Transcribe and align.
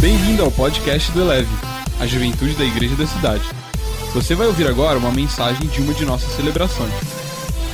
Bem-vindo 0.00 0.42
ao 0.42 0.50
podcast 0.50 1.12
do 1.12 1.20
Eleve, 1.20 1.50
a 2.00 2.06
juventude 2.06 2.56
da 2.56 2.64
igreja 2.64 2.96
da 2.96 3.06
cidade. 3.06 3.44
Você 4.14 4.34
vai 4.34 4.46
ouvir 4.46 4.66
agora 4.66 4.98
uma 4.98 5.12
mensagem 5.12 5.68
de 5.68 5.82
uma 5.82 5.92
de 5.92 6.06
nossas 6.06 6.30
celebrações. 6.32 6.90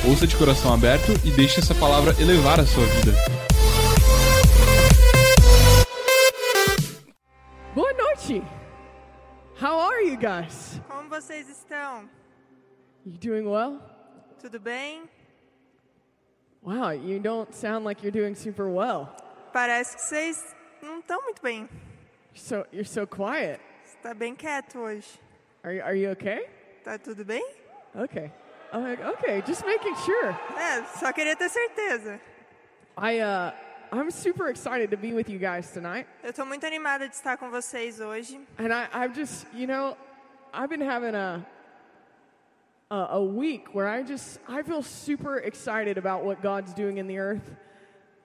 Ouça 0.05 0.27
de 0.27 0.37
coração 0.37 0.75
aberto 0.75 1.13
e 1.25 1.31
deixe 1.31 1.61
essa 1.61 1.73
palavra 1.77 2.21
elevar 2.21 2.59
a 2.59 2.67
sua 2.67 2.85
vida. 2.85 3.13
Boa 7.73 7.93
noite. 7.93 8.43
How 9.63 9.79
are 9.79 10.05
you 10.05 10.19
guys? 10.19 10.81
Como 10.89 11.09
vocês 11.09 11.49
estão? 11.49 12.11
You 13.07 13.19
doing 13.19 13.47
well? 13.47 13.81
Tudo 14.43 14.59
bem? 14.59 15.05
Wow, 16.61 16.91
you 16.91 17.21
don't 17.21 17.55
sound 17.55 17.85
like 17.85 18.05
you're 18.05 18.11
doing 18.11 18.35
super 18.35 18.67
well. 18.67 19.15
Parece 19.53 19.95
que 19.95 20.03
vocês 20.03 20.43
não 20.83 20.99
estão 20.99 21.23
muito 21.23 21.41
bem. 21.41 21.69
So 22.37 22.67
you're 22.71 22.85
so 22.85 23.07
quiet. 23.07 23.61
Você 23.85 23.97
está 23.97 24.15
bem 24.15 24.35
quieto 24.35 24.79
hoje. 24.79 25.19
Are 25.65 25.73
you, 25.75 25.83
are 25.83 25.97
you 25.97 26.11
okay? 26.11 26.49
Tá 26.85 26.99
tudo 26.99 27.25
bem? 27.25 27.43
Okay. 27.95 28.31
I'm 28.73 28.83
like, 28.83 29.01
okay, 29.01 29.43
just 29.47 29.65
making 29.65 29.95
sure. 30.05 30.37
É, 30.59 30.85
só 30.99 31.13
queria 31.13 31.35
ter 31.35 31.49
certeza. 31.49 32.21
I 32.97 33.21
uh 33.21 33.53
I'm 33.93 34.11
super 34.11 34.49
excited 34.49 34.91
to 34.91 34.97
be 34.97 35.15
with 35.15 35.31
you 35.31 35.39
guys 35.39 35.71
tonight. 35.73 36.07
Eu 36.23 36.31
estou 36.31 36.45
muito 36.45 36.67
animada 36.67 37.09
de 37.09 37.15
estar 37.15 37.37
com 37.39 37.51
vocês 37.51 38.01
hoje. 38.01 38.39
And 38.59 38.73
I 38.73 38.89
I've 38.93 39.15
just, 39.15 39.47
you 39.55 39.67
know, 39.67 39.97
I've 40.53 40.69
been 40.69 40.83
having 40.83 41.15
a 41.15 41.45
a, 42.91 43.17
a 43.17 43.25
week 43.25 43.75
where 43.75 43.87
I 43.89 44.03
just 44.03 44.41
I 44.47 44.63
feel 44.63 44.83
super 44.83 45.39
excited 45.39 45.97
about 45.97 46.25
what 46.25 46.43
God's 46.43 46.75
doing 46.75 46.99
in 46.99 47.07
the 47.07 47.19
earth. 47.19 47.57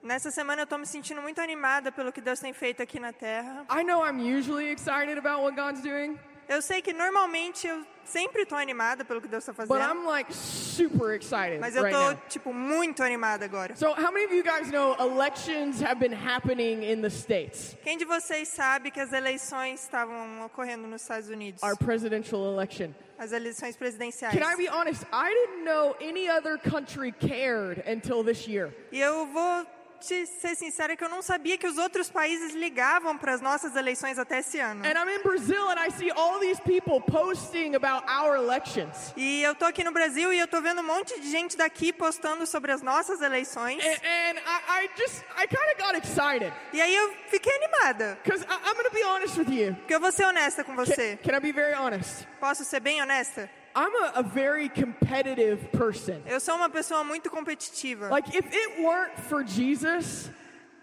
Nessa 0.02 0.32
semana 0.32 0.62
eu 0.62 0.64
estou 0.64 0.78
me 0.78 0.86
sentindo 0.86 1.22
muito 1.22 1.40
animada 1.40 1.92
pelo 1.92 2.12
que 2.12 2.20
Deus 2.20 2.40
tem 2.40 2.52
feito 2.52 2.82
aqui 2.82 2.98
na 2.98 3.12
Terra. 3.12 3.64
I 3.70 3.84
know 3.84 4.04
I'm 4.04 4.18
usually 4.20 4.68
excited 4.70 5.16
about 5.16 5.42
what 5.42 5.54
God's 5.56 5.80
doing, 5.80 6.18
Eu 6.48 6.60
sei 6.60 6.82
que 6.82 6.92
normalmente 6.92 7.68
eu 7.68 7.86
sempre 8.04 8.42
estou 8.42 8.58
animada 8.58 9.04
pelo 9.04 9.20
que 9.20 9.28
Deus 9.28 9.46
está 9.48 9.52
but 9.52 9.78
fazendo, 9.78 10.00
I'm 10.00 10.04
like 10.06 10.34
super 10.34 11.14
excited 11.14 11.60
mas 11.60 11.76
eu 11.76 11.84
right 11.84 11.94
estou 11.94 12.10
now. 12.10 12.22
tipo 12.28 12.52
muito 12.52 13.00
animada 13.02 13.44
agora. 13.44 13.76
So, 13.76 13.94
how 13.94 14.10
many 14.10 14.24
of 14.26 14.34
you 14.34 14.42
guys 14.42 14.68
know 14.72 14.96
elections 14.98 15.80
have 15.80 16.00
been 16.00 16.12
happening 16.12 16.82
in 16.82 17.00
the 17.00 17.08
States? 17.08 17.76
Quem 17.84 17.96
de 17.96 18.04
vocês 18.04 18.48
sabe 18.48 18.90
que 18.90 19.00
as 19.00 19.12
eleições 19.12 19.82
estavam 19.82 20.44
ocorrendo 20.44 20.88
nos 20.88 21.02
Estados 21.02 21.28
Unidos? 21.28 21.62
Our 21.62 21.76
presidential 21.76 22.44
election. 22.52 22.92
As 23.18 23.30
eleições 23.30 23.76
presidenciais. 23.76 24.34
Can 24.36 24.44
I 24.44 24.56
be 24.56 24.68
honest? 24.68 25.04
I 25.12 25.32
didn't 25.32 25.64
know 25.64 25.94
any 26.00 26.28
other 26.28 26.58
country 26.58 27.12
cared 27.12 27.84
until 27.86 28.24
this 28.24 28.48
year. 28.48 28.74
E 28.90 29.00
eu 29.00 29.26
vou 29.26 29.64
te 30.02 30.26
ser 30.26 30.56
sincera 30.56 30.96
que 30.96 31.04
eu 31.04 31.08
não 31.08 31.22
sabia 31.22 31.56
que 31.56 31.66
os 31.66 31.78
outros 31.78 32.10
países 32.10 32.54
ligavam 32.54 33.16
para 33.16 33.32
as 33.32 33.40
nossas 33.40 33.76
eleições 33.76 34.18
até 34.18 34.40
esse 34.40 34.58
ano. 34.58 34.84
And 34.84 34.90
I'm 34.92 35.08
in 35.08 35.22
Brazil 35.22 35.70
and 35.70 35.78
I 35.78 35.90
see 35.90 36.10
all 36.10 36.40
these 36.40 36.60
people 36.60 37.00
posting 37.00 37.74
about 37.76 38.04
our 38.10 38.36
elections. 38.36 39.12
E 39.16 39.42
eu 39.42 39.54
tô 39.54 39.64
aqui 39.64 39.84
no 39.84 39.92
Brasil 39.92 40.32
e 40.32 40.38
eu 40.38 40.48
tô 40.48 40.60
vendo 40.60 40.80
um 40.80 40.86
monte 40.86 41.18
de 41.20 41.30
gente 41.30 41.56
daqui 41.56 41.92
postando 41.92 42.46
sobre 42.46 42.72
as 42.72 42.82
nossas 42.82 43.20
eleições. 43.22 43.82
And, 43.82 43.88
and 43.88 44.38
I, 44.38 44.84
I 44.84 44.90
just, 44.98 45.22
I 45.38 45.46
kind 45.46 45.70
of 45.72 45.82
got 45.82 45.94
excited. 45.96 46.52
E 46.72 46.80
aí 46.80 46.94
eu 46.94 47.14
fiquei 47.28 47.54
animada. 47.54 48.18
Because 48.24 48.44
I'm 48.44 48.74
going 48.74 48.88
to 48.88 48.94
be 48.94 49.04
honest 49.04 49.38
with 49.38 49.50
you. 49.50 49.74
Porque 49.76 49.94
eu 49.94 50.00
vou 50.00 50.10
ser 50.10 50.24
honesta 50.24 50.64
com 50.64 50.74
Can, 50.74 50.84
você. 50.84 51.18
can 51.22 51.36
I 51.36 51.40
be 51.40 51.52
very 51.52 51.74
honest? 51.74 52.26
Posso 52.40 52.64
ser 52.64 52.80
bem 52.80 53.00
honesta? 53.00 53.48
I'm 53.74 53.94
a, 54.04 54.12
a 54.20 54.22
very 54.22 54.68
competitive 54.68 55.70
person. 55.72 56.20
Eu 56.26 56.40
sou 56.40 56.54
uma 56.56 56.68
pessoa 56.68 57.02
muito 57.04 57.30
competitiva. 57.30 58.08
Like, 58.10 58.28
if 58.36 58.44
it 58.52 58.82
weren't 58.82 59.18
for 59.28 59.44
Jesus, 59.44 60.30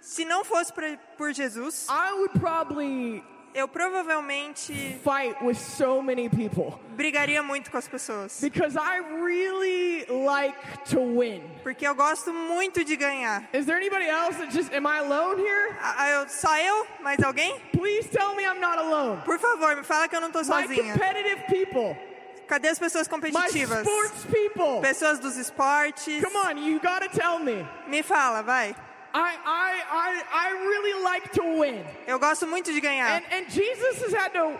Se 0.01 0.23
não 0.25 0.43
fosse 0.43 0.71
pra- 0.73 0.97
por 1.17 1.33
Jesus, 1.33 1.87
I 1.89 2.13
would 2.13 2.39
probably 2.39 3.23
eu 3.53 3.67
provavelmente 3.67 4.99
fight 5.03 5.35
with 5.43 5.57
so 5.57 6.01
many 6.03 6.29
people 6.29 6.79
brigaria 6.95 7.41
muito 7.41 7.71
com 7.71 7.77
as 7.77 7.87
pessoas. 7.87 8.39
because 8.41 8.77
I 8.77 8.99
really 9.21 10.05
like 10.09 10.55
to 10.91 10.99
win. 10.99 11.41
Porque 11.63 11.85
eu 11.85 11.95
gosto 11.95 12.31
muito 12.33 12.83
de 12.83 12.95
ganhar. 12.95 13.47
Is 13.53 13.65
there 13.65 13.77
anybody 13.77 14.05
else 14.07 14.37
that 14.37 14.51
just 14.51 14.71
am 14.73 14.85
I 14.85 14.99
alone 14.99 15.37
here? 15.39 15.75
Ah, 15.81 15.95
ah, 15.97 16.09
eu- 16.21 16.29
Só 16.29 16.55
eu? 16.57 16.85
Mais 17.01 17.19
alguém? 17.23 17.59
Please 17.71 18.07
tell 18.09 18.35
me 18.35 18.43
I'm 18.45 18.59
not 18.59 18.77
alone. 18.77 19.21
Por 19.25 19.39
favor, 19.39 19.75
me 19.75 19.83
fala 19.83 20.07
que 20.07 20.15
eu 20.15 20.21
não 20.21 20.29
My 20.29 20.43
sozinha. 20.43 20.93
competitive 20.93 21.43
people, 21.47 21.95
Cadê 22.49 22.67
as 22.69 22.79
pessoas 22.79 23.07
my 23.07 23.11
competitivas? 23.17 23.85
sports 23.87 24.25
people. 24.25 24.81
Pessoas 24.81 25.19
dos 25.19 25.37
esportes. 25.37 26.21
Come 26.21 26.35
on, 26.35 26.57
you 26.57 26.79
gotta 26.81 27.07
tell 27.07 27.39
me. 27.39 27.65
Me 27.87 28.01
fala, 28.03 28.41
vai. 28.41 28.75
I 29.13 29.37
I 29.45 29.83
I 29.91 30.23
I 30.33 30.51
really 30.67 31.03
like 31.03 31.29
to 31.33 31.43
win, 31.59 31.83
Eu 32.07 32.19
gosto 32.19 32.45
muito 32.47 32.73
de 32.73 32.81
ganhar. 32.81 33.21
and 33.21 33.23
and 33.31 33.49
Jesus 33.49 34.01
has 34.03 34.13
had 34.13 34.33
to 34.33 34.59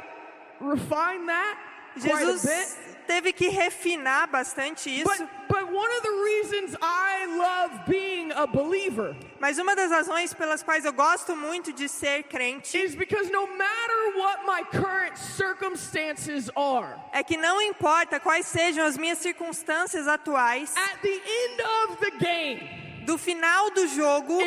refine 0.62 1.26
that. 1.28 1.58
Jesus 1.98 2.78
teve 3.08 3.34
que 3.34 3.50
refinar 3.50 4.28
bastante 4.28 4.90
isso. 4.90 5.04
But 5.04 5.28
but 5.48 5.72
one 5.72 5.92
of 5.98 6.04
the 6.04 6.12
reasons 6.24 6.76
I 6.80 7.26
love 7.26 7.86
being 7.88 8.32
a 8.34 8.46
believer 8.46 9.16
Mas 9.40 9.58
uma 9.58 9.76
das 9.76 9.90
razões 9.90 10.32
pelas 10.32 10.62
quais 10.62 10.86
eu 10.86 10.94
gosto 10.94 11.36
muito 11.36 11.74
de 11.74 11.90
ser 11.90 12.24
crente 12.24 12.78
is 12.78 12.94
because 12.94 13.32
no 13.32 13.48
matter 13.48 14.18
what 14.18 14.46
my 14.46 14.64
current 14.64 15.18
circumstances 15.18 16.52
are, 16.56 16.96
é 17.12 17.24
que 17.24 17.36
não 17.36 17.60
importa 17.62 18.20
quais 18.20 18.46
sejam 18.46 18.86
as 18.86 18.96
minhas 18.96 19.18
circunstâncias 19.18 20.08
atuais, 20.08 20.76
at 20.78 21.02
the 21.02 21.10
end 21.10 21.62
of 21.84 21.98
the 21.98 22.12
game, 22.12 23.06
do 23.06 23.18
final 23.18 23.72
do 23.72 23.88
jogo, 23.88 24.38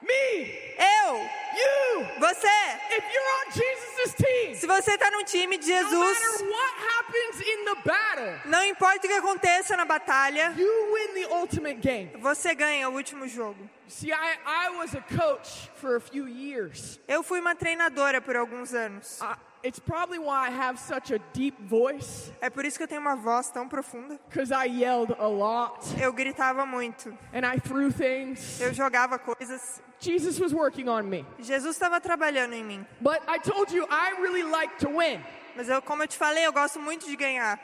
Me. 0.00 0.74
Eu, 0.78 1.16
You. 1.58 2.06
você. 2.20 2.46
If 2.90 3.04
you're 3.12 3.30
on 3.40 3.50
Jesus' 3.50 4.14
team, 4.14 4.54
Se 4.54 4.66
você 4.66 4.96
tá 4.96 5.10
no 5.10 5.24
time 5.24 5.58
de 5.58 5.66
no 5.66 5.76
Jesus, 5.76 6.20
matter 6.20 6.48
what 6.48 6.74
happens 6.96 7.40
in 7.40 7.64
the 7.64 7.74
battle, 7.84 8.40
não 8.44 8.64
importa 8.64 8.98
o 8.98 9.10
que 9.10 9.12
aconteça 9.12 9.76
na 9.76 9.84
batalha, 9.84 10.54
you 10.56 10.92
win 10.94 11.14
the 11.20 11.34
ultimate 11.34 11.80
game. 11.80 12.12
você 12.20 12.54
ganha 12.54 12.88
o 12.88 12.94
último 12.94 13.26
jogo. 13.26 13.68
See, 13.88 14.12
I, 14.12 14.38
I 14.46 14.68
was 14.76 14.94
a 14.94 15.00
coach 15.00 15.68
for 15.80 15.96
a 15.96 16.00
few 16.00 16.28
years. 16.28 17.00
Eu 17.08 17.22
fui 17.24 17.40
uma 17.40 17.56
treinadora 17.56 18.20
por 18.20 18.36
alguns 18.36 18.72
anos. 18.74 19.18
I, 19.20 19.34
it's 19.64 19.78
probably 19.78 20.18
why 20.18 20.48
I 20.48 20.50
have 20.50 20.78
such 20.78 21.10
a 21.12 21.18
deep 21.32 21.54
voice, 21.68 22.32
É 22.40 22.48
por 22.50 22.64
isso 22.64 22.76
que 22.78 22.84
eu 22.84 22.88
tenho 22.88 23.00
uma 23.00 23.16
voz 23.16 23.50
tão 23.50 23.68
profunda. 23.68 24.18
because 24.28 24.52
I 24.52 24.66
yelled 24.66 25.14
a 25.18 25.26
lot 25.26 25.80
Eu 26.00 26.12
gritava 26.12 26.64
muito. 26.66 27.10
and 27.32 27.44
I 27.46 27.58
threw 27.60 27.90
things. 27.92 28.60
Eu 28.60 28.72
jogava 28.72 29.18
coisas. 29.18 29.82
Jesus 30.00 30.38
was 30.38 30.52
working 30.52 30.88
on 30.88 31.02
me. 31.08 31.26
Jesus 31.40 31.74
estava 31.76 32.00
trabalhando 32.00 32.52
em 32.54 32.62
mim. 32.64 32.86
But 33.00 33.20
I 33.26 33.38
told 33.38 33.72
you 33.74 33.84
I 33.90 34.20
really 34.20 34.44
like 34.44 34.78
to 34.78 34.88
win. 34.90 35.20
Mas 35.58 35.68
eu, 35.68 35.82
como 35.82 36.04
eu 36.04 36.06
te 36.06 36.16
falei, 36.16 36.46
eu 36.46 36.52
gosto 36.52 36.78
muito 36.78 37.04
de 37.04 37.16
ganhar. 37.16 37.58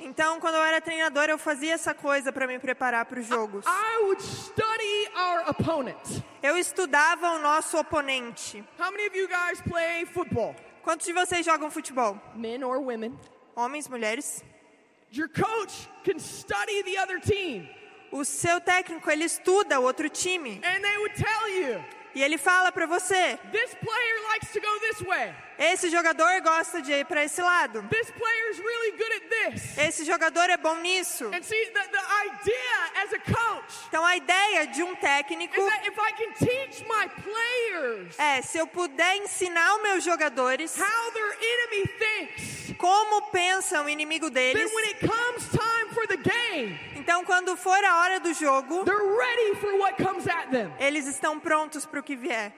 Então, 0.00 0.38
quando 0.38 0.54
eu 0.56 0.62
era 0.62 0.82
treinadora, 0.82 1.32
eu 1.32 1.38
fazia 1.38 1.72
essa 1.72 1.94
coisa 1.94 2.30
para 2.30 2.46
me 2.46 2.58
preparar 2.58 3.06
para 3.06 3.18
os 3.18 3.26
jogos. 3.26 3.64
Eu 6.42 6.58
estudava 6.58 7.30
o 7.30 7.38
nosso 7.38 7.78
oponente. 7.78 8.62
How 8.78 8.90
many 8.90 9.06
of 9.06 9.16
you 9.16 9.26
guys 9.26 9.62
play 9.62 10.04
football? 10.04 10.54
Quantos 10.82 11.06
de 11.06 11.14
vocês 11.14 11.42
jogam 11.42 11.70
futebol? 11.70 12.20
Men 12.36 12.62
or 12.62 12.82
women? 12.82 13.18
Homens, 13.56 13.88
mulheres? 13.88 14.44
Your 15.10 15.30
coach 15.30 15.88
can 16.04 16.18
study 16.18 16.82
the 16.82 17.00
other 17.00 17.18
team. 17.18 17.66
O 18.10 18.26
seu 18.26 18.60
técnico, 18.60 19.10
ele 19.10 19.24
estuda 19.24 19.80
o 19.80 19.84
outro 19.84 20.10
time. 20.10 20.60
And 20.62 20.82
they 20.82 20.98
would 20.98 21.14
tell 21.14 21.48
you, 21.48 21.82
E 22.14 22.22
ele 22.22 22.38
fala 22.38 22.70
para 22.70 22.86
você: 22.86 23.38
this 23.50 23.74
player 23.74 24.22
likes 24.32 24.52
to 24.52 24.60
go 24.60 24.80
this 24.80 25.00
way. 25.00 25.34
esse 25.58 25.88
jogador 25.90 26.40
gosta 26.42 26.82
de 26.82 26.92
ir 26.92 27.04
para 27.06 27.24
esse 27.24 27.40
lado. 27.40 27.88
Really 27.92 28.92
good 28.92 29.12
at 29.12 29.52
this. 29.52 29.78
Esse 29.78 30.04
jogador 30.04 30.50
é 30.50 30.56
bom 30.56 30.76
nisso. 30.76 31.26
And 31.26 31.42
see, 31.42 31.66
the, 31.66 31.80
the 31.88 32.02
idea 32.26 33.02
as 33.02 33.12
a 33.12 33.18
coach 33.18 33.74
Então 33.88 34.04
a 34.04 34.16
ideia 34.16 34.66
de 34.66 34.82
um 34.82 34.94
técnico 34.96 35.54
players 37.22 38.18
é 38.18 38.42
se 38.42 38.58
eu 38.58 38.66
puder 38.66 39.16
ensinar 39.16 39.76
os 39.76 39.82
meus 39.82 40.04
jogadores 40.04 40.76
como 42.78 43.22
pensa 43.30 43.82
o 43.82 43.88
inimigo 43.88 44.30
then 44.30 44.54
deles, 44.54 44.72
when 44.74 44.84
it 44.86 45.06
comes 45.06 45.48
time 45.50 45.61
for 46.02 46.06
the 46.08 46.16
game, 46.16 46.78
então 46.96 47.24
quando 47.24 47.56
for 47.56 47.76
a 47.84 47.96
hora 48.00 48.20
do 48.20 48.32
jogo, 48.34 48.84
they're 48.84 49.16
ready 49.16 49.54
for 49.60 49.78
what 49.78 49.96
comes 50.02 50.26
at 50.26 50.50
them. 50.50 50.72
eles 50.80 51.06
estão 51.06 51.38
prontos 51.38 51.86
para 51.86 52.00
o 52.00 52.02
que 52.02 52.16
vier. 52.16 52.52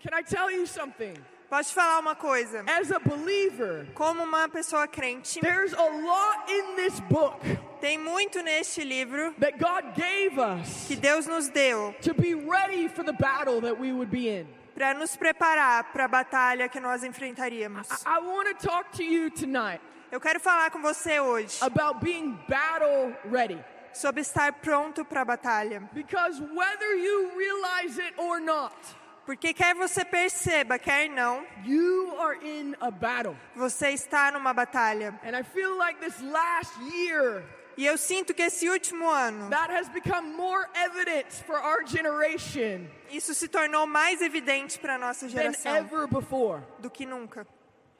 Can 0.00 0.16
I 0.16 0.22
tell 0.22 0.50
you 0.50 0.66
something? 0.66 1.14
Posso 1.50 1.70
te 1.70 1.74
falar 1.74 1.98
uma 2.00 2.14
coisa? 2.14 2.62
As 2.66 2.92
a 2.92 2.98
believer, 2.98 3.86
Como 3.94 4.22
uma 4.22 4.48
pessoa 4.48 4.86
crente, 4.86 5.40
there's 5.40 5.72
a 5.72 5.82
lot 5.82 6.50
in 6.50 6.76
this 6.76 7.00
book 7.00 7.40
tem 7.80 7.98
muito 7.98 8.42
neste 8.42 8.84
livro 8.84 9.32
that 9.38 9.58
God 9.58 9.94
gave 9.94 10.38
us 10.38 10.86
que 10.86 10.96
Deus 10.96 11.26
nos 11.26 11.48
deu 11.48 11.94
to 12.02 12.12
be 12.14 12.34
ready 12.34 12.88
for 12.88 13.02
the 13.04 13.12
battle 13.12 13.60
that 13.60 13.78
we 13.78 13.92
would 13.92 14.10
be 14.10 14.28
in. 14.28 14.46
para 14.74 14.94
nos 14.94 15.16
preparar 15.16 15.92
para 15.92 16.04
a 16.04 16.08
batalha 16.08 16.68
que 16.68 16.78
nós 16.78 17.02
enfrentaríamos. 17.02 17.88
I, 18.04 18.18
I 18.18 18.18
Eu 20.10 20.20
quero 20.20 20.40
falar 20.40 20.70
com 20.70 20.80
você 20.80 21.20
hoje 21.20 21.58
about 21.62 22.00
being 22.04 22.38
battle 22.48 23.14
ready. 23.30 23.62
sobre 23.92 24.20
estar 24.22 24.52
pronto 24.60 25.04
para 25.04 25.22
a 25.22 25.24
batalha. 25.24 25.80
Because 25.92 26.40
whether 26.40 26.94
you 26.96 27.32
realize 27.36 27.98
it 28.00 28.14
or 28.18 28.40
not, 28.40 28.74
Porque 29.26 29.52
quer 29.52 29.74
você 29.74 30.04
perceba, 30.06 30.78
quer 30.78 31.08
não, 31.10 31.44
you 31.64 32.14
are 32.18 32.38
in 32.42 32.74
a 32.80 32.90
battle. 32.90 33.36
você 33.54 33.90
está 33.90 34.30
numa 34.32 34.54
batalha. 34.54 35.18
And 35.22 35.36
I 35.36 35.42
feel 35.42 35.76
like 35.76 36.00
this 36.00 36.18
last 36.22 36.72
year, 36.94 37.44
E 37.76 37.84
eu 37.86 37.96
sinto 37.98 38.32
que 38.34 38.42
esse 38.42 38.68
último 38.68 39.08
ano, 39.08 39.50
that 39.50 39.70
has 39.72 39.88
become 39.90 40.32
more 40.34 40.66
evident 40.74 41.30
for 41.46 41.56
our 41.56 41.84
generation 41.86 42.88
isso 43.10 43.34
se 43.34 43.46
tornou 43.46 43.86
mais 43.86 44.20
evidente 44.22 44.78
para 44.78 44.94
a 44.94 44.98
nossa 44.98 45.26
than 45.26 45.32
geração 45.32 45.76
ever 45.76 46.06
before. 46.08 46.62
do 46.80 46.90
que 46.90 47.04
nunca. 47.06 47.46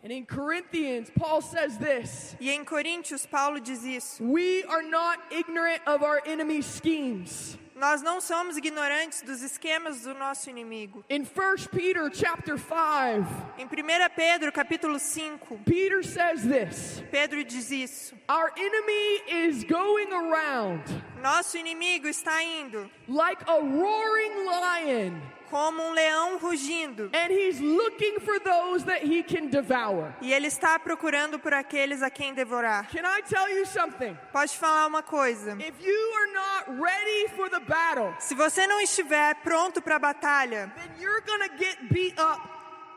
And 0.03 0.13
in 0.13 0.27
Corinthians, 0.27 1.11
Paul 1.17 1.43
says 1.43 1.77
this 1.79 2.37
E 2.41 2.51
em 2.51 2.65
Coríntios, 2.65 3.27
Paulo 3.29 3.61
diz 3.61 3.85
isso. 3.85 4.23
We 4.23 4.63
are 4.65 4.83
not 4.83 5.19
ignorant 5.31 5.81
of 5.87 6.03
our 6.03 6.23
enemy's 6.25 6.67
schemes. 6.67 7.59
Nós 7.75 8.03
não 8.03 8.21
somos 8.21 8.57
ignorantes 8.57 9.23
dos 9.23 9.41
esquemas 9.41 10.03
do 10.03 10.13
nosso 10.13 10.51
inimigo. 10.51 11.05
In 11.09 11.23
1 11.23 11.69
Peter 11.71 12.11
chapter 12.13 12.59
5, 12.59 13.25
Em 13.57 13.67
1 13.67 13.69
Pedro, 14.17 14.51
capítulo 14.51 14.99
5, 14.99 15.61
Peter 15.65 16.03
says 16.03 16.43
this 16.43 17.03
Pedro 17.13 17.45
diz 17.45 17.71
isso. 17.71 18.15
Our 18.29 18.53
enemy 18.57 19.23
is 19.47 19.63
going 19.63 20.13
around 20.13 20.83
Nosso 21.23 21.57
inimigo 21.57 22.09
está 22.09 22.43
indo 22.43 22.89
like 23.09 23.43
a 23.49 23.61
roaring 23.61 24.47
lion, 24.47 25.23
como 25.51 25.83
um 25.83 25.93
leão 25.93 26.39
rugindo. 26.39 27.11
and 27.13 27.31
he's 27.33 27.61
looking 27.61 28.19
for 28.21 28.39
those 28.41 28.85
that 28.85 29.03
he 29.05 29.23
can 29.23 29.47
devour. 29.49 30.13
E 30.21 30.33
ele 30.33 30.47
está 30.49 30.79
procurando 30.79 31.39
por 31.39 31.53
aqueles 31.55 32.03
a 32.03 32.11
quem 32.11 32.35
devorar. 32.35 32.89
Can 32.91 33.05
I 33.05 33.23
tell 33.23 33.49
you 33.49 33.65
something? 33.67 34.17
Pode 34.33 34.57
falar 34.59 34.87
uma 34.87 35.03
coisa. 35.03 35.53
If 35.61 35.75
you 35.81 36.13
are 36.15 36.33
not 36.33 36.83
ready 36.83 37.29
for 37.37 37.49
the 37.51 37.61
battle, 37.61 38.15
Se 38.19 38.35
você 38.35 38.67
não 38.67 38.81
estiver 38.81 39.35
pronto 39.43 39.81
para 39.81 39.97
a 39.97 39.99
batalha, 39.99 40.73
then 40.77 40.91
you're 41.03 41.23
gonna 41.27 41.49
get 41.59 41.79
beat 41.91 42.19
up. 42.21 42.41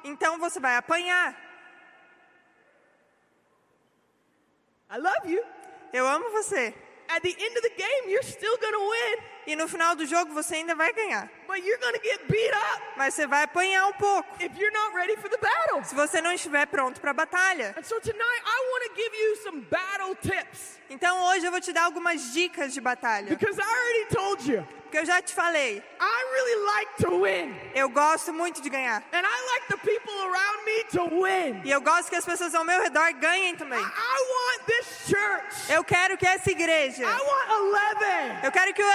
então 0.04 0.38
você 0.40 0.60
vai 0.60 0.76
apanhar. 0.76 1.36
I 4.90 4.98
love 4.98 5.32
you. 5.32 5.44
Eu 5.94 6.08
amo 6.08 6.30
você. 6.32 6.74
At 7.08 7.22
the 7.24 7.30
end 7.30 7.58
of 7.58 7.62
the 7.62 7.76
game, 7.76 8.10
you're 8.10 8.24
still 8.24 8.58
gonna 8.58 8.80
win, 8.80 9.18
E 9.48 9.56
no 9.56 9.68
final 9.68 9.96
do 9.96 10.06
jogo 10.06 10.34
você 10.34 10.56
ainda 10.56 10.76
vai 10.76 10.92
ganhar. 10.94 11.30
but 11.48 11.58
you're 11.66 11.78
gonna 11.80 12.00
get 12.02 12.22
beat 12.30 12.54
up 12.54 12.82
Mas 12.96 13.14
você 13.14 13.28
vai 13.28 13.44
apanhar 13.44 13.88
um 13.88 13.94
pouco. 13.94 14.28
if 14.44 14.52
you're 14.58 14.72
not 14.74 14.96
ready 14.96 15.16
for 15.18 15.30
the 15.30 15.38
battle. 15.38 15.84
Se 15.84 15.94
você 15.96 16.22
não 16.22 16.32
estiver 16.32 16.66
pronto 16.68 17.02
para 17.02 17.12
a 17.12 17.14
batalha. 17.14 17.74
And 17.78 17.84
so 17.84 18.00
tonight, 18.00 18.42
I 18.46 18.72
want 18.72 18.84
to 18.90 18.96
give 18.96 19.16
you 19.16 19.36
some 19.44 19.62
battle 19.62 20.16
tips 20.16 20.80
Então 20.90 21.24
hoje 21.30 21.46
eu 21.46 21.52
vou 21.52 21.60
te 21.62 21.72
dar 21.74 21.84
algumas 21.86 22.32
dicas 22.34 22.74
de 22.74 22.80
batalha. 22.82 23.28
because 23.28 23.58
I 23.60 23.64
already 23.64 24.06
told 24.16 24.52
you 24.52 24.68
Porque 24.92 24.98
eu 25.00 25.06
já 25.06 25.22
te 25.22 25.34
falei, 25.34 25.82
I 26.02 26.24
really 26.34 26.66
like 26.66 26.92
to 27.04 27.22
win, 27.24 27.56
eu 27.74 27.88
gosto 27.88 28.34
muito 28.34 28.62
de 28.62 28.70
ganhar. 28.70 29.02
and 29.14 29.26
I 29.26 29.46
like 29.54 29.68
the 29.70 29.78
people 29.78 30.14
around 30.22 30.66
me 30.66 30.84
to 30.92 31.24
win. 31.24 31.62
E 31.64 31.72
eu 31.72 31.80
gosto 31.80 32.10
que 32.10 32.16
as 32.18 32.26
pessoas 32.26 32.54
ao 32.54 32.66
meu 32.66 32.82
redor 32.82 33.14
ganhem 33.14 33.56
também. 33.56 33.80
I, 33.80 33.82
I 33.82 34.20
want 34.34 34.66
this 34.68 35.08
church. 35.08 35.72
Eu 35.72 35.82
quero 35.86 36.18
que 36.18 36.28
essa 36.28 36.52
igreja, 36.52 37.04
I 37.04 37.22
want 37.22 37.50
11 37.50 37.72
eu 38.44 38.52
quero 38.52 38.74
que 38.74 38.84
o 38.84 38.88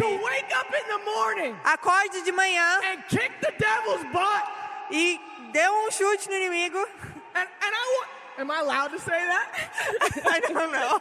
to 0.00 0.08
wake 0.24 0.50
up 0.56 0.66
in 0.72 0.86
the 0.88 1.00
morning 1.04 1.54
acorde 1.64 2.24
de 2.24 2.32
manhã 2.32 2.80
and 2.84 3.02
kick 3.08 3.32
the 3.40 3.52
devil's 3.58 4.04
butt. 4.12 4.44
e 4.90 5.20
dê 5.52 5.68
um 5.68 5.90
chute 5.90 6.28
no 6.28 6.34
inimigo. 6.36 6.82
And, 7.34 7.48
and 7.64 7.72
I 7.74 7.84
want. 7.96 8.08
Am 8.38 8.50
I 8.50 8.60
allowed 8.60 8.88
to 8.92 8.98
say 8.98 9.20
that? 9.32 9.48
I 10.26 10.40
don't 10.40 10.72
know. 10.72 10.92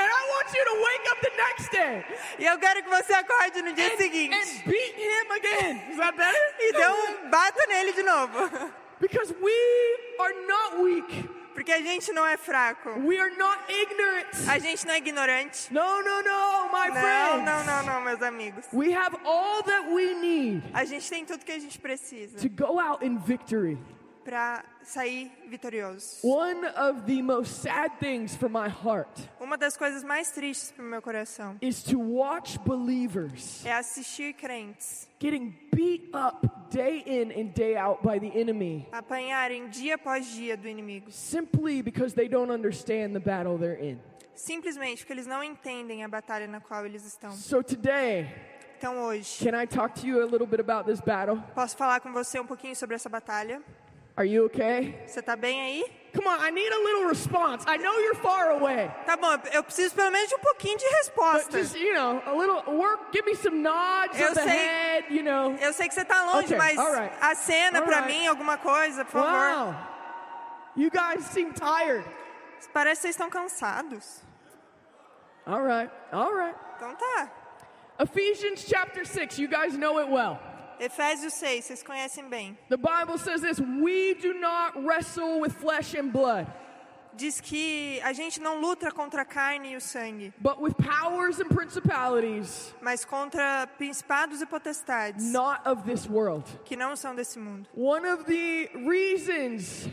and 0.00 0.08
I 0.18 0.22
want 0.32 0.48
you 0.52 0.64
to 0.70 0.74
wake 0.88 1.06
up 1.12 1.18
the 1.22 1.30
next 1.36 1.70
day 1.70 2.04
E 2.38 2.44
eu 2.44 2.58
quero 2.58 2.82
que 2.82 2.90
você 2.90 3.12
acorde 3.12 3.62
no 3.62 3.72
dia 3.72 3.92
and, 3.92 3.96
seguinte 3.96 4.34
and 4.34 4.64
beat 4.66 4.94
him 4.96 5.30
again. 5.30 5.82
Is 5.92 5.96
that 5.98 6.16
better? 6.16 6.38
e 6.58 6.72
dê 6.72 6.86
um 6.88 7.30
bata 7.30 7.66
nele 7.68 7.92
de 7.92 8.02
novo. 8.02 8.50
Because 9.00 9.32
we 9.40 9.56
are 10.18 10.34
not 10.46 10.82
weak. 10.82 11.28
Porque 11.54 11.72
a 11.72 11.80
gente 11.80 12.12
não 12.12 12.26
é 12.26 12.36
fraco. 12.36 12.90
We 13.00 13.18
are 13.18 13.36
not 13.36 13.58
ignorant. 13.68 14.26
A 14.48 14.58
gente 14.58 14.86
não 14.86 14.94
é 14.94 14.98
ignorante. 14.98 15.72
No, 15.72 16.02
no, 16.02 16.22
no, 16.22 16.72
my 16.72 16.88
Não, 16.88 16.94
friends. 16.94 17.44
não, 17.44 17.64
não, 17.64 17.82
não, 17.84 18.00
meus 18.02 18.22
amigos. 18.22 18.64
We 18.72 18.92
have 18.94 19.16
all 19.24 19.62
that 19.64 19.88
we 19.90 20.14
need 20.14 20.62
A 20.72 20.84
gente 20.84 21.08
tem 21.08 21.24
tudo 21.24 21.44
que 21.44 21.52
a 21.52 21.58
gente 21.58 21.78
precisa 21.78 22.38
to 22.38 22.48
go 22.48 22.78
out 22.80 23.04
in 23.04 23.18
victory. 23.18 23.78
Para 24.24 24.64
sair 24.82 25.30
vitorioso. 25.48 26.18
One 26.22 26.66
of 26.76 27.02
the 27.06 27.22
most 27.22 27.62
sad 27.62 27.92
things 27.98 28.36
for 28.36 28.48
my 28.48 28.68
heart 28.68 29.08
Uma 29.40 29.56
das 29.56 29.76
coisas 29.76 30.02
mais 30.04 30.30
tristes 30.30 30.70
para 30.72 30.84
o 30.84 30.88
meu 30.88 31.00
coração 31.02 31.56
is 31.60 31.82
to 31.82 31.98
watch 31.98 32.58
believers 32.60 33.64
é 33.64 33.72
assistir 33.72 34.34
crentes 34.34 35.08
getting 35.20 35.54
beat 35.74 36.10
up 36.14 36.46
day 36.70 37.02
in 37.06 37.30
and 37.32 37.52
day 37.54 37.76
out 37.76 38.02
by 38.02 38.18
the 38.18 38.38
enemy 38.38 38.86
apanharem 38.92 39.68
dia 39.68 39.94
após 39.96 40.26
dia 40.26 40.56
do 40.56 40.68
inimigo, 40.68 41.10
simply 41.10 41.82
because 41.82 42.14
they 42.14 42.28
don't 42.28 42.52
understand 42.52 43.12
the 43.12 43.20
battle 43.20 43.58
they're 43.58 43.82
in. 43.82 43.98
simplesmente 44.34 44.98
porque 44.98 45.12
eles 45.12 45.26
não 45.26 45.42
entendem 45.42 46.02
a 46.04 46.08
batalha 46.08 46.46
na 46.46 46.60
qual 46.60 46.84
eles 46.86 47.04
estão. 47.04 47.30
So 47.32 47.62
today, 47.62 48.26
Então 48.78 48.96
hoje, 49.02 49.44
can 49.44 49.54
I 49.60 49.66
talk 49.66 50.00
to 50.00 50.06
you 50.06 50.22
a 50.22 50.24
little 50.24 50.46
bit 50.46 50.58
about 50.60 50.84
this 50.90 51.00
battle? 51.02 51.36
posso 51.54 51.76
falar 51.76 52.00
com 52.00 52.10
você 52.12 52.40
um 52.40 52.46
pouquinho 52.46 52.74
sobre 52.74 52.96
essa 52.96 53.10
batalha? 53.10 53.60
Are 54.20 54.26
you 54.26 54.44
okay? 54.44 54.94
Você 55.06 55.22
tá 55.22 55.34
bem 55.34 55.62
aí? 55.62 55.84
Come 56.14 56.28
on, 56.28 56.38
I 56.42 56.50
need 56.50 56.70
a 56.70 56.78
little 56.78 57.06
response. 57.06 57.64
I 57.66 57.78
know 57.78 57.98
you're 58.00 58.16
far 58.20 58.50
away. 58.50 58.90
Tá 59.06 59.16
bom, 59.16 59.32
eu 59.50 59.64
preciso 59.64 59.94
pelo 59.94 60.10
menos 60.10 60.28
de 60.28 60.34
um 60.34 60.40
pouquinho 60.40 60.76
de 60.76 60.84
But 60.84 60.94
resposta. 60.98 61.58
just, 61.58 61.74
you 61.74 61.94
know, 61.94 62.20
a 62.26 62.34
little 62.34 62.62
work, 62.76 63.12
give 63.14 63.24
me 63.24 63.34
some 63.34 63.62
nods 63.62 64.20
Eu 64.20 64.28
of 64.28 64.34
the 64.34 64.42
sei. 64.42 64.50
head, 64.50 65.04
you 65.14 65.22
know. 65.22 65.56
Eu 65.58 65.72
sei 65.72 65.88
que 65.88 65.94
você 65.94 66.04
tá 66.04 66.22
longe, 66.24 66.52
Okay, 66.54 66.58
mas 66.58 66.76
right. 66.76 67.14
acena 67.22 67.80
pra 67.80 68.00
right. 68.00 68.12
mim 68.12 68.26
alguma 68.26 68.58
coisa, 68.58 69.06
por 69.06 69.22
favor. 69.22 69.56
Wow. 69.56 69.74
You 70.76 70.90
guys 70.90 71.24
seem 71.24 71.50
tired. 71.52 72.04
Parece 72.74 73.00
que 73.00 73.02
vocês 73.08 73.14
estão 73.14 73.30
cansados. 73.30 74.20
All 75.46 75.62
right, 75.62 75.90
all 76.12 76.30
right. 76.34 76.54
Então 76.76 76.94
tá. 76.94 77.30
Ephesians 78.00 78.66
chapter 78.68 79.06
6, 79.06 79.38
you 79.38 79.48
guys 79.48 79.78
know 79.78 79.98
it 79.98 80.10
well. 80.10 80.38
Efésios 80.80 81.34
6, 81.34 81.64
vocês 81.66 81.82
conhecem 81.82 82.28
bem. 82.28 82.56
The 82.70 82.76
Bible 82.76 83.18
says 83.18 83.42
this 83.42 83.60
We 83.60 84.14
do 84.14 84.32
not 84.34 84.76
wrestle 84.82 85.40
with 85.40 85.52
flesh 85.52 85.94
and 85.94 86.10
blood, 86.10 86.46
Diz 87.12 87.40
que 87.40 88.00
a 88.02 88.12
gente 88.12 88.40
não 88.40 88.60
luta 88.60 88.90
contra 88.92 89.22
a 89.22 89.24
carne 89.24 89.72
e 89.72 89.76
o 89.76 89.80
sangue, 89.80 90.32
but 90.40 90.58
with 90.60 90.74
powers 90.76 91.40
and 91.40 91.48
principalities 91.48 92.72
mas 92.80 93.04
contra 93.04 93.66
principados 93.76 94.40
e 94.40 94.46
potestades 94.46 95.24
not 95.32 95.60
of 95.68 95.82
this 95.82 96.08
world. 96.08 96.44
que 96.64 96.76
não 96.76 96.94
são 96.96 97.14
desse 97.14 97.38
mundo. 97.38 97.68
One 97.76 98.06
of 98.06 98.24
the 98.24 98.70
reasons 98.88 99.88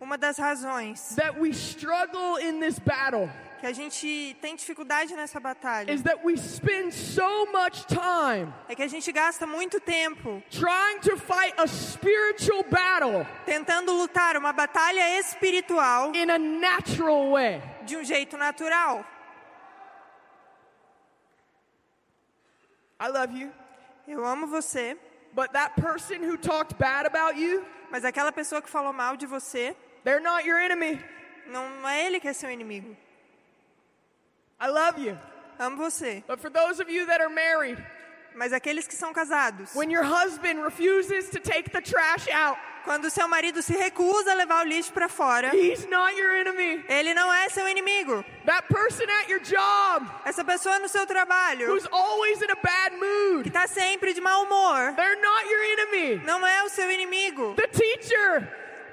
Uma 0.00 0.18
das 0.18 0.36
razões 0.36 1.14
that 1.14 1.38
we 1.40 1.50
struggle 1.54 2.36
in 2.38 2.58
this 2.60 2.78
battle 2.80 3.30
que 3.62 3.66
a 3.68 3.72
gente 3.72 4.36
tem 4.40 4.56
dificuldade 4.56 5.14
nessa 5.14 5.38
batalha 5.38 5.92
is 5.92 6.02
that 6.02 6.18
we 6.24 6.36
spend 6.36 6.92
so 6.92 7.46
much 7.52 7.86
time 7.86 8.52
é 8.68 8.74
que 8.74 8.82
a 8.82 8.88
gente 8.88 9.12
gasta 9.12 9.46
muito 9.46 9.78
tempo 9.78 10.42
trying 10.50 10.98
to 11.00 11.16
fight 11.16 11.54
a 11.56 11.66
spiritual 11.68 12.64
battle 12.64 13.24
tentando 13.46 13.92
lutar 13.92 14.36
uma 14.36 14.52
batalha 14.52 15.16
espiritual 15.20 16.12
in 16.12 16.28
a 16.28 16.38
natural 16.40 17.30
way. 17.30 17.62
de 17.84 17.96
um 17.96 18.02
jeito 18.02 18.36
natural. 18.36 19.04
I 22.98 23.08
love 23.08 23.32
you. 23.32 23.52
Eu 24.08 24.24
amo 24.24 24.48
você, 24.48 24.96
But 25.32 25.52
that 25.52 25.80
person 25.80 26.16
who 26.24 26.36
talked 26.36 26.76
bad 26.78 27.06
about 27.06 27.38
you, 27.38 27.64
Mas 27.92 28.04
aquela 28.04 28.32
pessoa 28.32 28.60
que 28.60 28.68
falou 28.68 28.92
mal 28.92 29.16
de 29.16 29.26
você, 29.26 29.76
they're 30.02 30.20
not 30.20 30.44
your 30.44 30.58
enemy. 30.58 31.00
não 31.46 31.88
é 31.88 32.06
ele 32.06 32.18
que 32.18 32.26
é 32.26 32.32
seu 32.32 32.50
inimigo. 32.50 32.96
I 34.62 34.68
love 34.68 34.96
you. 34.98 35.18
Amo 35.58 35.76
você. 35.76 36.22
But 36.26 36.38
for 36.40 36.48
those 36.50 36.80
of 36.80 36.88
you 36.88 37.04
that 37.06 37.20
are 37.20 37.28
married, 37.28 37.78
Mas 38.34 38.52
aqueles 38.52 38.86
que 38.86 38.94
são 38.96 39.12
casados, 39.12 39.74
when 39.74 39.90
your 39.90 40.04
husband 40.04 40.62
refuses 40.62 41.28
to 41.30 41.38
take 41.40 41.70
the 41.70 41.80
trash 41.82 42.26
out, 42.28 42.56
quando 42.84 43.10
seu 43.10 43.28
marido 43.28 43.60
se 43.62 43.74
recusa 43.74 44.32
a 44.32 44.34
levar 44.34 44.64
o 44.64 44.68
lixo 44.68 44.90
para 44.92 45.08
fora, 45.08 45.54
he's 45.54 45.84
not 45.90 46.16
your 46.16 46.32
enemy. 46.32 46.82
ele 46.88 47.12
não 47.12 47.30
é 47.32 47.48
seu 47.50 47.68
inimigo. 47.68 48.24
That 48.46 48.66
person 48.68 49.04
at 49.20 49.28
your 49.28 49.40
job 49.40 50.06
Essa 50.24 50.42
pessoa 50.44 50.78
no 50.78 50.88
seu 50.88 51.06
trabalho, 51.06 51.68
who's 51.68 51.86
always 51.92 52.40
in 52.40 52.50
a 52.50 52.56
bad 52.56 52.92
que 52.92 53.00
mood, 53.00 53.48
está 53.48 53.66
sempre 53.66 54.14
de 54.14 54.20
mau 54.20 54.44
humor, 54.44 54.94
they're 54.96 55.20
not 55.20 55.46
your 55.50 55.62
enemy. 55.64 56.24
não 56.24 56.46
é 56.46 56.62
o 56.64 56.68
seu 56.70 56.90
inimigo. 56.90 57.54
The 57.56 57.66
teacher 57.68 58.48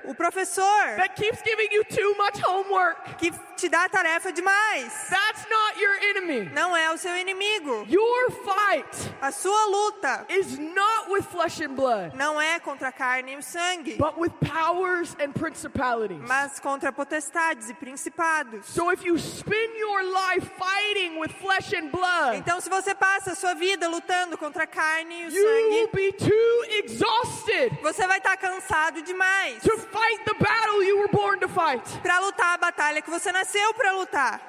O 0.06 0.14
professor, 0.16 0.96
that 0.98 1.16
keeps 1.16 1.42
giving 1.42 1.68
you 1.72 1.84
too 1.84 2.16
much 2.18 2.40
homework, 2.42 3.18
que 3.18 3.32
te 3.58 3.68
dá 3.70 3.88
tarefa 3.90 4.32
demais, 4.32 4.92
that's 5.10 5.46
not 5.50 5.80
your 5.80 5.94
enemy. 6.10 6.50
não 6.54 6.76
é 6.76 6.90
o 6.92 6.98
seu 6.98 7.16
inimigo. 7.18 7.86
Your 7.90 8.32
fight 8.32 8.88
A 9.22 9.32
sua 9.32 9.66
luta 9.66 10.26
is 10.30 10.58
not 10.58 11.10
with 11.12 11.24
flesh 11.26 11.60
and 11.62 11.76
blood, 11.76 12.16
não 12.16 12.40
é 12.40 12.60
contra 12.60 12.88
a 12.88 12.92
carne 12.92 13.34
e 13.34 13.36
o 13.38 13.44
sangue, 13.44 13.96
but 13.98 14.18
with 14.18 14.32
powers 14.40 15.16
and 15.20 15.32
principalities. 15.34 16.22
mas 16.28 16.60
contra 16.60 16.92
potestades 16.92 17.70
e 17.70 17.74
principados. 17.74 18.66
So 18.68 18.92
if 18.92 19.04
you 19.04 19.18
spend 19.20 19.78
your 19.78 20.04
life 20.04 20.50
fighting 20.58 21.20
with 21.20 21.32
flesh 21.34 21.74
and 21.74 21.90
blood, 21.90 22.38
Então, 22.38 22.62
se 22.62 22.70
você 22.70 22.96
passa 22.96 23.32
a 23.34 23.36
sua 23.36 23.54
vida 23.54 23.88
lutando 23.90 24.38
contra 24.38 24.64
a 24.64 24.68
carne 24.68 25.24
e 25.24 25.26
o 25.26 25.30
you 25.30 25.44
will 25.46 25.88
sangue, 25.88 25.92
be 25.94 26.12
too 26.14 26.66
exhausted 26.86 27.78
você 27.82 28.08
vai 28.08 28.18
estar 28.18 28.38
cansado 28.38 29.02
demais 29.02 29.62
to 29.62 29.78
fight 29.92 30.26
the 30.26 30.36
battle 30.40 30.84
you 30.84 31.00
were 31.00 31.10
born 31.12 31.40
to 31.40 31.48
fight. 31.48 31.84
para 32.02 32.20
lutar 32.20 32.56
a 32.56 32.58
batalha 32.58 33.02
que 33.02 33.10
você 33.10 33.32
nasceu 33.32 33.74
para 33.74 33.92
lutar. 33.94 34.42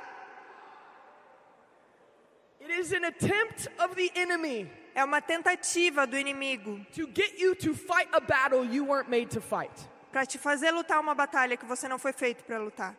It 2.61 2.71
is 2.71 2.93
an 2.93 3.05
attempt 3.05 3.69
of 3.79 3.95
the 3.95 4.11
enemy 4.15 4.71
É 4.95 5.05
uma 5.05 5.21
tentativa 5.21 6.07
do 6.07 6.17
inimigo 6.19 6.85
to 6.95 7.07
get 7.15 7.39
you 7.39 7.55
to 7.55 7.75
fight 7.75 8.09
a 8.13 8.21
battle 8.21 8.65
you 8.65 8.85
weren't 8.85 9.09
made 9.09 9.27
to 9.31 9.41
fight. 9.41 9.73
para 10.11 10.27
te 10.27 10.39
fazer 10.39 10.71
lutar 10.73 11.01
uma 11.01 11.15
batalha 11.15 11.57
que 11.57 11.65
você 11.65 11.89
não 11.89 11.99
foi 11.99 12.13
feito 12.13 12.45
para 12.45 12.59
lutar. 12.59 12.95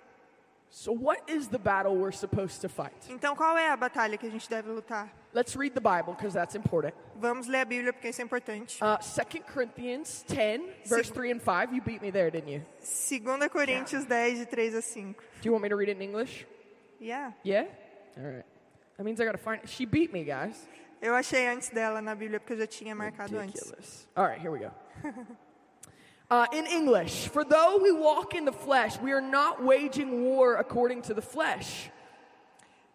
So, 0.74 0.94
what 0.94 1.30
is 1.30 1.50
the 1.50 1.60
battle 1.60 1.98
we're 1.98 2.14
supposed 2.14 2.62
to 2.62 2.70
fight? 2.70 2.96
Então, 3.10 3.36
qual 3.36 3.58
é 3.58 3.70
a 3.70 3.76
batalha 3.76 4.18
que 4.18 4.26
a 4.26 4.30
gente 4.30 4.50
deve 4.50 4.70
lutar? 4.70 5.12
Let's 5.34 5.54
read 5.54 5.74
the 5.74 5.82
Bible 5.82 6.14
because 6.14 6.34
that's 6.34 6.56
important. 6.56 6.94
Vamos 7.18 7.48
ler 7.48 7.60
a 7.60 7.66
Bíblia 7.66 7.92
porque 7.92 8.08
isso 8.08 8.22
é 8.22 8.24
importante. 8.24 8.80
Uh, 8.82 8.98
2 8.98 9.44
Corinthians 9.54 10.24
10, 10.30 10.62
verse 10.86 11.12
3 11.12 11.34
and 11.34 11.42
5. 11.42 11.74
You 11.74 11.82
beat 11.82 12.02
me 12.02 12.10
there, 12.10 12.32
didn't 12.32 12.50
you? 12.50 12.62
2 12.82 13.50
Coríntios 13.50 14.08
10, 14.08 14.40
de 14.40 14.46
3 14.46 14.76
a 14.76 14.82
5. 14.82 15.16
Do 15.42 15.50
you 15.50 15.52
want 15.52 15.62
me 15.62 15.70
to 15.70 15.76
read 15.76 15.90
it 15.90 15.98
in 15.98 16.02
English? 16.02 16.46
Yeah. 17.02 17.34
Yeah? 17.44 17.66
All 18.18 18.24
right. 18.24 18.46
That 18.98 19.04
means 19.04 19.20
I 19.20 19.26
got 19.26 19.34
to 19.34 19.38
find 19.38 19.62
it. 19.62 19.70
She 19.70 19.86
beat 19.86 20.14
me, 20.14 20.24
guys. 20.24 20.56
Eu 21.02 21.14
achei 21.14 21.48
antes 21.48 21.70
dela 21.70 22.02
na 22.02 22.16
Bíblia 22.16 22.40
porque 22.40 22.54
eu 22.54 22.58
já 22.60 22.68
tinha 22.68 22.96
marcado 22.96 23.38
antes. 23.38 23.60
Ridiculous. 23.62 24.08
All 24.16 24.26
right, 24.26 24.40
here 24.40 24.52
we 24.52 24.60
go. 24.60 24.72
Uh, 26.32 26.48
in 26.54 26.66
English, 26.66 27.28
for 27.28 27.44
though 27.44 27.78
we 27.78 27.92
walk 27.92 28.34
in 28.34 28.46
the 28.46 28.54
flesh, 28.54 28.98
we 29.02 29.12
are 29.12 29.20
not 29.20 29.62
waging 29.62 30.24
war 30.24 30.56
according 30.56 31.02
to 31.02 31.14
the 31.14 31.22
flesh. 31.22 31.90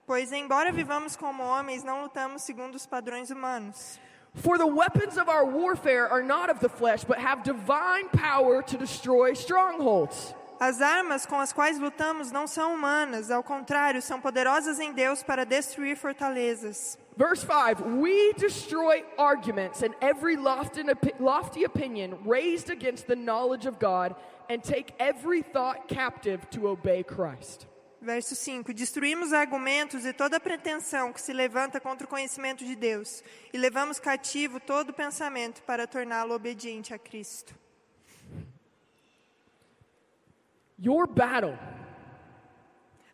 Pois, 0.07 0.33
embora 0.33 0.73
vivamos 0.73 1.17
como 1.17 1.43
homens, 1.45 1.85
não 1.85 2.03
lutamos 2.03 2.41
segundo 2.41 2.77
os 2.77 2.87
padrões 2.87 3.31
humanos. 3.31 3.99
For 4.37 4.57
the 4.57 4.67
weapons 4.67 5.19
of 5.19 5.29
our 5.29 5.45
warfare 5.45 6.09
are 6.09 6.23
not 6.23 6.49
of 6.49 6.61
the 6.61 6.71
flesh, 6.71 7.05
but 7.05 7.19
have 7.19 7.43
divine 7.43 8.09
power 8.09 8.63
to 8.63 8.79
destroy 8.79 9.35
strongholds. 9.35 10.35
As 10.59 10.81
armas 10.81 11.27
com 11.27 11.39
as 11.39 11.53
quais 11.53 11.79
lutamos 11.79 12.31
não 12.33 12.47
são 12.47 12.73
humanas, 12.73 13.31
ao 13.31 13.43
contrário, 13.43 14.01
são 14.01 14.19
poderosas 14.19 14.81
em 14.81 14.95
Deus 14.95 15.23
para 15.23 15.45
destruir 15.45 15.99
fortalezas. 15.99 16.99
Verse 17.17 17.43
5 17.43 17.81
We 17.81 18.33
destroy 18.35 19.03
arguments 19.19 19.83
and 19.83 19.95
every 20.01 20.37
lofty, 20.37 20.83
lofty 21.19 21.65
opinion 21.65 22.19
raised 22.25 22.71
against 22.71 23.07
the 23.07 23.17
knowledge 23.17 23.67
of 23.67 23.79
God 23.79 24.15
and 24.49 24.63
take 24.63 24.95
every 24.99 25.43
thought 25.43 25.89
captive 25.89 26.49
to 26.51 26.69
obey 26.69 27.03
Christ. 27.03 27.67
Verso 28.01 28.35
5: 28.35 28.73
Destruímos 28.73 29.33
argumentos 29.33 30.05
e 30.05 30.13
toda 30.13 30.39
pretensão 30.39 31.13
que 31.13 31.21
se 31.21 31.33
levanta 31.33 31.81
contra 31.81 32.07
o 32.07 32.09
conhecimento 32.09 32.65
de 32.65 32.77
Deus, 32.77 33.25
e 33.53 33.59
levamos 33.59 33.99
cativo 33.99 34.61
todo 34.61 34.93
pensamento 34.93 35.63
para 35.63 35.87
torná-lo 35.87 36.35
obediente 36.35 36.95
a 36.95 36.99
Cristo. 36.99 37.55
Your 40.79 41.07
battle, 41.07 41.59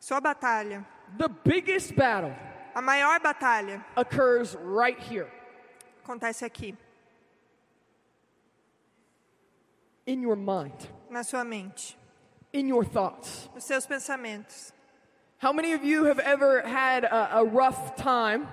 Sua 0.00 0.20
batalha, 0.20 0.84
the 1.16 1.28
biggest 1.28 1.94
battle, 1.94 2.34
a 2.74 2.82
maior 2.82 3.20
batalha, 3.20 3.84
occurs 3.96 4.56
right 4.62 4.98
here 4.98 5.28
acontece 6.04 6.44
aqui, 6.44 6.76
in 10.06 10.20
your 10.20 10.36
mind, 10.36 10.88
na 11.10 11.22
sua 11.22 11.44
mente, 11.44 11.96
in 12.52 12.66
your 12.66 12.84
thoughts. 12.84 13.48
nos 13.54 13.64
seus 13.64 13.86
pensamentos. 13.86 14.72
How 15.38 15.52
many 15.52 15.72
of 15.72 15.84
you 15.84 16.04
have 16.04 16.20
ever 16.20 16.62
had 16.62 17.04
a, 17.04 17.38
a 17.38 17.44
rough 17.44 17.96
time 17.96 18.46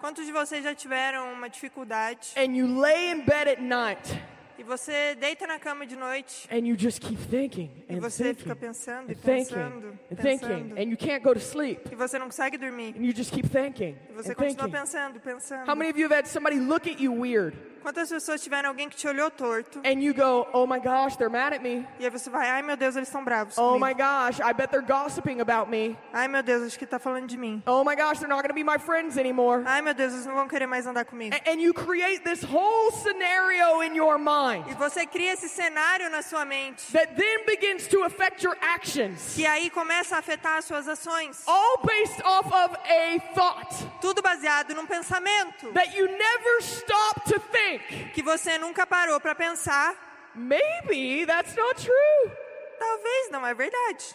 Quantos 0.00 0.24
de 0.24 0.32
vocês 0.32 0.62
já 0.62 0.72
tiveram 0.74 1.32
uma 1.32 1.48
dificuldade 1.48 2.32
and 2.36 2.54
you 2.56 2.66
lay 2.66 3.10
in 3.10 3.24
bed 3.24 3.48
at 3.48 3.60
night 3.60 4.16
e 4.58 4.62
você 4.64 5.14
deita 5.14 5.46
na 5.46 5.58
cama 5.58 5.86
de 5.86 5.94
noite. 5.96 6.48
And 6.50 6.66
you 6.66 6.76
just 6.76 7.00
keep 7.00 7.18
thinking 7.30 7.70
e 7.88 7.94
and 7.94 8.00
você 8.00 8.24
thinking 8.24 8.42
fica 8.42 8.56
pensando 8.56 9.10
e 9.10 9.14
and 9.14 9.18
pensando, 9.18 9.98
and 10.10 10.16
thinking. 10.16 10.72
and 10.76 10.90
you 10.90 10.96
can't 10.96 11.22
go 11.22 11.32
to 11.32 11.40
sleep. 11.40 11.80
E 11.92 11.94
você 11.94 12.18
não 12.18 12.26
consegue 12.26 12.58
dormir, 12.58 12.94
and 12.96 13.04
you 13.04 13.14
just 13.14 13.32
keep 13.32 13.48
thinking 13.48 13.96
e 14.10 14.12
você 14.12 14.32
and 14.32 14.34
continua 14.34 14.64
thinking. 14.64 14.70
pensando, 14.72 15.20
pensando. 15.20 15.68
How 15.68 15.76
many 15.76 15.90
of 15.90 15.98
you 15.98 16.08
have 16.08 16.14
had 16.14 16.26
somebody 16.26 16.58
look 16.58 16.88
at 16.88 17.00
you 17.00 17.12
weird 17.12 17.56
Quantas 17.88 18.10
pessoas 18.10 18.42
tiveram 18.42 18.68
alguém 18.68 18.86
que 18.86 18.96
te 18.96 19.08
olhou 19.08 19.30
torto 19.30 19.78
and 19.82 20.02
you 20.02 20.12
go, 20.12 20.46
"Oh 20.52 20.66
my 20.66 20.78
gosh, 20.78 21.16
they're 21.16 21.30
mad 21.30 21.54
at 21.54 21.62
me. 21.62 21.86
e 21.98 22.04
aí 22.04 22.10
você 22.10 22.28
vai, 22.28 22.46
ai 22.50 22.60
meu 22.60 22.76
Deus, 22.76 22.96
eles 22.96 23.08
estão 23.08 23.24
bravos 23.24 23.56
Oh 23.56 23.78
comigo. 23.78 23.86
my 23.86 23.94
gosh, 23.94 24.40
I 24.40 24.52
bet 24.52 24.68
they're 24.70 24.84
gossiping 24.86 25.40
about 25.40 25.70
me. 25.70 25.96
Ai 26.12 26.28
meu 26.28 26.42
Deus, 26.42 26.64
acho 26.66 26.78
que 26.78 26.84
tá 26.84 26.98
falando 26.98 27.26
de 27.26 27.38
mim. 27.38 27.62
Oh 27.66 27.82
my 27.84 27.96
gosh, 27.96 28.18
they're 28.18 28.28
not 28.28 28.42
going 28.42 28.50
to 28.50 28.54
be 28.54 28.62
my 28.62 28.76
friends 28.78 29.16
anymore." 29.16 29.62
Ai 29.64 29.80
meu 29.80 29.94
Deus, 29.94 30.12
eles 30.12 30.26
não 30.26 30.34
vão 30.34 30.46
querer 30.46 30.66
mais 30.66 30.86
andar 30.86 31.06
comigo. 31.06 31.34
A- 31.34 31.50
And 31.50 31.62
you 31.62 31.72
create 31.72 32.22
this 32.24 32.42
whole 32.44 32.92
scenario 32.92 33.82
in 33.82 33.94
your 33.96 34.18
mind 34.18 34.66
E 34.68 34.74
você 34.74 35.06
cria 35.06 35.32
esse 35.32 35.48
cenário 35.48 36.10
na 36.10 36.20
sua 36.20 36.44
mente 36.44 36.92
that 36.92 37.14
then 37.16 37.46
begins 37.46 37.88
to 37.88 38.02
affect 38.04 38.44
your 38.44 38.56
actions, 38.60 39.32
que 39.34 39.46
aí 39.46 39.70
começa 39.70 40.16
a 40.16 40.18
afetar 40.18 40.58
as 40.58 40.66
suas 40.66 40.86
ações. 40.86 41.42
all 41.46 41.78
based 41.86 42.20
off 42.22 42.46
of 42.52 42.76
a 42.84 43.18
thought 43.34 43.74
Tudo 44.02 44.20
baseado 44.20 44.74
num 44.74 44.84
pensamento 44.84 45.72
that 45.72 45.96
you 45.96 46.06
never 46.06 46.60
stop 46.60 47.24
to 47.24 47.40
think. 47.78 48.12
que 48.12 48.22
você 48.22 48.58
nunca 48.58 48.86
parou 48.86 49.20
para 49.20 49.34
pensar. 49.34 49.94
Maybe 50.34 51.26
that's 51.26 51.54
not 51.56 51.82
true. 51.82 52.32
Talvez 52.78 53.30
não 53.30 53.46
é 53.46 53.54
verdade. 53.54 54.14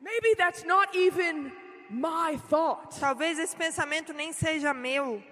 Maybe 0.00 0.34
that's 0.36 0.64
not 0.64 0.96
even 0.96 1.52
my 1.90 2.38
thought. 2.48 2.98
Talvez 2.98 3.38
esse 3.38 3.56
pensamento 3.56 4.12
nem 4.12 4.32
seja 4.32 4.72
meu. 4.72 5.22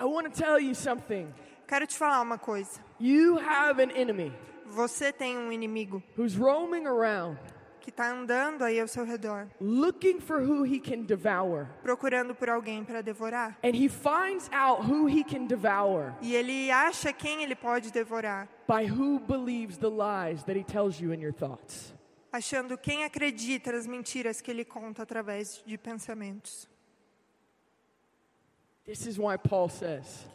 I 0.00 0.04
want 0.04 0.32
to 0.32 0.42
tell 0.42 0.58
you 0.58 0.74
something. 0.74 1.32
Quero 1.66 1.86
te 1.86 1.96
falar 1.96 2.22
uma 2.22 2.38
coisa. 2.38 2.80
You 2.98 3.38
have 3.38 3.80
an 3.80 3.90
enemy 3.90 4.32
Você 4.66 5.12
tem 5.12 5.36
um 5.36 5.52
inimigo 5.52 6.02
who's 6.16 6.36
roaming 6.36 6.86
around 6.86 7.38
que 7.88 7.90
está 7.90 8.10
andando 8.12 8.62
aí 8.64 8.78
ao 8.78 8.86
seu 8.86 9.02
redor, 9.02 9.48
looking 9.58 10.20
for 10.20 10.42
who 10.42 10.62
he 10.62 10.78
can 10.78 11.04
devour. 11.04 11.66
procurando 11.82 12.34
por 12.34 12.50
alguém 12.50 12.84
para 12.84 13.00
devorar. 13.02 13.58
And 13.64 13.74
he 13.74 13.88
finds 13.88 14.50
out 14.52 14.82
who 14.86 15.08
he 15.08 15.24
can 15.24 15.46
devour 15.46 16.14
E 16.20 16.34
ele 16.34 16.70
acha 16.70 17.14
quem 17.14 17.42
ele 17.42 17.54
pode 17.54 17.90
devorar, 17.90 18.46
by 18.68 18.84
who 18.86 19.18
believes 19.20 19.78
the 19.78 19.88
lies 19.88 20.44
that 20.44 20.54
he 20.58 20.62
tells 20.62 21.00
you 21.00 21.14
in 21.14 21.20
your 21.22 21.32
thoughts. 21.32 21.94
achando 22.30 22.76
quem 22.76 23.04
acredita 23.04 23.72
nas 23.72 23.86
mentiras 23.86 24.42
que 24.42 24.50
ele 24.50 24.66
conta 24.66 25.02
através 25.02 25.62
de 25.64 25.78
pensamentos. 25.78 26.68
This 28.84 29.06
is 29.06 29.18
why 29.18 29.38
Paul 29.38 29.70
says, 29.70 30.26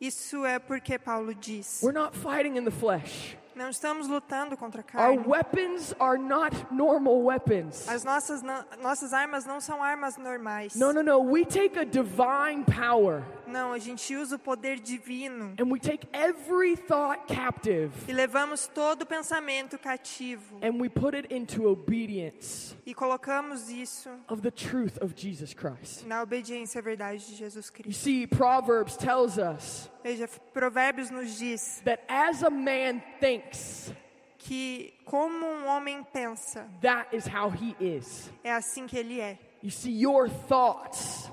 Isso 0.00 0.44
é 0.44 0.60
porque 0.60 0.98
Paulo 1.00 1.34
diz: 1.34 1.80
We're 1.82 1.92
not 1.92 2.14
fighting 2.14 2.56
in 2.56 2.64
the 2.64 2.70
flesh. 2.70 3.36
Não 3.56 3.70
estamos 3.70 4.06
lutando 4.06 4.56
contra 4.56 4.84
a 4.92 5.08
Our 5.08 5.16
carne. 5.16 5.28
weapons 5.28 5.94
are 5.98 6.18
not 6.18 6.54
normal 6.70 7.22
weapons. 7.22 7.88
As 7.88 8.04
nossas, 8.04 8.42
nossas 8.82 9.12
armas 9.12 9.44
não 9.46 9.60
são 9.60 9.82
armas 9.82 10.16
normais. 10.18 10.74
No, 10.74 10.92
no, 10.92 11.02
no. 11.02 11.18
We 11.20 11.44
take 11.44 11.78
a 11.78 11.84
divine 11.84 12.64
power 12.64 13.22
Não, 13.46 13.72
a 13.72 13.78
gente 13.78 14.14
usa 14.16 14.36
o 14.36 14.38
poder 14.38 14.78
divino 14.80 15.54
and 15.60 15.70
we 15.70 15.78
take 15.78 16.06
every 16.12 16.76
thought 16.76 17.26
captive 17.32 17.92
e 18.08 18.12
levamos 18.12 18.66
todo 18.66 19.06
pensamento 19.06 19.78
cativo 19.78 20.58
and 20.62 20.80
we 20.80 20.88
put 20.88 21.14
it 21.16 21.32
into 21.34 21.66
obedience 21.68 22.74
e 22.84 22.92
colocamos 22.94 23.70
isso 23.70 24.10
of 24.28 24.42
the 24.42 24.50
truth 24.50 24.98
of 25.02 25.14
Jesus 25.16 25.54
Christ. 25.54 26.04
na 26.06 26.22
obediência 26.22 26.80
à 26.80 26.82
verdade 26.82 27.24
de 27.26 27.34
Jesus 27.36 27.66
You 27.68 27.72
Cristo. 27.72 28.02
see, 28.02 28.26
Proverbs 28.26 28.96
tells 28.96 29.38
us 29.38 29.88
Veja, 30.02 30.28
Provérbios 30.52 31.10
nos 31.10 31.36
diz 31.38 31.80
that 31.84 32.02
as 32.08 32.42
a 32.42 32.50
man 32.50 33.02
thinks, 33.20 33.92
que 34.38 34.92
como 35.04 35.44
um 35.46 35.66
homem 35.66 36.04
pensa, 36.12 36.66
that 36.80 37.08
is 37.16 37.26
how 37.26 37.50
he 37.50 37.74
is. 37.80 38.30
é 38.44 38.52
assim 38.52 38.86
que 38.86 38.96
ele 38.96 39.20
é. 39.20 39.38
You 39.62 39.70
see, 39.70 39.90
your 39.90 40.28
thoughts 40.28 41.28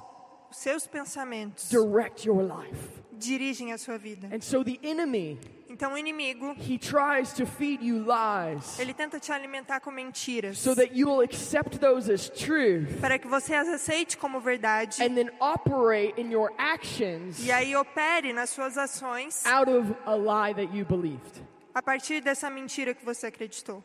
seus 0.54 0.88
pensamentos 0.88 1.70
direct 1.70 2.28
your 2.28 2.42
life. 2.44 3.02
dirigem 3.14 3.72
a 3.72 3.78
sua 3.78 3.98
vida. 3.98 4.28
And 4.34 4.42
so 4.42 4.64
the 4.64 4.80
enemy, 4.84 5.40
Então 5.70 5.94
o 5.94 5.98
inimigo, 5.98 6.54
he 6.60 6.78
tries 6.78 7.34
to 7.34 7.48
feed 7.48 7.84
you 7.84 7.98
lies 8.06 8.78
ele 8.80 8.94
tenta 8.94 9.20
te 9.20 9.32
alimentar 9.32 9.80
com 9.80 9.90
mentiras, 9.90 10.60
so 10.60 10.76
that 10.76 10.94
you 10.96 11.08
will 11.10 11.22
accept 11.22 11.80
those 11.80 12.12
as 12.12 12.30
truth 12.30 13.00
para 13.02 13.18
que 13.18 13.28
você 13.28 13.56
as 13.56 13.68
aceite 13.68 14.16
como 14.18 14.40
verdade 14.40 15.02
and 15.02 15.16
then 15.16 15.32
operate 15.40 16.14
in 16.22 16.32
your 16.32 16.52
actions 16.60 17.44
e 17.44 17.52
aí 17.52 17.76
opere 17.76 18.34
nas 18.34 18.52
suas 18.52 18.78
ações 18.78 19.44
out 19.48 19.68
of 19.70 19.96
a 20.06 20.16
lie 20.16 20.54
that 20.54 20.76
you 20.78 20.86
believed. 20.86 21.42
a 21.74 21.82
partir 21.82 22.22
dessa 22.22 22.52
mentira 22.52 22.94
que 22.94 23.04
você 23.04 23.28
acreditou. 23.28 23.84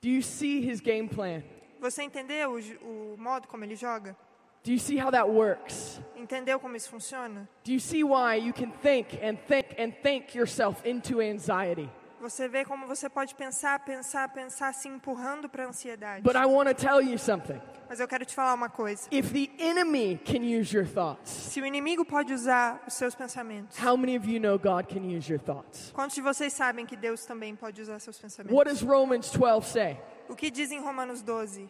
Do 0.00 0.08
you 0.08 0.22
see 0.22 0.60
his 0.60 0.80
game 0.80 1.08
plan? 1.08 1.42
Você 1.80 2.02
entendeu 2.02 2.52
o, 2.82 3.14
o 3.14 3.16
modo 3.18 3.48
como 3.48 3.64
ele 3.64 3.74
joga? 3.74 4.16
Do 4.64 4.70
you 4.72 4.78
see 4.78 4.96
how 4.96 5.10
that 5.10 5.28
works? 5.28 6.00
Entendeu 6.16 6.60
como 6.60 6.76
isso 6.76 6.88
funciona? 6.88 7.48
Do 7.64 7.72
you 7.72 7.80
see 7.80 8.04
why 8.04 8.36
you 8.36 8.52
can 8.52 8.70
think 8.80 9.18
and 9.20 9.36
think 9.48 9.74
and 9.78 9.92
think 10.02 10.36
yourself 10.36 10.86
into 10.88 11.20
anxiety? 11.20 11.88
Você 12.20 12.46
vê 12.46 12.64
como 12.64 12.86
você 12.86 13.08
pode 13.08 13.34
pensar, 13.34 13.80
pensar, 13.80 14.28
pensar, 14.28 14.72
se 14.72 14.86
empurrando 14.88 15.48
para 15.48 15.64
a 15.64 15.68
ansiedade. 15.68 16.22
But 16.22 16.36
I 16.36 16.46
want 16.46 16.68
to 16.68 16.74
tell 16.74 17.02
you 17.02 17.18
something. 17.18 17.60
Mas 17.88 17.98
eu 17.98 18.06
quero 18.06 18.24
te 18.24 18.32
falar 18.32 18.54
uma 18.54 18.68
coisa. 18.68 19.08
If 19.10 19.32
the 19.32 19.50
enemy 19.58 20.20
can 20.24 20.44
use 20.44 20.72
your 20.72 20.86
thoughts, 20.86 21.28
Se 21.32 21.60
o 21.60 21.66
inimigo 21.66 22.04
pode 22.04 22.32
usar 22.32 22.80
os 22.86 22.94
seus 22.94 23.16
pensamentos, 23.16 23.76
how 23.82 23.96
many 23.96 24.16
of 24.16 24.24
you 24.30 24.38
know 24.38 24.56
God 24.56 24.86
can 24.86 25.00
use 25.00 25.28
your 25.28 25.40
thoughts? 25.42 25.90
quantos 25.92 26.14
de 26.14 26.22
vocês 26.22 26.52
sabem 26.52 26.86
que 26.86 26.94
Deus 26.94 27.26
também 27.26 27.56
pode 27.56 27.82
usar 27.82 27.98
seus 27.98 28.16
pensamentos? 28.16 28.56
What 28.56 28.70
does 28.70 28.80
Romans 28.82 29.28
12 29.32 29.66
say? 29.68 29.98
O 30.28 30.36
que 30.36 30.48
diz 30.52 30.70
em 30.70 30.78
Romanos 30.80 31.20
12? 31.22 31.68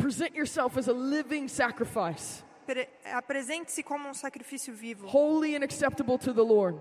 Present 0.00 0.34
yourself 0.34 0.78
as 0.78 0.88
a 0.88 0.92
living 0.92 1.46
sacrifice, 1.48 2.42
Pre- 2.66 2.88
Apresente-se 3.04 3.82
como 3.82 4.08
um 4.08 4.14
sacrifício 4.14 4.72
vivo, 4.72 5.06
holy 5.06 5.54
and 5.54 5.62
acceptable 5.62 6.16
to 6.18 6.32
the 6.32 6.42
Lord. 6.42 6.76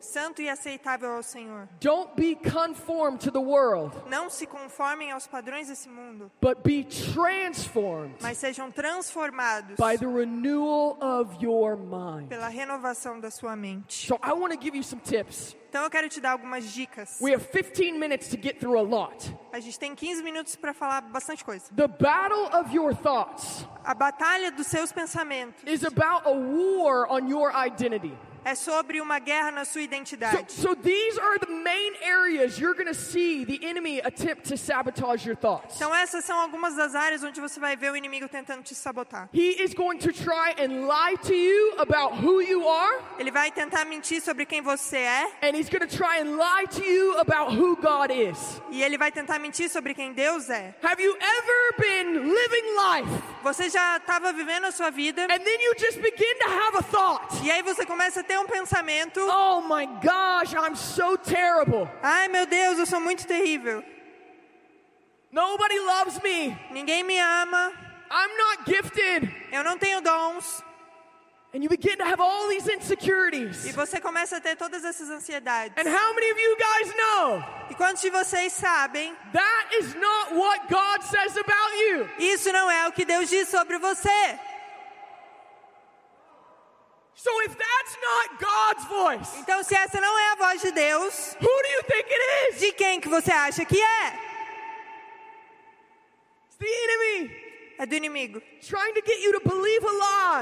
Santo 0.00 0.40
e 0.42 0.48
aceitável 0.48 1.12
ao 1.12 1.22
Senhor. 1.22 1.68
Don't 1.80 2.10
be 2.16 2.34
conformed 2.36 3.20
to 3.20 3.30
the 3.30 3.38
world, 3.38 3.94
Não 4.08 4.28
se 4.30 4.46
conformem 4.46 5.12
aos 5.12 5.26
padrões 5.26 5.68
desse 5.68 5.88
mundo, 5.88 6.30
but 6.40 6.58
be 6.62 6.84
transformed 6.84 8.14
mas 8.20 8.38
sejam 8.38 8.70
transformados 8.70 9.76
by 9.76 9.96
the 9.98 10.06
renewal 10.06 10.96
of 11.00 11.36
your 11.44 11.76
mind. 11.76 12.28
pela 12.28 12.48
renovação 12.48 13.20
da 13.20 13.30
sua 13.30 13.56
mente. 13.56 14.06
So 14.06 14.18
I 14.22 14.32
want 14.32 14.52
to 14.52 14.60
give 14.60 14.76
you 14.76 14.82
some 14.82 15.00
tips. 15.02 15.56
Então 15.68 15.82
eu 15.84 15.90
quero 15.90 16.08
te 16.08 16.18
dar 16.18 16.30
algumas 16.32 16.64
dicas. 16.72 17.18
We 17.20 17.34
have 17.34 17.44
15 17.52 17.98
minutes 17.98 18.28
to 18.30 18.38
get 18.40 18.58
through 18.58 18.78
a 18.78 18.82
lot. 18.82 19.36
A 19.52 19.60
gente 19.60 19.78
tem 19.78 19.94
15 19.94 20.22
minutos 20.22 20.56
para 20.56 20.72
falar 20.72 21.02
bastante 21.02 21.44
coisa. 21.44 21.66
The 21.76 21.86
battle 21.88 22.46
of 22.58 22.74
your 22.74 22.94
thoughts 22.94 23.66
A 23.84 23.94
batalha 23.94 24.50
dos 24.50 24.66
seus 24.66 24.92
pensamentos 24.92 25.62
is 25.66 25.84
about 25.84 26.26
a 26.26 26.32
war 26.32 27.06
on 27.10 27.28
your 27.28 27.52
identity. 27.54 28.16
É 28.48 28.54
sobre 28.54 29.00
uma 29.00 29.18
guerra 29.18 29.50
na 29.50 29.64
sua 29.64 29.78
So, 29.78 29.84
identidade. 29.84 30.52
so 30.52 30.74
these 30.74 31.18
are 31.20 31.38
the 31.38 31.52
main 31.52 31.92
areas 32.02 32.58
you're 32.58 32.74
going 32.74 32.86
to 32.92 32.94
see 32.94 33.44
the 33.44 33.60
enemy 33.64 34.00
attempt 34.00 34.48
to 34.48 34.56
sabotage 34.56 35.24
your 35.26 35.36
thoughts. 35.36 35.76
Então 35.76 35.94
essas 35.94 36.24
são 36.24 36.36
algumas 36.38 36.74
das 36.74 36.94
áreas 36.94 37.22
onde 37.22 37.40
você 37.40 37.60
vai 37.60 37.76
ver 37.76 37.92
o 37.92 37.96
inimigo 37.96 38.28
tentando 38.28 38.62
te 38.62 38.74
sabotar. 38.74 39.28
He 39.32 39.62
is 39.62 39.74
going 39.74 39.98
to 39.98 40.12
try 40.12 40.54
and 40.58 40.86
lie 40.88 41.16
to 41.22 41.34
you 41.34 41.74
about 41.78 42.14
who 42.24 42.40
you 42.40 42.66
are, 42.68 43.00
Ele 43.18 43.30
vai 43.30 43.50
tentar 43.52 43.84
mentir 43.84 44.20
sobre 44.22 44.46
quem 44.46 44.62
você 44.62 44.96
é 44.98 45.24
and 45.42 45.54
he's 45.56 45.68
going 45.68 45.86
to 45.86 45.96
try 45.96 46.18
and 46.20 46.36
lie 46.36 46.66
to 46.70 46.82
you 46.82 47.18
about 47.18 47.52
who 47.54 47.76
God 47.76 48.10
is. 48.10 48.60
e 48.70 48.82
ele 48.82 48.96
vai 48.98 49.12
tentar 49.12 49.38
mentir 49.38 49.68
sobre 49.68 49.94
quem 49.94 50.12
Deus 50.12 50.48
é. 50.50 50.74
Have 50.82 51.02
you 51.02 51.14
ever 51.14 51.74
been 51.78 52.14
living 52.32 52.74
life 52.76 53.22
Você 53.42 53.68
já 53.70 53.96
estava 53.98 54.32
vivendo 54.32 54.64
a 54.64 54.72
sua 54.72 54.90
vida 54.90 55.22
and 55.24 55.38
then 55.38 55.60
you 55.60 55.74
just 55.78 56.00
begin 56.00 56.34
to 56.40 56.48
have 56.48 56.76
a 56.78 56.82
thought? 56.82 57.44
e 57.44 57.50
aí 57.50 57.62
você 57.62 57.84
começa 57.86 58.20
a 58.20 58.22
ter 58.22 58.37
um 58.40 58.46
pensamento: 58.46 59.20
Oh 59.20 59.60
my 59.62 59.86
gosh, 60.02 60.52
I'm 60.54 60.74
so 60.76 61.16
terrible. 61.16 61.88
"Ai, 62.02 62.28
meu 62.28 62.46
Deus, 62.46 62.78
eu 62.78 62.86
sou 62.86 63.00
muito 63.00 63.26
terrível. 63.26 63.82
Nobody 65.30 65.78
loves 65.80 66.20
me. 66.22 66.56
Ninguém 66.70 67.04
me 67.04 67.18
ama. 67.18 67.72
I'm 68.10 68.36
not 68.38 68.64
gifted. 68.64 69.30
Eu 69.52 69.62
não 69.62 69.78
tenho 69.78 70.00
dons." 70.00 70.62
And 71.54 71.62
you 71.62 71.68
begin 71.70 71.96
to 71.96 72.04
have 72.04 72.20
all 72.20 72.46
these 72.48 72.68
insecurities. 72.68 73.64
E 73.64 73.72
você 73.72 73.98
começa 73.98 74.36
a 74.36 74.40
ter 74.40 74.54
todas 74.54 74.84
essas 74.84 75.08
ansiedades. 75.08 75.72
And 75.78 75.88
how 75.90 76.14
many 76.14 76.30
of 76.30 76.38
you 76.38 76.56
guys 76.56 76.94
know 76.94 77.44
E 77.70 77.74
quantos 77.74 78.02
de 78.02 78.10
vocês 78.10 78.52
sabem? 78.52 79.16
that 79.32 79.68
is 79.78 79.94
not 79.94 80.34
what 80.34 80.68
God 80.68 81.02
says 81.02 81.36
about 81.38 81.72
you? 81.80 82.08
Isso 82.18 82.52
não 82.52 82.70
é 82.70 82.86
o 82.86 82.92
que 82.92 83.04
Deus 83.06 83.30
diz 83.30 83.48
sobre 83.48 83.78
você. 83.78 84.38
So 87.20 87.30
if 87.42 87.56
that's 87.56 87.96
not 88.00 88.38
God's 88.38 88.84
voice, 88.86 89.38
Então, 89.40 89.60
se 89.64 89.74
essa 89.74 90.00
não 90.00 90.16
é 90.18 90.32
a 90.32 90.34
voz 90.36 90.60
de 90.62 90.70
Deus, 90.70 91.34
who 91.40 91.48
do 91.62 91.68
you 91.68 91.82
think 91.82 92.06
it 92.08 92.54
is? 92.54 92.60
de 92.60 92.72
quem 92.72 93.00
que 93.00 93.08
você 93.08 93.32
acha 93.32 93.64
que 93.64 93.76
é? 93.80 94.06
It's 96.46 96.56
the 96.58 96.66
enemy 96.66 97.48
É 97.78 97.86
do 97.86 97.94
inimigo, 97.94 98.40
trying 98.60 98.92
to 98.94 99.02
get 99.04 99.20
you 99.22 99.32
to 99.32 99.48
believe 99.48 99.84
a 99.84 99.92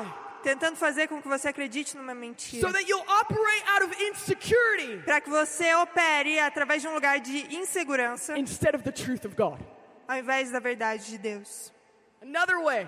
lie 0.02 0.12
tentando 0.42 0.76
fazer 0.76 1.08
com 1.08 1.20
que 1.20 1.26
você 1.28 1.48
acredite 1.48 1.96
numa 1.96 2.12
so 2.12 2.18
mentira, 2.20 2.72
that 2.72 2.86
you'll 2.88 3.04
operate 3.20 3.64
out 3.68 3.82
of 3.82 4.04
insecurity 4.04 5.02
para 5.04 5.20
que 5.20 5.28
você 5.30 5.74
opere 5.74 6.38
através 6.38 6.82
de 6.82 6.88
um 6.88 6.94
lugar 6.94 7.18
de 7.20 7.54
insegurança, 7.56 8.38
instead 8.38 8.76
of 8.76 8.84
the 8.84 8.92
truth 8.92 9.24
of 9.24 9.34
God. 9.34 9.58
ao 10.06 10.16
invés 10.18 10.50
da 10.52 10.60
verdade 10.60 11.06
de 11.06 11.18
Deus. 11.18 11.72
Another 12.22 12.60
way, 12.62 12.86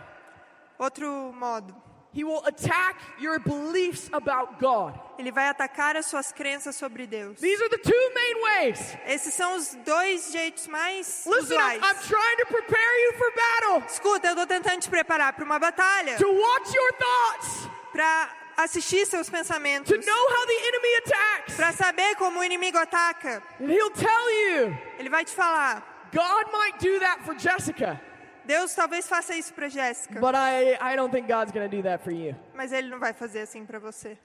Outro 0.79 1.33
modo, 1.33 1.75
he 2.13 2.25
will 2.25 2.43
attack 2.47 2.97
your 3.21 3.39
beliefs 3.39 4.09
about 4.13 4.59
God. 4.59 4.99
ele 5.19 5.31
vai 5.31 5.49
atacar 5.49 5.97
as 5.97 6.07
suas 6.07 6.33
crenças 6.33 6.75
sobre 6.77 7.07
Deus. 7.07 7.39
These 7.41 7.61
are 7.63 7.69
the 7.69 7.79
two 7.79 8.11
main 8.15 8.43
ways. 8.43 8.97
Esses 9.07 9.35
são 9.35 9.57
os 9.57 9.75
dois 9.85 10.33
jeitos 10.33 10.67
mais 10.67 11.25
Listen, 11.27 11.55
I'm, 11.55 11.79
usuais. 11.79 11.83
I'm 11.83 11.97
trying 12.07 12.37
to 12.39 12.47
prepare 12.47 13.01
you 13.05 13.13
for 13.19 13.33
battle, 13.35 13.87
Escuta, 13.89 14.29
eu 14.29 14.33
estou 14.33 14.47
tentando 14.47 14.81
te 14.81 14.89
preparar 14.89 15.33
para 15.33 15.45
uma 15.45 15.59
batalha, 15.59 16.17
to 16.17 16.29
watch 16.29 16.75
your 16.75 16.93
thoughts, 16.95 17.69
para 17.93 18.31
assistir 18.57 19.07
seus 19.07 19.29
pensamentos, 19.31 19.89
to 19.89 20.05
know 20.05 20.29
how 20.31 20.47
the 20.47 20.69
enemy 20.69 20.97
attacks. 21.05 21.57
para 21.57 21.73
saber 21.73 22.17
como 22.17 22.41
o 22.41 22.45
inimigo 22.45 22.79
ataca. 22.79 23.43
And 23.61 23.71
he'll 23.71 23.91
tell 23.91 24.31
you, 24.31 24.77
Ele 24.99 25.09
vai 25.11 25.25
te 25.25 25.33
falar: 25.33 25.83
God 26.13 26.53
might 26.53 26.79
do 26.79 26.99
that 27.01 27.23
for 27.25 27.35
Jessica, 27.39 28.01
Deus 28.49 28.75
talvez 28.75 29.07
faça 29.07 29.35
isso 29.35 29.53
para 29.53 29.69
Jéssica, 29.69 30.19
but 30.21 30.35
I, 30.35 30.73
I 30.81 30.97
don't 30.97 31.13
think 31.13 31.29
God's 31.29 31.53
going 31.53 31.69
to 31.69 31.77
do 31.77 31.83
that 31.83 32.03
for 32.03 32.11
you. 32.13 32.35
mas 32.55 32.73
Ele 32.73 32.89
não 32.89 32.99
vai 32.99 33.13
fazer 33.13 33.41
assim 33.43 33.67
para 33.67 33.79
você. 33.79 34.17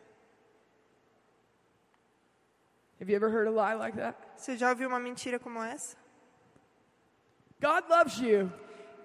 Have 3.01 3.09
you 3.11 3.17
ever 3.17 3.29
heard 3.29 3.47
a 3.47 3.51
lie 3.51 3.75
like 3.75 3.97
that? 3.97 4.17
Você 4.37 4.55
já 4.55 4.69
ouviu 4.69 4.87
uma 4.87 4.99
mentira 4.99 5.37
como 5.39 5.61
essa? 5.61 5.97
God 7.61 7.83
loves 7.89 8.17
you, 8.19 8.49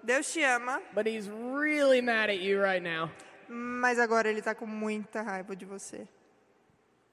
Deus 0.03 0.31
te 0.31 0.41
ama, 0.41 0.81
but 0.93 1.05
he's 1.05 1.27
really 1.27 2.01
mad 2.01 2.29
at 2.29 2.39
you 2.39 2.61
right 2.61 2.81
now. 2.81 3.11
mas 3.49 3.99
agora 3.99 4.29
Ele 4.29 4.39
está 4.39 4.55
com 4.55 4.65
muita 4.65 5.21
raiva 5.21 5.53
de 5.53 5.65
você. 5.65 6.07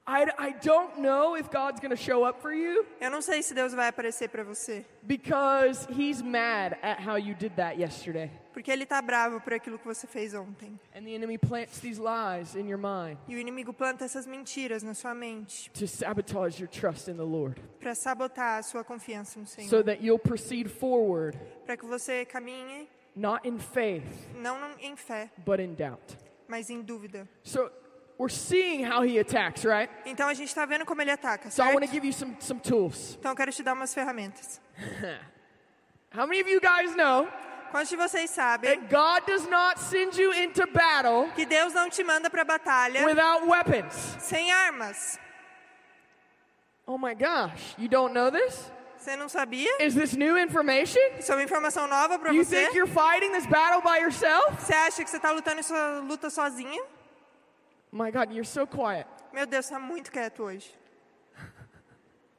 I, 0.09 0.27
I 0.39 0.53
don't 0.63 0.99
know 0.99 1.37
if 1.37 1.51
God's 1.51 1.81
going 1.81 1.91
to 1.91 1.97
show 1.97 2.25
up 2.25 2.41
for 2.41 2.53
you 2.53 2.87
Eu 3.01 3.11
não 3.11 3.21
sei 3.21 3.43
se 3.43 3.53
Deus 3.55 3.75
vai 3.75 3.89
aparecer 3.89 4.29
para 4.29 4.45
você, 4.45 4.85
because 5.03 5.87
he's 5.91 6.23
mad 6.23 6.77
at 6.83 7.01
how 7.01 7.17
you 7.17 7.35
did 7.35 7.57
that 7.57 7.77
yesterday. 7.77 8.31
porque 8.53 8.71
Ele 8.71 8.85
está 8.85 9.03
bravo 9.03 9.41
por 9.41 9.53
aquilo 9.53 9.79
que 9.79 9.85
você 9.85 10.07
fez 10.07 10.33
ontem. 10.33 10.79
And 10.95 11.03
the 11.05 11.15
enemy 11.15 11.37
plants 11.37 11.81
these 11.81 12.01
lies 12.01 12.55
in 12.55 12.69
your 12.69 12.79
mind 12.79 13.19
E 13.29 13.35
o 13.35 13.39
inimigo 13.39 13.73
planta 13.73 14.05
essas 14.05 14.27
mentiras 14.27 14.83
na 14.83 14.95
sua 14.95 15.13
mente 15.15 15.71
to 15.73 15.87
sabotage 15.89 16.61
your 16.61 16.69
trust 16.71 17.09
in 17.11 17.17
the 17.17 17.25
Lord 17.25 17.61
para 17.81 17.95
sabotar 17.95 18.59
a 18.61 18.63
sua 18.63 18.85
confiança 18.85 19.41
no 19.41 19.47
so 19.47 19.55
Senhor, 19.57 19.83
that 19.85 20.03
you'll 20.03 20.19
proceed 20.21 20.69
forward 20.69 21.37
para 21.67 21.77
que 21.77 21.85
você 21.85 22.25
caminhe 22.25 22.89
not 23.17 23.47
in 23.49 23.59
faith, 23.59 24.05
não 24.37 24.57
em 24.79 24.95
fé, 24.95 25.31
but 25.45 25.59
in 25.59 25.75
doubt. 25.75 26.17
mas 26.47 26.71
em 26.71 26.81
dúvida. 26.81 27.29
So 27.43 27.71
we're 28.19 28.29
seeing 28.33 28.85
how 28.85 29.03
he 29.03 29.19
attacks, 29.19 29.65
right? 29.65 29.91
Então 30.05 30.29
a 30.29 30.35
gente 30.35 30.49
está 30.49 30.65
vendo 30.67 30.85
como 30.85 31.01
ele 31.03 31.11
ataca, 31.11 31.51
So 31.51 31.63
I 31.63 31.73
want 31.75 31.85
to 31.85 31.91
give 31.91 32.05
you 32.07 32.13
some, 32.13 32.37
some 32.41 32.61
tools. 32.61 33.17
Então 33.19 33.33
eu 33.33 33.37
quero 33.37 33.53
te 33.53 33.63
dar 33.63 33.75
umas 33.75 33.93
ferramentas. 33.93 34.61
How 36.15 36.27
many 36.27 36.41
of 36.41 36.49
you 36.49 36.61
guys 36.61 36.95
know 36.95 37.29
Quantos 37.71 37.91
de 37.91 37.97
vocês 37.97 38.31
sabem 38.31 38.71
that 38.71 38.89
God 38.89 39.27
does 39.27 39.47
not 39.49 39.79
send 39.79 40.17
you 40.17 40.33
into 40.33 40.67
battle 40.69 41.29
que 41.35 41.45
Deus 41.45 41.75
não 41.75 41.91
te 41.91 42.03
manda 42.05 42.31
para 42.31 42.45
batalha 42.45 43.05
without 43.05 43.47
weapons? 43.47 43.93
sem 44.21 44.51
armas? 44.53 45.19
Oh 46.87 46.97
my 46.97 47.15
gosh, 47.15 47.75
you 47.77 47.89
don't 47.89 48.15
know 48.15 48.31
this? 48.31 48.71
Você 48.97 49.17
não 49.17 49.29
sabia? 49.29 49.69
Is 49.81 49.95
this 49.95 50.15
new 50.15 50.39
information? 50.39 51.01
Isso 51.19 51.31
é 51.33 51.35
uma 51.35 51.43
informação 51.43 51.87
nova 51.87 52.19
para 52.19 52.33
You 52.33 52.45
você? 52.45 52.67
think 52.67 52.77
you're 52.77 52.91
fighting 52.91 53.33
this 53.33 53.47
battle 53.47 53.83
by 53.83 53.99
yourself? 54.01 54.57
Você 54.61 54.73
acha 54.73 55.05
que 55.05 55.11
você 55.11 55.17
está 55.17 55.33
lutando 55.33 55.63
sua 55.63 56.01
luta 56.01 56.31
sozinha? 56.31 56.83
My 57.93 58.11
God, 58.11 58.31
you're 58.33 58.45
so 58.45 58.67
quiet. 58.67 59.07
Meu 59.33 59.47
Deus, 59.47 59.69
tá 59.69 59.79
muito 59.79 60.11
quieto 60.11 60.43
hoje. 60.43 60.75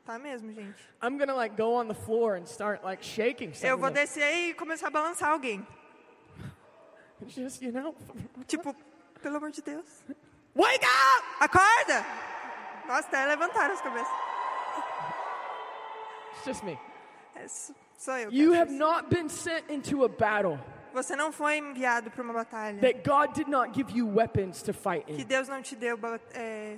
Tá 0.06 0.18
mesmo, 0.18 0.52
gente. 0.54 0.78
I'm 1.02 1.18
gonna 1.18 1.34
like 1.36 1.56
go 1.58 1.74
on 1.76 1.88
the 1.88 1.94
floor 1.94 2.36
and 2.36 2.46
start 2.46 2.82
like 2.84 3.04
shaking 3.04 3.52
Eu 3.62 3.78
vou 3.78 3.88
something. 3.90 3.94
descer 4.02 4.50
e 4.50 4.54
começar 4.54 4.88
a 4.88 4.90
balançar 4.90 5.30
alguém. 5.32 5.66
Just, 7.28 7.62
you 7.62 7.72
know, 7.72 7.94
Tipo, 8.48 8.74
pelo 9.22 9.38
amor 9.38 9.52
de 9.52 9.62
Deus. 9.62 9.86
wake 10.56 10.86
up! 10.86 11.26
Acorda! 11.42 12.06
Nossa, 12.88 13.08
até 13.08 13.26
levantaram 13.26 13.74
as 13.74 13.82
cabeças. 13.82 14.08
It's 16.36 16.46
just 16.46 16.64
me. 16.64 16.80
É, 17.36 17.46
sou 17.98 18.16
eu. 18.18 18.32
You 18.32 18.54
have 18.54 18.72
not 18.72 19.10
been 19.10 19.28
sent 19.28 19.70
into 19.70 20.06
a 20.06 20.08
battle 20.08 20.58
Você 20.98 21.16
não 21.16 21.32
foi 21.32 21.60
enviado 21.60 22.10
para 22.10 22.24
uma 22.24 22.34
batalha. 22.34 22.82
that 22.82 23.08
God 23.08 23.32
did 23.36 23.48
not 23.48 23.72
give 23.72 23.96
you 23.96 24.08
weapons 24.08 24.64
to 24.64 24.74
fight 24.74 25.06
in. 25.08 25.18
Que. 25.18 25.24
Deus 25.24 25.48
não 25.48 25.62
te 25.62 25.76
deu 25.76 25.96
é, 26.34 26.78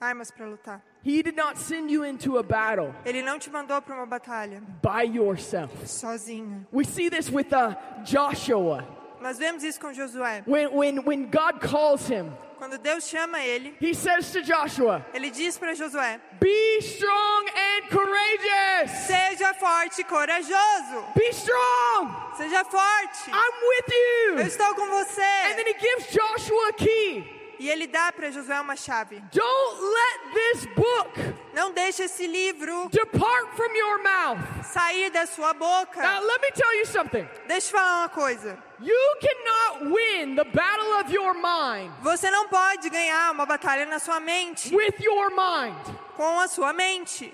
armas 0.00 0.30
para 0.30 0.46
lutar. 0.46 0.82
He 1.04 1.22
did 1.22 1.36
not 1.36 1.58
send 1.58 1.92
you 1.92 2.02
into 2.04 2.38
a 2.38 2.42
battle 2.42 2.94
Ele 3.04 3.22
não 3.22 3.38
te 3.38 3.50
mandou 3.50 3.80
para 3.82 3.94
uma 3.94 4.06
batalha 4.06 4.62
by 4.82 5.02
yourself. 5.04 5.70
sozinho. 5.86 6.66
We 6.72 6.84
see 6.84 7.10
this 7.10 7.30
with 7.30 7.52
uh, 7.52 7.74
Joshua. 8.02 8.86
Nós 9.20 9.36
vemos 9.38 9.62
isso 9.62 9.78
com 9.78 9.92
Josué. 9.92 10.42
When, 10.46 10.74
when, 10.74 11.04
when 11.04 11.30
God 11.30 11.60
calls 11.60 12.08
him, 12.08 12.32
Quando 12.60 12.76
Deus 12.76 13.08
chama 13.08 13.40
ele, 13.42 13.74
he 13.80 13.94
says 13.94 14.30
to 14.32 14.42
Joshua, 14.42 15.02
ele 15.14 15.30
diz 15.30 15.56
para 15.56 15.74
Josué: 15.74 16.20
Be 16.38 16.78
strong 16.82 17.46
and 17.48 17.88
courageous. 17.88 18.90
Seja 19.06 19.54
forte 19.54 20.02
e 20.02 20.04
corajoso. 20.04 21.06
Be 21.16 21.30
strong. 21.32 22.14
Seja 22.36 22.62
forte. 22.64 23.30
I'm 23.30 23.66
with 23.66 23.94
Eu 23.94 24.40
you. 24.40 24.46
estou 24.46 24.74
com 24.74 24.82
And 24.82 24.90
você. 25.04 25.54
then 25.56 25.66
he 25.68 25.74
gives 25.74 26.12
Joshua 26.12 26.68
a 26.68 26.72
key. 26.74 27.39
E 27.60 27.68
ele 27.68 27.86
dá 27.86 28.10
para 28.10 28.30
Josué 28.30 28.58
uma 28.58 28.74
chave. 28.74 29.20
Don't 29.32 29.80
let 29.82 30.32
this 30.32 30.66
book 30.74 31.10
Não 31.52 31.72
deixe 31.72 32.04
esse 32.04 32.26
livro 32.26 32.88
depart 32.90 33.54
from 33.54 33.70
your 33.76 34.02
mouth. 34.02 34.38
sair 34.64 35.10
da 35.10 35.26
sua 35.26 35.52
boca. 35.52 36.00
Now, 36.00 36.20
let 36.22 36.40
me 36.40 36.50
tell 36.52 36.74
you 36.78 36.86
something. 36.86 37.28
Deixa 37.46 37.68
eu 37.68 37.72
falar 37.78 37.98
uma 37.98 38.08
coisa. 38.08 38.58
You 38.80 39.16
cannot 39.20 39.94
win 39.94 40.36
the 40.36 40.44
battle 40.44 41.00
of 41.00 41.12
your 41.12 41.34
mind 41.34 41.92
Você 42.00 42.30
não 42.30 42.48
pode 42.48 42.88
ganhar 42.88 43.30
uma 43.32 43.44
batalha 43.44 43.84
na 43.84 43.98
sua 43.98 44.18
mente 44.20 44.74
with 44.74 44.94
your 44.98 45.28
mind. 45.28 45.76
com 46.16 46.40
a 46.40 46.48
sua 46.48 46.72
mente. 46.72 47.30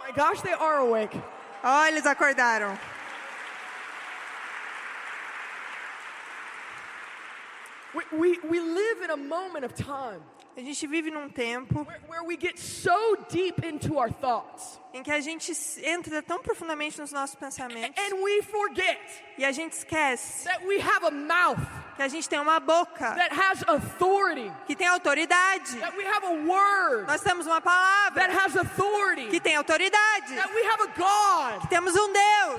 Oh 0.00 0.04
my 0.06 0.12
gosh, 0.12 0.40
they 0.40 0.54
are 0.54 0.78
awake. 0.78 1.20
Ó, 1.62 1.84
eles 1.86 2.06
acordaram. 2.06 2.78
We, 8.12 8.38
we, 8.48 8.60
live 8.60 9.02
in 9.02 9.10
a 9.10 9.16
moment 9.16 9.64
of 9.64 9.74
time 9.74 10.20
A 10.56 10.60
gente 10.60 10.86
vive 10.88 11.10
num 11.10 11.28
tempo 11.28 11.84
where, 11.84 12.00
where 12.08 12.24
we 12.24 12.36
get 12.36 12.58
so 12.58 13.16
deep 13.28 13.64
into 13.64 13.96
our 13.96 14.10
thoughts 14.10 14.80
em 14.92 15.02
que 15.02 15.12
a 15.12 15.20
gente 15.20 15.52
entra 15.84 16.22
tão 16.22 16.40
profundamente 16.42 16.98
nos 16.98 17.12
nossos 17.12 17.36
pensamentos 17.36 17.94
and 17.96 18.16
we 18.22 18.42
forget 18.42 18.98
e 19.36 19.44
a 19.44 19.52
gente 19.52 19.72
esquece 19.72 20.44
that 20.44 20.64
we 20.66 20.80
have 20.80 21.04
a 21.06 21.10
mouth 21.10 21.60
que 21.94 22.02
a 22.02 22.08
gente 22.08 22.28
tem 22.28 22.38
uma 22.40 22.58
boca 22.60 23.14
that 23.14 23.32
has 23.32 23.62
authority, 23.66 24.50
que 24.66 24.74
tem 24.74 24.86
autoridade. 24.86 25.76
that 25.78 25.96
we 25.96 26.04
have 26.04 26.24
a 26.24 26.32
word 26.46 27.06
Nós 27.06 27.20
temos 27.20 27.46
uma 27.46 27.60
that 27.60 27.64
palavra 27.64 28.32
has 28.32 28.56
authority, 28.56 29.28
que 29.28 29.40
tem 29.40 29.56
autoridade. 29.56 30.34
that 30.34 30.52
we 30.54 30.62
have 30.64 30.80
a 30.82 30.86
God 30.96 31.68
Temos 31.68 31.94
um 31.94 32.12
Deus 32.12 32.56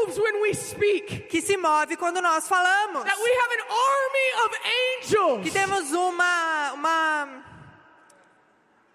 moves 0.00 0.18
when 0.18 0.40
we 0.42 0.52
speak, 0.54 1.28
que 1.28 1.40
se 1.40 1.56
move 1.56 1.96
quando 1.96 2.20
nós 2.20 2.48
falamos. 2.48 3.04
that 3.04 3.18
we 3.22 3.30
have 3.40 3.52
an 3.52 3.64
army 3.70 4.28
of 4.44 4.50
Que 4.62 5.50
angels 5.50 5.52
temos 5.52 5.92
uma 5.92 6.72
uma 6.74 7.44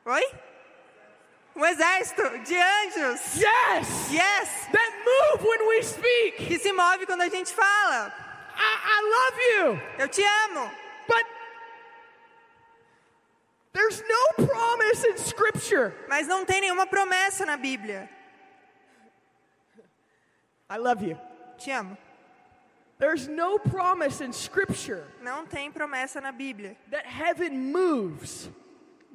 Oi? 0.06 0.24
Um 1.56 1.66
exército 1.66 2.22
de 2.44 2.56
anjos. 2.56 3.38
Yes! 3.38 4.12
Yes. 4.12 4.68
That 4.72 4.92
move 5.06 5.48
when 5.48 5.68
we 5.70 5.82
speak. 5.84 6.36
Que 6.38 6.60
se 6.60 6.72
move 6.74 7.06
quando 7.06 7.22
a 7.22 7.30
gente 7.30 7.52
fala. 7.54 8.14
I, 8.58 8.78
I 8.86 9.02
love 9.16 9.40
you. 9.40 9.82
Eu 9.98 10.08
te 10.10 10.22
amo. 10.22 10.70
But 11.08 11.26
there's 13.72 14.02
no 14.02 14.46
promise 14.46 15.06
in 15.06 15.18
Scripture. 15.18 15.94
Mas 16.10 16.28
não 16.28 16.46
tem 16.46 16.60
nenhuma 16.62 16.86
promessa 16.86 17.46
na 17.46 17.56
Bíblia. 17.58 18.10
I 20.70 20.78
love 20.78 21.02
you. 21.04 21.18
Te 21.58 21.72
amo. 21.72 21.98
There's 22.98 23.28
no 23.28 23.58
promise 23.60 24.22
in 24.22 24.32
Scripture 24.32 25.04
Não 25.22 25.46
tem 25.46 25.70
promessa 25.72 26.22
na 26.22 26.32
Bíblia 26.32 26.76
that 26.92 27.06
heaven 27.06 27.72
moves 27.72 28.50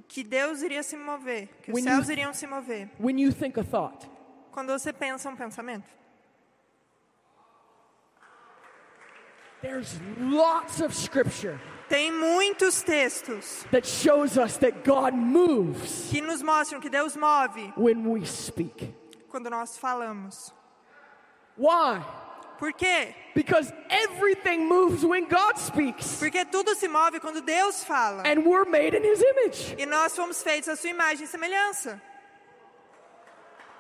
que 0.07 0.23
Deus 0.23 0.63
iria 0.63 0.83
se 0.83 0.97
mover, 0.97 1.49
que 1.63 1.71
os 1.73 1.75
When 1.75 1.85
céus 1.85 2.07
you- 2.09 2.13
iriam 2.13 2.33
se 2.35 2.47
mover 2.47 2.91
when 2.99 3.19
you 3.19 3.33
think 3.33 3.59
a 3.59 3.65
thought. 3.65 4.07
quando 4.53 4.69
você 4.73 4.93
pensa 4.93 5.29
um 5.31 5.37
pensamento. 5.37 5.89
There's 9.63 9.99
lots 10.19 10.81
of 10.81 10.95
Scripture 10.95 11.59
Tem 11.89 12.13
muitos 12.13 12.83
textos 12.83 13.65
that 13.73 13.85
shows 13.87 14.37
us 14.39 14.57
that 14.59 14.85
God 14.85 15.13
moves 15.15 16.09
que 16.11 16.21
nos 16.21 16.41
mostram 16.43 16.81
que 16.81 16.89
Deus 16.89 17.17
move 17.17 17.73
when 17.77 18.09
we 18.09 18.25
speak. 18.25 18.95
quando 19.29 19.51
nós 19.51 19.77
falamos. 19.79 20.53
Why? 21.57 22.03
Por 22.59 22.73
quê? 22.73 23.15
Because 23.35 23.73
everything 23.89 24.69
moves 24.69 25.05
when 25.05 25.27
God 25.27 25.57
speaks. 25.59 26.19
Porque 26.19 26.45
tudo 26.51 26.75
se 26.75 26.89
move 26.89 27.19
quando 27.21 27.41
Deus 27.41 27.83
fala. 27.85 28.23
And 28.27 28.45
we're 28.45 28.67
made 28.67 28.95
in 28.95 29.03
His 29.03 29.23
image. 29.23 29.77
E 29.79 29.87
nós 29.87 30.15
fomos 30.15 30.43
feitos 30.43 30.69
à 30.69 30.77
sua 30.77 30.91
imagem 30.91 31.25
e 31.25 31.27
semelhança. 31.27 32.01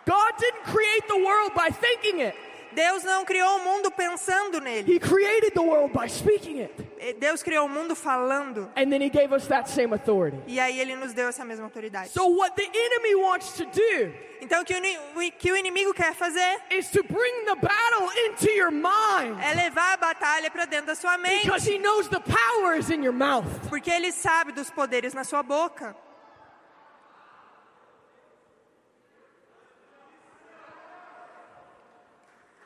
God 0.06 0.32
didn't 0.38 0.64
create 0.64 1.06
the 1.08 1.18
world 1.18 1.54
by 1.54 1.68
thinking 1.70 2.20
it, 2.20 2.34
Deus 2.72 3.04
não 3.04 3.24
criou 3.24 3.56
o 3.56 3.64
mundo 3.64 3.90
pensando 3.90 4.60
nele. 4.60 4.94
He 4.94 4.98
created 4.98 5.52
the 5.52 5.60
world 5.60 5.92
by 5.92 6.08
speaking 6.08 6.60
it. 6.60 6.72
Deus 7.18 7.42
criou 7.42 7.66
o 7.66 7.68
mundo 7.68 7.94
falando. 7.94 8.70
And 8.76 8.90
then 8.90 9.02
He 9.02 9.10
gave 9.10 9.34
us 9.34 9.46
that 9.48 9.68
same 9.68 9.92
authority. 9.94 10.38
E 10.46 10.60
aí 10.60 10.80
ele 10.80 10.96
nos 10.96 11.12
deu 11.12 11.28
essa 11.28 11.44
mesma 11.44 11.66
autoridade. 11.66 12.10
So, 12.10 12.26
what 12.28 12.54
the 12.54 12.68
enemy 12.72 13.14
wants 13.14 13.52
to 13.54 13.64
do 13.64 14.12
Então 14.40 14.62
o 14.62 14.64
que 14.64 14.74
o, 14.74 15.32
que 15.38 15.50
inimigo 15.58 15.92
quer 15.92 16.14
fazer 16.14 16.60
is 16.70 16.88
to 16.90 17.02
bring 17.02 17.44
the 17.44 17.56
battle 17.56 18.10
into 18.26 18.50
your 18.50 18.70
mind 18.70 19.38
é 19.42 19.54
levar 19.54 19.94
a 19.94 19.96
batalha 19.96 20.50
para 20.50 20.64
dentro 20.64 20.86
da 20.86 20.94
sua 20.94 21.18
mente. 21.18 21.44
because 21.44 21.70
He 21.70 21.78
knows 21.78 22.08
the 22.08 22.20
power 22.20 22.78
is 22.78 22.90
in 22.90 23.02
your 23.02 23.12
mouth. 23.12 23.46
Porque 23.68 23.90
ele 23.90 24.12
sabe 24.12 24.52
dos 24.52 24.70
poderes 24.70 25.12
na 25.12 25.24
sua 25.24 25.42
boca. 25.42 25.94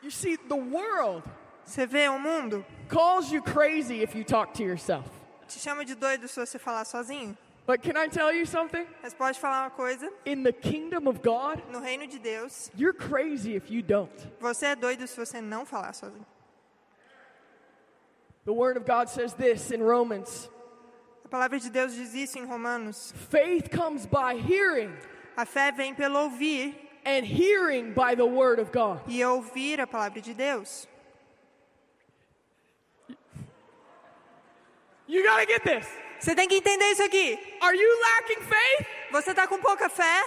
You 0.04 0.10
see, 0.10 0.36
the 0.36 0.54
world 0.54 1.24
Você 1.64 1.86
vê 1.86 2.08
o 2.10 2.18
mundo 2.18 2.62
calls 2.88 3.32
you 3.32 3.42
crazy 3.42 4.02
if 4.02 4.14
you 4.14 4.22
talk 4.22 4.52
to 4.54 4.62
yourself. 4.62 5.08
te 5.48 5.58
chama 5.58 5.82
de 5.84 5.94
doido 5.94 6.28
se 6.28 6.38
você 6.38 6.58
falar 6.58 6.84
sozinho. 6.84 7.34
But 7.66 7.80
can 7.82 7.96
I 7.96 8.08
tell 8.08 8.30
you 8.30 8.44
something? 8.44 8.86
Mas 9.02 9.14
pode 9.14 9.40
falar 9.40 9.62
uma 9.64 9.70
coisa, 9.70 10.06
In 10.26 10.42
the 10.42 10.52
kingdom 10.52 11.08
of 11.08 11.20
God, 11.22 11.62
no 11.72 11.80
reino 11.80 12.06
de 12.06 12.18
Deus, 12.18 12.70
you're 12.76 12.92
crazy 12.92 13.54
if 13.56 13.70
you 13.70 13.80
don't. 13.82 14.12
você 14.38 14.66
é 14.66 14.76
doido 14.76 15.06
se 15.06 15.16
você 15.16 15.40
não 15.40 15.64
falar 15.64 15.94
sozinho. 15.94 16.26
The 18.44 18.52
Word 18.52 18.76
of 18.76 18.84
God 18.84 19.08
says 19.08 19.32
this 19.32 19.70
in 19.70 19.80
Romans 19.80 20.50
A 21.24 21.28
palavra 21.28 21.58
de 21.58 21.70
Deus 21.70 21.94
diz 21.94 22.12
isso 22.12 22.38
em 22.38 22.44
Romanos. 22.44 23.12
faith 23.30 23.70
comes 23.70 24.04
by 24.04 24.34
hearing, 24.36 24.92
A 25.34 25.46
fé 25.46 25.72
vem 25.72 25.94
pelo 25.94 26.18
ouvir 26.20 26.76
and 27.04 27.26
hearing 27.26 27.92
by 27.92 28.14
the 28.14 28.24
Word 28.26 28.58
of 28.58 28.72
God. 28.72 29.00
e 29.08 29.22
ouvir 29.24 29.80
a 29.80 29.86
palavra 29.86 30.20
de 30.20 30.34
Deus. 30.34 30.86
You 35.06 35.22
gotta 35.22 35.46
get 35.46 35.62
this. 35.64 35.86
Você 36.18 36.34
tem 36.34 36.48
que 36.48 36.56
entender 36.56 36.90
isso 36.92 37.02
aqui. 37.02 37.38
Are 37.60 37.76
you 37.76 38.00
lacking 38.00 38.40
faith? 38.42 38.86
Você 39.12 39.30
está 39.30 39.46
com 39.46 39.58
pouca 39.60 39.88
fé? 39.88 40.24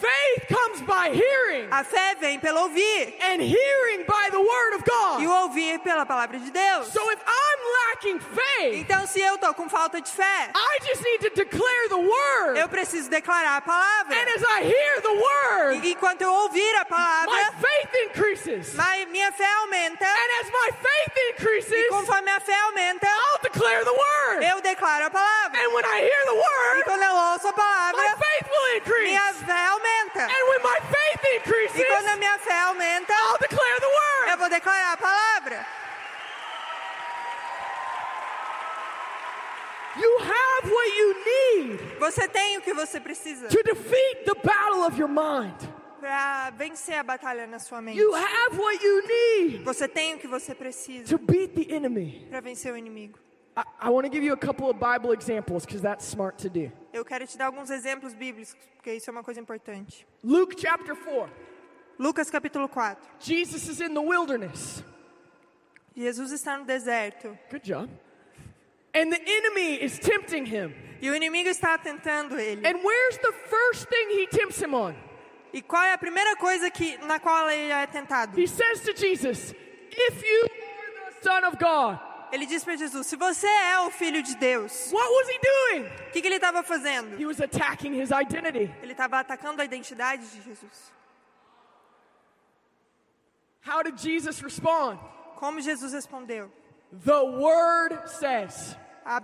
Faith 0.00 0.48
comes 0.48 0.80
by 0.82 1.08
hearing, 1.08 1.45
A 1.70 1.84
fé 1.84 2.14
vem 2.20 2.38
pelo 2.38 2.60
ouvir 2.62 3.16
and 3.20 3.40
hearing 3.42 4.04
by 4.06 4.28
the 4.30 4.38
Word 4.38 4.74
of 4.76 4.82
e 4.86 4.90
God. 4.90 5.22
o 5.26 5.42
ouvir 5.42 5.78
pela 5.80 6.04
palavra 6.06 6.38
de 6.38 6.50
Deus. 6.50 6.86
So 6.92 7.00
if 7.10 7.18
I'm 7.26 7.60
lacking 7.90 8.20
faith, 8.20 8.74
Então, 8.78 9.06
se 9.06 9.20
eu 9.20 9.38
tô 9.38 9.52
com 9.54 9.68
falta 9.68 10.00
de 10.00 10.10
fé, 10.10 10.50
I 10.54 10.78
just 10.86 11.02
need 11.02 11.18
to 11.22 11.30
declare 11.34 11.88
the 11.88 11.96
Word. 11.96 12.58
eu 12.58 12.68
preciso 12.68 13.08
declarar 13.10 13.56
a 13.56 13.60
palavra. 13.60 14.14
And 14.16 14.28
as 14.36 14.42
I 14.42 14.62
hear 14.64 15.00
the 15.02 15.12
Word, 15.14 15.86
E 15.86 15.92
enquanto 15.92 16.22
eu 16.22 16.32
ouvir 16.32 16.74
a 16.76 16.78
my 16.80 16.84
palavra, 16.84 17.52
faith 17.60 17.94
increases. 18.06 18.74
mai- 18.74 19.06
minha 19.06 19.32
fé 19.32 19.46
aumenta. 19.62 20.04
And 20.06 20.40
as 20.40 20.50
my 20.50 20.70
faith 20.72 21.12
E 21.16 21.30
increases, 21.32 21.88
conforme 21.88 22.30
a 22.30 22.40
fé 22.40 22.54
aumenta, 22.66 23.06
I'll 23.06 23.40
declare 23.42 23.84
the 23.84 23.92
Word. 23.92 24.42
eu 24.44 24.60
declaro 24.60 25.06
a 25.06 25.10
palavra. 25.10 25.58
And 25.60 25.72
when 25.72 25.84
I 25.84 26.00
hear 26.00 26.24
the 26.26 26.34
E 26.34 26.38
Word, 26.38 26.84
quando 26.84 27.02
eu 27.02 27.14
ouço 27.14 27.48
a 27.48 27.52
my 27.52 27.56
palavra, 27.56 28.16
faith 28.18 28.50
will 28.50 28.76
increase. 28.76 29.04
minha 29.10 29.32
fé 29.34 29.66
aumenta. 29.68 30.22
And 30.24 30.48
when 30.48 30.62
my 30.62 30.78
faith 30.80 31.24
E 31.24 31.36
increases, 31.46 31.80
e 31.80 31.84
quando 31.84 32.08
a 32.08 32.16
minha 32.16 32.38
fé 32.38 32.60
aumenta, 32.62 33.12
I'll 33.12 33.38
declare 33.38 33.80
the 33.80 33.86
word. 33.86 34.30
eu 34.30 34.38
vou 34.38 34.48
declarar 34.50 34.92
a 34.92 34.96
palavra. 34.96 35.66
You 39.98 40.18
have 40.18 40.70
what 40.70 40.98
you 40.98 41.14
need 41.24 41.98
você 41.98 42.28
tem 42.28 42.58
o 42.58 42.60
que 42.60 42.74
você 42.74 43.00
precisa 43.00 43.48
to 43.48 43.62
defeat 43.62 44.24
the 44.26 44.34
battle 44.44 44.82
of 44.86 44.98
your 44.98 45.08
mind. 45.08 45.56
para 45.98 46.50
vencer 46.50 46.98
a 46.98 47.02
batalha 47.02 47.46
na 47.46 47.58
sua 47.58 47.80
mente. 47.80 47.98
You 47.98 48.14
have 48.14 48.58
what 48.58 48.84
you 48.84 49.02
need 49.06 49.64
você 49.64 49.88
tem 49.88 50.14
o 50.14 50.18
que 50.18 50.26
você 50.26 50.54
precisa 50.54 51.18
para 52.28 52.40
vencer 52.40 52.72
o 52.72 52.76
inimigo. 52.76 53.18
I, 53.56 53.88
want 53.88 54.04
to 54.04 54.10
give 54.10 54.22
you 54.22 54.34
a 54.34 54.36
couple 54.36 54.68
of 54.68 54.78
Bible 54.78 55.12
examples 55.12 55.64
because 55.64 55.80
that's 55.80 56.04
smart 56.04 56.36
to 56.38 56.50
do. 56.50 56.70
Eu 56.92 57.04
quero 57.04 57.26
te 57.26 57.38
dar 57.38 57.46
alguns 57.46 57.70
exemplos 57.70 58.12
bíblicos, 58.12 58.54
porque 58.74 58.92
isso 58.92 59.08
é 59.08 59.12
uma 59.12 59.22
coisa 59.22 59.40
importante. 59.40 60.06
Luke 60.22 60.54
chapter 60.58 60.94
4. 60.94 61.30
Lucas 61.98 62.30
capítulo 62.30 62.68
4. 62.68 63.02
Jesus 63.18 63.66
is 63.66 63.80
in 63.80 63.94
the 63.94 64.00
wilderness. 64.00 64.84
Jesus 65.96 66.32
está 66.32 66.58
no 66.58 66.66
deserto 66.66 67.38
Good 67.50 67.64
job. 67.64 67.88
And 68.94 69.10
the 69.10 69.20
enemy 69.26 69.82
is 69.82 69.98
tempting 69.98 70.44
him. 70.44 70.74
e 71.00 71.08
o 71.08 71.14
inimigo 71.14 71.48
está 71.48 71.78
tentando 71.78 72.38
ele. 72.38 72.66
And 72.66 72.82
where's 72.82 73.18
the 73.18 73.32
first 73.48 73.88
thing 73.88 74.10
he 74.10 74.26
tempts 74.26 74.60
him 74.60 74.74
on? 74.74 74.94
E 75.54 75.62
qual 75.62 75.82
é 75.82 75.94
a 75.94 75.98
primeira 75.98 76.36
coisa 76.36 76.70
que 76.70 76.98
na 77.06 77.18
qual 77.18 77.48
ele 77.48 77.72
é 77.72 77.86
tentado? 77.86 78.38
He 78.38 78.46
says 78.46 78.82
to 78.82 78.94
Jesus, 78.94 79.54
If 79.90 80.22
you 80.22 80.42
are 80.44 81.10
the 81.10 81.22
Son 81.22 81.44
of 81.44 81.56
God, 81.56 81.98
Ele 82.32 82.46
diz 82.46 82.64
para 82.64 82.76
Jesus: 82.76 83.06
Se 83.06 83.16
você 83.16 83.46
é 83.46 83.80
o 83.80 83.90
filho 83.90 84.22
de 84.22 84.36
Deus, 84.36 84.92
what 84.92 85.08
was 85.08 85.28
he 85.28 85.38
doing? 85.38 85.86
o 86.08 86.10
que, 86.12 86.20
que 86.20 86.28
ele 86.28 86.36
estava 86.36 86.62
fazendo? 86.62 87.16
He 87.20 87.26
was 87.26 87.40
attacking 87.40 87.94
his 87.94 88.10
identity. 88.10 88.72
Ele 88.82 88.92
estava 88.92 89.20
atacando 89.20 89.60
a 89.62 89.64
identidade 89.64 90.26
de 90.26 90.42
Jesus. 90.42 90.92
How 93.62 93.82
did 93.82 93.98
Jesus 93.98 94.40
respond? 94.40 94.98
Como 95.36 95.60
Jesus 95.60 95.92
respondeu? 95.92 96.50
The 97.04 97.22
Word 97.22 98.08
says, 98.08 98.76
A 99.04 99.20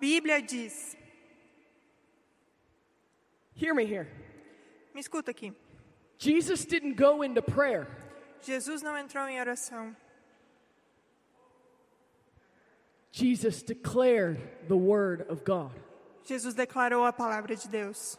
Bíblia 0.00 0.42
diz: 0.42 0.96
Hear 3.56 3.74
me 3.74 3.84
here. 3.84 4.08
Me 4.94 5.00
escuta 5.00 5.30
aqui. 5.30 5.52
Jesus 6.18 6.64
didn't 6.64 6.96
go 6.96 7.22
into 7.22 7.42
prayer. 7.42 7.86
Jesus 8.40 8.82
não 8.82 8.96
entrou 8.96 9.26
em 9.26 9.40
oração. 9.40 9.94
Jesus 13.14 13.62
declared 13.62 14.40
the 14.66 14.76
Word 14.76 15.24
of 15.28 15.44
God. 15.44 15.70
Jesus 16.26 16.52
declarou 16.52 17.06
a 17.06 17.12
palavra 17.12 17.54
de 17.54 17.68
Deus. 17.68 18.18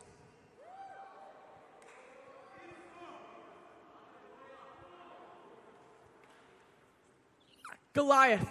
Goliath. 7.93 8.47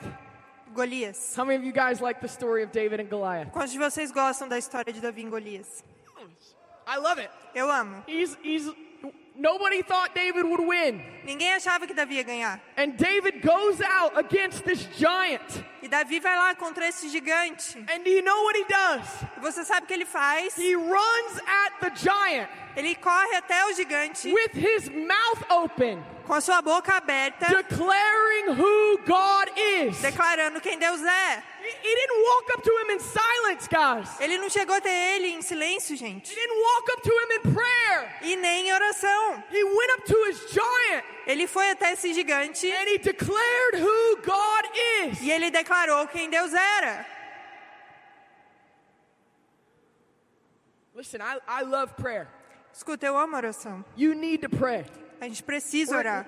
Golias. 0.74 1.34
How 1.34 1.44
many 1.44 1.56
of 1.56 1.64
you 1.64 1.72
guys 1.72 2.02
like 2.02 2.20
the 2.20 2.28
story 2.28 2.62
of 2.62 2.72
David 2.72 3.00
and 3.00 3.08
Goliath? 3.08 3.50
Quantos 3.50 3.72
de 3.72 3.78
vocês 3.78 4.12
gostam 4.12 4.46
da 4.46 4.58
história 4.58 4.92
de 4.92 5.00
Davi 5.00 5.22
e 5.22 5.30
Golias? 5.30 5.82
I 6.86 6.98
love 6.98 7.18
it. 7.18 7.30
Eu 7.54 7.70
amo. 7.70 8.02
He's, 8.06 8.36
he's, 8.42 8.70
nobody 9.36 9.82
thought 9.82 10.14
David 10.14 10.44
would 10.44 10.60
win. 10.60 11.00
Ninguém 11.24 11.52
achava 11.52 11.86
que 11.86 11.94
Davi 11.94 12.16
ia 12.16 12.22
ganhar. 12.22 12.60
And 12.76 12.96
David 12.96 13.42
goes 13.42 13.80
out 13.80 14.16
against 14.16 14.64
this 14.64 14.86
giant. 14.96 15.64
E 15.82 15.88
Davi 15.88 16.20
vai 16.20 16.36
lá 16.36 16.54
contra 16.54 16.86
esse 16.86 17.08
gigante. 17.08 17.76
And 17.88 18.04
do 18.04 18.10
you 18.10 18.22
know 18.22 18.42
what 18.44 18.56
he 18.56 18.64
does? 18.64 19.06
E 19.36 19.40
você 19.40 19.64
sabe 19.64 19.84
o 19.84 19.86
que 19.86 19.94
ele 19.94 20.06
faz? 20.06 20.56
He 20.56 20.74
runs 20.74 21.40
at 21.46 21.80
the 21.80 21.90
giant 21.94 22.48
Ele 22.76 22.94
corre 22.96 23.36
até 23.36 23.64
o 23.66 23.72
gigante 23.72 24.32
with 24.32 24.50
his 24.54 24.88
mouth 24.88 25.44
open, 25.48 26.02
com 26.26 26.34
a 26.34 26.40
sua 26.40 26.60
boca 26.60 26.96
aberta, 26.96 27.46
declaring 27.46 28.50
who 28.50 28.98
God 29.06 29.48
is. 29.56 30.00
declarando 30.00 30.60
quem 30.60 30.76
Deus 30.76 31.00
é. 31.02 31.42
He 31.64 31.70
he 31.88 31.94
didn't 31.94 32.22
walk 32.22 32.50
up 32.54 32.62
to 32.62 32.70
him 32.70 32.90
in 32.90 33.00
silence, 33.00 33.68
guys. 33.68 34.20
Ele 34.20 34.36
não 34.38 34.50
chegou 34.50 34.76
até 34.76 35.16
ele 35.16 35.28
em 35.28 35.40
silêncio, 35.40 35.96
gente. 35.96 36.30
He 36.30 36.34
didn't 36.34 36.60
walk 36.60 36.92
up 36.92 37.02
to 37.02 37.10
him 37.10 37.32
in 37.32 37.54
prayer. 37.54 38.18
E 38.22 38.36
nem 38.36 38.68
em 38.68 38.72
oração. 38.72 39.42
He 39.50 39.64
went 39.64 39.90
up 39.96 40.02
to 40.04 40.24
his 40.26 40.38
giant 40.52 41.04
Ele 41.26 41.46
foi 41.46 41.70
até 41.70 41.92
esse 41.92 42.12
gigante 42.12 42.70
and 42.70 42.86
he 42.88 42.98
declared 42.98 43.80
who 43.80 44.16
God 44.16 44.64
is. 45.06 45.22
e 45.22 45.30
ele 45.30 45.50
declarou 45.50 46.06
quem 46.08 46.28
Deus 46.28 46.52
era. 46.52 47.06
Listen, 50.94 51.20
I, 51.22 51.40
I 51.48 51.62
love 51.62 51.94
prayer. 51.94 52.28
Escuta, 52.72 53.06
eu 53.06 53.16
amo 53.16 53.36
oração. 53.36 53.84
You 53.96 54.14
need 54.14 54.46
to 54.46 54.56
pray. 54.56 54.84
A 55.20 55.24
gente 55.24 55.42
precisa 55.42 55.96
orar. 55.96 56.26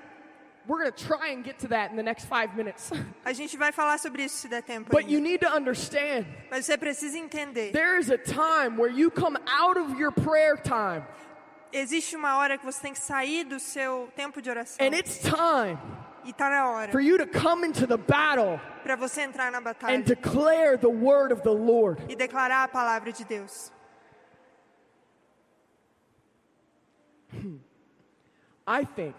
We're 0.67 0.79
going 0.79 0.91
to 0.91 1.05
try 1.05 1.29
and 1.29 1.45
get 1.45 1.59
to 1.59 1.67
that 1.69 1.91
in 1.91 1.95
the 1.95 2.03
next 2.03 2.25
five 2.25 2.53
minutes. 2.57 2.91
A 3.25 3.31
gente 3.31 3.55
vai 3.57 3.71
falar 3.71 3.97
sobre 3.99 4.23
isso 4.25 4.35
se 4.37 4.49
der 4.49 4.61
tempo. 4.61 4.89
but 4.91 5.07
you 5.09 5.21
need 5.21 5.39
to 5.39 5.47
understand 5.49 6.25
Mas 6.51 6.65
você 6.65 6.77
precisa 6.77 7.17
entender. 7.17 7.71
there 7.71 7.97
is 7.97 8.09
a 8.09 8.17
time 8.17 8.75
where 8.77 8.89
you 8.91 9.09
come 9.09 9.37
out 9.47 9.77
of 9.77 9.97
your 9.97 10.11
prayer 10.11 10.57
time 10.57 11.03
Existe 11.71 12.15
uma 12.15 12.37
hora 12.37 12.57
que 12.57 12.65
você 12.65 12.81
tem 12.81 12.93
que 12.93 12.99
sair 12.99 13.43
do 13.45 13.59
seu 13.59 14.09
tempo 14.15 14.41
de 14.41 14.49
oração. 14.49 14.77
and 14.85 14.93
it's 14.93 15.19
time 15.19 15.77
E 16.25 16.33
tá 16.33 16.49
na 16.49 16.69
hora 16.69 16.91
for 16.91 16.99
you 16.99 17.17
to 17.17 17.25
come 17.27 17.65
into 17.65 17.87
the 17.87 17.95
battle 17.97 18.59
para 18.83 18.97
você 18.97 19.21
entrar 19.21 19.49
na 19.51 19.61
batalha 19.61 19.95
and 19.95 20.01
declare 20.03 20.77
the 20.77 20.89
word 20.89 21.31
of 21.31 21.41
the 21.43 21.49
Lord. 21.53 22.01
e 22.09 22.15
declarar 22.17 22.63
a 22.63 22.67
palavra 22.67 23.13
de 23.13 23.23
Deus. 23.23 23.71
Hmm. 27.31 27.57
I 28.65 28.83
think 28.83 29.15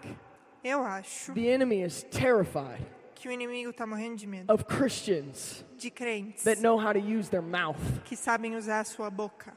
Eu 0.63 0.83
acho 0.83 1.33
the 1.33 1.47
enemy 1.49 1.81
is 1.83 2.03
terrified 2.11 2.85
que 3.15 3.27
o 3.27 3.31
inimigo 3.31 3.69
está 3.71 3.85
morrendo 3.87 4.17
de 4.17 4.27
medo 4.27 4.51
of 4.53 4.65
Christians 4.65 5.63
de 5.77 5.89
crentes 5.89 6.43
that 6.43 6.59
know 6.61 6.77
how 6.77 6.91
to 6.93 6.99
use 6.99 7.29
their 7.29 7.41
mouth. 7.41 7.77
que 8.05 8.15
sabem 8.15 8.55
usar 8.55 8.79
a 8.81 8.83
sua 8.83 9.09
boca. 9.09 9.53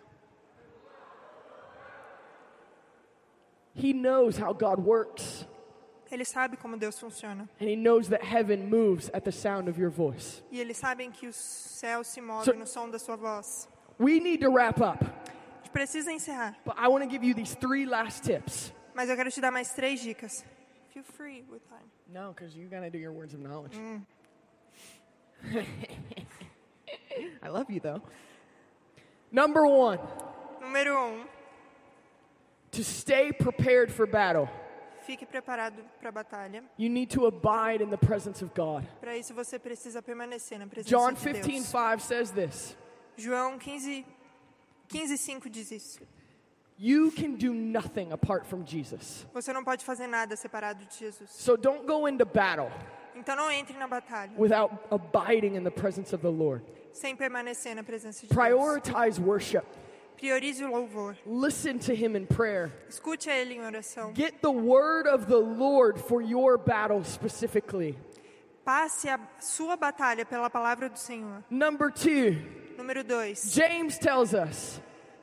He 3.75 3.93
knows 3.93 4.37
how 4.37 4.53
God 4.53 4.79
works 4.85 5.47
Ele 6.11 6.25
sabe 6.27 6.59
como 6.59 6.77
Deus 6.77 6.99
funciona. 7.01 7.49
and 7.59 7.69
he 7.71 7.75
knows 7.75 8.09
that 8.11 8.23
heaven 8.23 8.69
moves 8.69 9.11
at 9.15 9.25
the 9.25 9.33
sound 9.33 9.67
of 9.69 9.79
your 9.79 9.89
voice. 9.91 10.43
E 10.53 10.61
eles 10.61 10.77
sabem 10.77 11.11
que 11.11 11.27
o 11.27 11.33
céu 11.33 12.05
se 12.05 12.21
move 12.21 12.45
So- 12.45 12.53
no 12.53 12.67
som 12.67 12.91
da 12.91 12.99
sua 12.99 13.17
voz. 13.17 13.67
We 13.99 14.21
need 14.21 14.41
to 14.43 14.51
wrap 14.51 14.81
up, 14.83 15.03
precisa 15.73 16.13
encerrar, 16.13 16.55
but 16.67 16.75
I 16.77 16.89
want 16.89 17.03
to 17.03 17.09
give 17.09 17.25
you 17.25 17.33
these 17.35 17.55
three 17.55 17.87
last 17.87 18.25
tips. 18.25 18.73
mas 18.95 19.09
eu 19.09 19.17
quero 19.17 19.31
te 19.31 19.41
dar 19.41 19.51
mais 19.51 19.73
três 19.73 20.01
dicas. 20.01 20.45
Feel 20.93 21.03
free 21.05 21.43
with 21.51 21.67
time. 21.69 21.89
No, 22.13 22.35
because 22.37 22.55
you 22.55 22.67
gotta 22.67 22.91
do 22.91 22.99
your 22.99 23.13
words 23.13 23.33
of 23.33 23.41
knowledge. 23.41 23.73
I 27.43 27.49
love 27.49 27.71
you 27.71 27.81
though. 27.81 28.03
Number 29.31 29.67
one, 29.67 29.99
Número 30.63 31.15
um, 31.15 31.27
to 32.73 32.85
stay 32.85 33.33
prepared 33.33 33.91
for 33.91 34.07
battle, 34.07 34.49
fique 35.07 35.27
preparado 35.27 35.83
para 35.99 36.11
a 36.11 36.13
batalha. 36.13 36.63
you 36.77 36.91
need 36.91 37.09
to 37.11 37.25
abide 37.27 37.81
in 37.81 37.89
the 37.89 37.97
presence 37.97 38.43
of 38.43 38.53
God. 38.55 38.87
Para 39.01 39.17
isso 39.17 39.33
você 39.33 39.59
precisa 39.59 40.03
permanecer 40.03 40.59
na 40.59 40.67
presença 40.67 40.91
John 40.91 41.15
de 41.15 41.21
15 41.21 41.33
Deus. 41.33 41.67
5 41.67 42.01
says 42.01 42.31
this 42.31 42.77
João 43.17 43.59
15, 43.59 44.05
15, 44.89 45.17
5 45.17 45.49
diz 45.51 45.71
isso. 45.71 46.01
You 46.85 47.13
can 47.13 47.37
do 47.37 47.55
nothing 47.55 48.11
apart 48.11 48.45
from 48.45 48.65
Jesus. 48.65 49.25
Você 49.33 49.53
não 49.53 49.63
pode 49.63 49.85
fazer 49.85 50.09
nada 50.09 50.35
separado 50.35 50.85
de 50.85 50.99
Jesus. 50.99 51.31
So 51.31 51.57
don't 51.57 51.87
go 51.87 52.09
into 52.09 52.25
battle 52.27 52.73
Então 53.15 53.37
não 53.37 53.49
entre 53.53 53.77
na 53.79 53.87
batalha 53.87 54.33
without 54.37 54.73
abiding 54.91 55.55
in 55.55 55.63
the 55.63 55.71
presence 55.71 56.13
of 56.13 56.23
the 56.23 56.29
Lord. 56.31 56.65
sem 56.93 57.15
permanecer 57.15 57.77
na 57.77 57.85
presença 57.85 58.27
de 58.27 58.35
Deus. 58.35 58.37
Prioritize 58.37 59.21
worship, 59.21 59.65
Priorize 60.17 60.61
o 60.65 60.69
louvor. 60.73 61.17
listen 61.25 61.79
to 61.79 61.93
Him 61.95 62.17
in 62.17 62.27
prayer. 62.27 62.73
Escute 62.89 63.31
a 63.31 63.37
Ele 63.37 63.55
em 63.55 63.61
oração. 63.61 64.13
Get 64.13 64.41
the 64.43 64.51
word 64.51 65.07
of 65.09 65.27
the 65.27 65.39
Lord 65.39 66.01
for 66.01 66.21
your 66.21 66.59
battle 66.59 67.05
specifically. 67.05 67.97
Passe 68.65 69.09
a 69.09 69.21
sua 69.39 69.77
batalha 69.77 70.25
pela 70.27 70.51
palavra 70.51 70.89
do 70.89 70.99
Senhor. 70.99 71.45
Number 71.49 71.93
two, 71.93 72.35
Número 72.77 73.05
2. 73.05 73.53
James 73.53 73.99
tells 73.99 74.35
us 74.35 74.81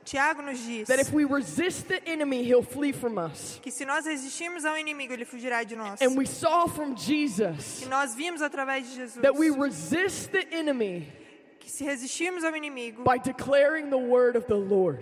Tiago 0.09 0.41
nos 0.41 0.59
diz 0.59 0.87
that 0.87 0.99
if 0.99 1.13
we 1.13 1.23
resist 1.23 1.87
the 1.87 2.01
enemy, 2.09 2.43
he'll 2.43 2.63
flee 2.63 2.91
from 2.91 3.19
us. 3.19 3.59
que 3.61 3.71
se 3.71 3.85
nós 3.85 4.05
resistirmos 4.05 4.65
ao 4.65 4.75
inimigo, 4.75 5.13
ele 5.13 5.23
fugirá 5.25 5.63
de 5.63 5.75
nós. 5.75 6.01
And 6.01 6.17
we 6.17 6.25
saw 6.25 6.67
from 6.67 6.93
E 6.93 6.97
Jesus 6.97 7.85
nós 7.87 8.15
vimos 8.15 8.41
através 8.41 8.89
de 8.89 8.95
Jesus 8.95 9.21
that 9.21 9.35
we 9.37 9.51
resist 9.51 10.31
the 10.31 10.47
enemy 10.51 11.07
que 11.59 11.69
se 11.69 11.83
resistirmos 11.83 12.43
ao 12.43 12.55
inimigo, 12.55 13.03
by 13.03 13.19
declaring 13.19 13.89
the 13.89 13.97
word 13.97 14.35
of 14.35 14.47
the 14.47 14.55
Lord. 14.55 14.99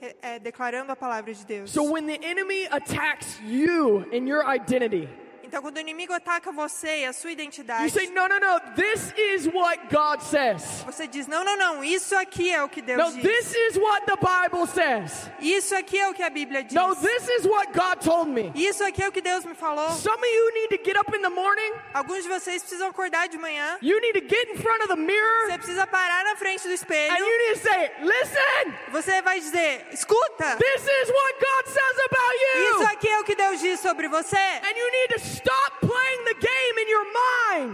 é, 0.00 0.14
é, 0.34 0.38
declarando 0.38 0.92
a 0.92 0.96
palavra 0.96 1.32
de 1.32 1.44
Deus. 1.44 1.70
So 1.70 1.82
when 1.82 2.06
the 2.06 2.18
enemy 2.22 2.66
attacks 2.70 3.40
you 3.42 4.04
in 4.12 4.26
your 4.26 4.44
identity, 4.46 5.08
Então, 5.44 5.60
quando 5.62 5.76
o 5.76 5.80
inimigo 5.80 6.12
ataca 6.12 6.50
você 6.50 7.00
e 7.00 7.04
a 7.04 7.12
sua 7.12 7.30
you 7.30 7.34
identidade, 7.34 7.90
say, 7.90 8.06
no, 8.08 8.26
no, 8.28 8.38
no, 8.40 8.60
this 8.74 9.12
is 9.16 9.46
what 9.52 9.78
God 9.92 10.20
says. 10.20 10.62
você 10.86 11.06
diz: 11.06 11.26
não, 11.26 11.44
não, 11.44 11.56
não, 11.56 11.84
isso 11.84 12.16
aqui 12.16 12.50
é 12.50 12.62
o 12.62 12.68
que 12.68 12.80
Deus 12.82 12.98
No, 12.98 13.12
diz. 13.12 13.22
this 13.22 13.54
is 13.54 13.76
what 13.76 14.06
the 14.06 14.16
Bible 14.16 14.66
says. 14.66 15.30
Isso 15.40 15.74
aqui 15.76 15.98
é 15.98 16.08
o 16.08 16.14
que 16.14 16.22
a 16.22 16.30
Bíblia 16.30 16.64
diz. 16.64 16.74
No, 16.74 16.94
this 16.96 17.28
is 17.28 17.46
what 17.46 17.72
God 17.72 18.00
told 18.02 18.30
me. 18.30 18.52
Isso 18.54 18.82
aqui 18.84 19.02
é 19.02 19.08
o 19.08 19.12
que 19.12 19.20
Deus 19.20 19.44
me 19.44 19.54
falou. 19.54 19.90
Some 19.90 20.16
of 20.18 20.26
you 20.26 20.52
need 20.54 20.76
to 20.78 20.84
get 20.84 20.96
up 20.98 21.14
in 21.16 21.20
the 21.22 21.28
morning. 21.30 21.72
Alguns 21.92 22.22
de 22.22 22.28
vocês 22.28 22.62
precisam 22.62 22.88
acordar 22.88 23.28
de 23.28 23.36
manhã. 23.38 23.78
You 23.82 24.00
need 24.00 24.18
to 24.20 24.26
get 24.26 24.48
in 24.50 24.56
front 24.62 24.80
of 24.82 24.88
the 24.88 24.96
mirror. 24.96 25.46
Você 25.50 25.58
precisa 25.58 25.86
parar 25.86 26.24
na 26.24 26.36
frente 26.36 26.62
do 26.62 26.70
And 26.70 26.74
espelho. 26.74 27.16
you 27.18 27.38
need 27.38 27.60
to 27.60 27.68
say, 27.68 27.90
listen, 28.02 28.74
Você 28.92 29.22
vai 29.22 29.38
dizer: 29.40 29.86
escuta, 29.92 30.56
this 30.56 30.82
is 30.82 31.08
what 31.10 31.34
God 31.40 31.66
says 31.66 31.98
about 32.06 32.34
isso 32.34 32.80
you. 32.80 32.86
aqui 32.88 33.08
é 33.08 33.20
o 33.20 33.24
que 33.24 33.34
Deus 33.34 33.60
diz 33.60 33.80
sobre 33.80 34.08
você. 34.08 34.36
And 34.36 34.76
you 34.76 34.90
need 34.90 35.14
to 35.14 35.33
stop 35.34 35.80
playing 35.80 36.24
the 36.24 36.34
game 36.34 36.78
in 36.82 36.90
your 36.90 37.04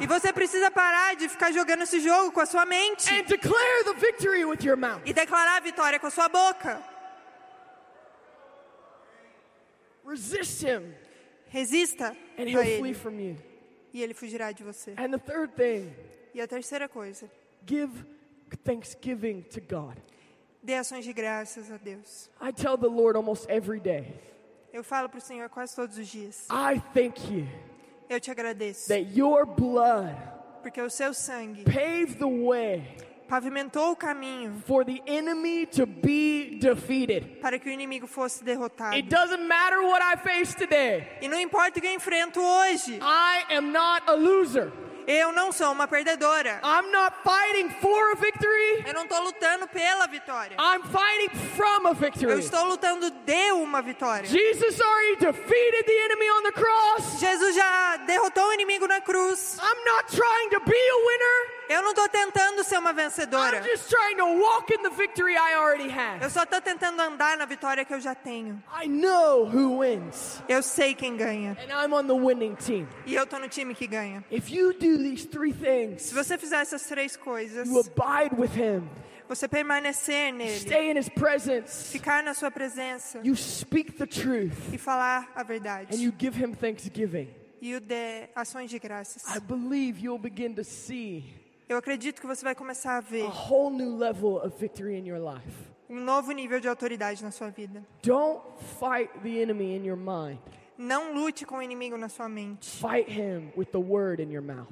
E 0.02 0.06
você 0.06 0.32
precisa 0.32 0.70
parar 0.70 1.14
de 1.16 1.28
ficar 1.28 1.52
jogando 1.52 1.82
esse 1.82 2.00
jogo 2.00 2.32
com 2.32 2.40
a 2.40 2.46
sua 2.46 2.64
mente 2.66 3.08
and 3.12 3.24
declare 3.24 3.84
the 3.84 3.94
victory 3.94 4.44
with 4.44 4.62
your 4.62 4.76
mouth. 4.76 5.02
e 5.04 5.12
declarar 5.12 5.56
a 5.56 5.60
vitória 5.60 5.98
com 5.98 6.06
a 6.06 6.10
sua 6.10 6.28
boca. 6.28 6.82
Resist 10.06 10.62
him 10.62 10.94
Resista 11.52 12.16
and 12.38 12.48
he'll 12.48 12.62
flee 12.62 12.90
ele 12.90 12.94
from 12.94 13.18
you. 13.20 13.36
e 13.92 14.02
ele 14.02 14.14
fugirá 14.14 14.52
de 14.52 14.62
você. 14.62 14.94
And 14.96 15.10
the 15.10 15.18
third 15.18 15.52
thing, 15.54 15.92
E 16.34 16.40
a 16.40 16.46
terceira 16.46 16.88
coisa, 16.88 17.28
give 17.66 17.90
thanksgiving 18.64 19.42
to 19.42 19.60
God. 19.60 19.96
dê 20.62 20.74
ações 20.74 21.04
de 21.04 21.12
graças 21.12 21.70
a 21.70 21.76
Deus. 21.76 22.30
I 22.40 22.52
tell 22.52 22.76
the 22.78 22.86
Lord 22.88 23.16
almost 23.16 23.48
every 23.50 23.80
day, 23.80 24.14
Eu 24.72 24.84
falo 24.84 25.08
para 25.08 25.18
o 25.18 25.20
Senhor 25.20 25.48
quase 25.48 25.74
todos 25.74 25.98
os 25.98 26.06
dias. 26.06 26.46
I 26.50 26.80
thank 26.94 27.20
you 27.32 27.46
Eu 28.08 28.20
te 28.20 28.30
agradeço, 28.30 28.88
that 28.88 29.18
your 29.18 29.46
blood 29.46 30.16
porque 30.62 30.80
o 30.80 30.90
seu 30.90 31.14
sangue 31.14 31.64
paved 31.64 32.16
the 32.16 32.26
way 32.26 32.96
pavimentou 33.28 33.92
o 33.92 33.96
caminho 33.96 34.60
for 34.66 34.84
the 34.84 35.00
enemy 35.06 35.64
to 35.66 35.86
be 35.86 36.58
defeated. 36.60 37.40
para 37.40 37.58
que 37.58 37.68
o 37.68 37.72
inimigo 37.72 38.06
fosse 38.08 38.42
derrotado. 38.42 38.96
It 38.96 39.08
doesn't 39.08 39.46
matter 39.46 39.80
what 39.82 40.02
I 40.02 40.16
face 40.16 40.54
today. 40.56 41.06
E 41.22 41.28
não 41.28 41.38
importa 41.38 41.78
o 41.78 41.82
que 41.82 41.86
eu 41.86 41.94
enfrento 41.94 42.40
hoje, 42.40 42.98
I 43.00 43.54
am 43.54 43.70
not 43.70 44.02
a 44.08 44.12
loser. 44.14 44.72
Eu 45.10 45.32
não 45.32 45.50
sou 45.50 45.72
uma 45.72 45.88
perdedora. 45.88 46.60
I'm 46.62 46.90
not 46.92 47.16
fighting 47.24 47.68
for 47.80 48.12
a 48.12 48.14
victory. 48.14 48.84
Eu 48.86 48.94
não 48.94 49.04
estou 49.04 49.20
lutando 49.22 49.66
pela 49.68 50.06
vitória. 50.06 50.56
I'm 50.58 50.82
fighting 50.84 51.36
from 51.56 51.86
a 51.86 51.90
Eu 51.90 51.94
victory. 51.94 52.38
estou 52.40 52.64
lutando 52.66 53.10
de 53.10 53.52
uma 53.52 53.82
vitória. 53.82 54.26
Jesus 54.28 54.80
already 54.80 55.16
defeated 55.16 55.84
the 55.84 56.04
enemy 56.04 56.30
on 56.30 56.42
the 56.44 56.52
cross. 56.52 57.18
Jesus 57.18 57.54
já 57.54 57.96
derrotou 58.06 58.46
o 58.48 58.52
inimigo 58.52 58.86
na 58.86 59.00
cruz. 59.00 59.58
I'm 59.58 59.84
not 59.84 60.06
trying 60.14 60.50
to 60.50 60.60
be 60.60 60.76
a 60.76 61.06
winner. 61.06 61.59
Eu 61.72 61.82
não 61.82 61.90
estou 61.90 62.08
tentando 62.08 62.64
ser 62.64 62.78
uma 62.78 62.92
vencedora. 62.92 63.58
I'm 63.58 63.62
just 63.64 63.88
trying 63.88 64.16
to 64.16 64.24
walk 64.42 64.72
in 64.74 64.82
the 64.82 64.90
victory 64.90 65.34
I 65.34 65.54
already 65.54 65.84
Eu 65.84 65.90
have. 65.98 66.30
só 66.32 66.42
estou 66.42 66.60
tentando 66.60 67.00
andar 67.00 67.36
na 67.36 67.44
vitória 67.44 67.84
que 67.84 67.94
eu 67.94 68.00
já 68.00 68.12
tenho. 68.12 68.60
I 68.82 68.88
know 68.88 69.44
who 69.46 69.78
wins, 69.78 70.42
Eu 70.48 70.62
sei 70.64 70.96
quem 70.96 71.16
ganha. 71.16 71.56
and 71.60 71.70
I'm 71.70 71.92
on 71.94 72.06
the 72.08 72.12
winning 72.12 72.56
team. 72.56 72.88
E 73.06 73.14
eu 73.14 73.22
estou 73.22 73.38
no 73.38 73.48
time 73.48 73.72
que 73.72 73.86
ganha. 73.86 74.24
If 74.32 74.50
you 74.50 74.72
do 74.72 74.98
these 74.98 75.26
three 75.28 75.52
things, 75.52 76.02
Se 76.02 76.12
você 76.14 76.36
fizer 76.36 76.60
essas 76.60 76.82
três 76.86 77.16
coisas, 77.16 77.68
you 77.68 77.78
abide 77.78 78.34
with 78.34 78.50
Him, 78.56 78.88
você 79.28 79.46
permanecer 79.46 80.32
nele, 80.32 80.58
stay 80.58 80.90
in 80.90 80.98
His 80.98 81.08
presence, 81.08 81.92
ficar 81.92 82.24
na 82.24 82.34
sua 82.34 82.50
presença 82.50 83.20
you 83.22 83.36
speak 83.36 83.92
the 83.92 84.06
truth, 84.06 84.52
e 84.72 84.76
falar 84.76 85.30
a 85.36 85.42
and 85.42 85.44
verdade. 85.44 86.02
you 86.04 86.12
give 86.18 86.36
Him 86.36 86.52
thanksgiving. 86.52 87.28
E 87.62 87.76
o 87.76 87.80
dê 87.80 88.28
ações 88.34 88.68
de 88.70 88.78
graças. 88.80 89.22
Eu 91.70 91.76
acredito 91.76 92.20
que 92.20 92.26
você 92.26 92.42
vai 92.42 92.52
começar 92.52 92.96
a 92.96 93.00
ver 93.00 93.24
a 93.26 93.28
whole 93.28 93.72
new 93.72 93.96
level 93.96 94.38
of 94.38 94.58
victory 94.58 94.98
in 94.98 95.06
your 95.06 95.20
life. 95.20 95.70
um 95.88 96.00
novo 96.00 96.32
nível 96.32 96.58
de 96.58 96.66
autoridade 96.66 97.22
na 97.22 97.30
sua 97.30 97.48
vida. 97.48 97.86
Don't 98.02 98.42
fight 98.80 99.08
the 99.22 99.40
enemy 99.40 99.76
in 99.76 99.86
your 99.86 99.96
mind. 99.96 100.40
Não 100.76 101.14
lute 101.14 101.46
com 101.46 101.58
o 101.58 101.62
inimigo 101.62 101.96
na 101.96 102.08
sua 102.08 102.28
mente. 102.28 102.68
Fight 102.68 103.08
him 103.08 103.52
with 103.56 103.66
the 103.66 103.78
word 103.78 104.20
in 104.20 104.32
your 104.32 104.42
mouth. 104.42 104.66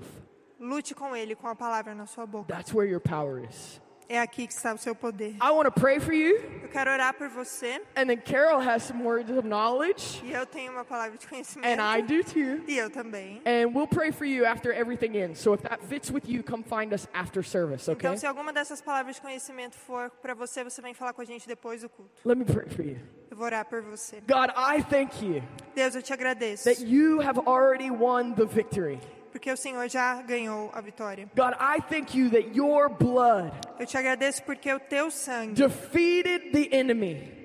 Lute 0.58 0.92
com 0.92 1.14
ele 1.14 1.36
com 1.36 1.46
a 1.46 1.54
palavra 1.54 1.94
na 1.94 2.04
sua 2.04 2.26
boca. 2.26 2.52
That's 2.52 2.74
where 2.74 2.90
your 2.90 3.00
power 3.00 3.44
is. 3.48 3.80
É 4.08 4.18
aqui 4.20 4.46
que 4.46 4.52
está 4.54 4.72
o 4.72 4.78
seu 4.78 4.94
poder. 4.94 5.36
I 5.42 5.50
want 5.50 5.64
to 5.66 5.70
pray 5.70 6.00
for 6.00 6.14
you, 6.14 6.36
Eu 6.62 6.68
quero 6.70 6.90
orar 6.90 7.12
por 7.12 7.28
você. 7.28 7.80
and 7.94 8.06
then 8.06 8.16
Carol 8.16 8.58
has 8.58 8.82
some 8.82 9.04
words 9.04 9.30
of 9.30 9.46
knowledge, 9.46 10.22
E 10.24 10.32
eu 10.32 10.46
tenho 10.46 10.72
uma 10.72 10.84
palavra 10.84 11.18
de 11.18 11.26
conhecimento. 11.26 11.68
and. 11.78 11.82
I 11.98 12.00
do 12.00 12.24
too. 12.24 12.64
E 12.66 12.78
eu 12.78 12.88
também. 12.88 13.42
And 13.44 13.68
we'll 13.74 13.86
pray 13.86 14.10
for 14.10 14.24
you 14.24 14.46
after 14.46 14.72
everything 14.72 15.16
ends. 15.18 15.40
So 15.40 15.52
if 15.52 15.60
that 15.62 15.82
fits 15.86 16.10
with 16.10 16.22
you, 16.26 16.42
come 16.42 16.62
find 16.64 16.94
us 16.94 17.06
after 17.12 17.42
service, 17.44 17.86
okay? 17.90 18.08
Então, 18.08 18.16
se 18.16 18.26
alguma 18.26 18.50
dessas 18.50 18.80
palavras 18.80 19.16
de 19.16 19.20
conhecimento 19.20 19.76
for 19.76 20.08
para 20.22 20.32
você, 20.32 20.64
você 20.64 20.80
vem 20.80 20.94
falar 20.94 21.12
com 21.12 21.20
a 21.20 21.24
gente 21.26 21.46
depois 21.46 21.82
do 21.82 21.90
culto. 21.90 22.10
Let 22.24 22.38
me 22.38 22.46
pray 22.46 22.66
for 22.70 22.82
you. 22.84 22.96
Eu 23.30 23.36
vou 23.36 23.44
orar 23.44 23.66
por 23.66 23.82
você. 23.82 24.22
God, 24.26 24.48
I 24.56 24.82
thank 24.84 25.22
you 25.22 25.42
Deus, 25.74 25.94
eu 25.94 26.02
te 26.02 26.14
agradeço. 26.14 26.64
that 26.64 26.82
you 26.82 27.20
have 27.20 27.38
already 27.46 27.90
won 27.90 28.32
the 28.32 28.46
victory. 28.46 28.98
Porque 29.30 29.50
o 29.50 29.56
Senhor 29.56 29.88
já 29.88 30.20
ganhou 30.22 30.70
a 30.74 30.80
vitória. 30.80 31.28
God, 31.36 31.54
I 31.60 31.80
thank 31.82 32.16
you 32.18 32.30
that 32.30 32.50
your 32.54 32.88
blood 32.88 33.52
Eu 33.78 33.86
te 33.86 33.96
agradeço 33.96 34.42
porque 34.44 34.72
o 34.72 34.80
teu 34.80 35.10
sangue 35.10 35.54
defeated 35.54 36.50
the 36.52 36.76
enemy. 36.76 37.36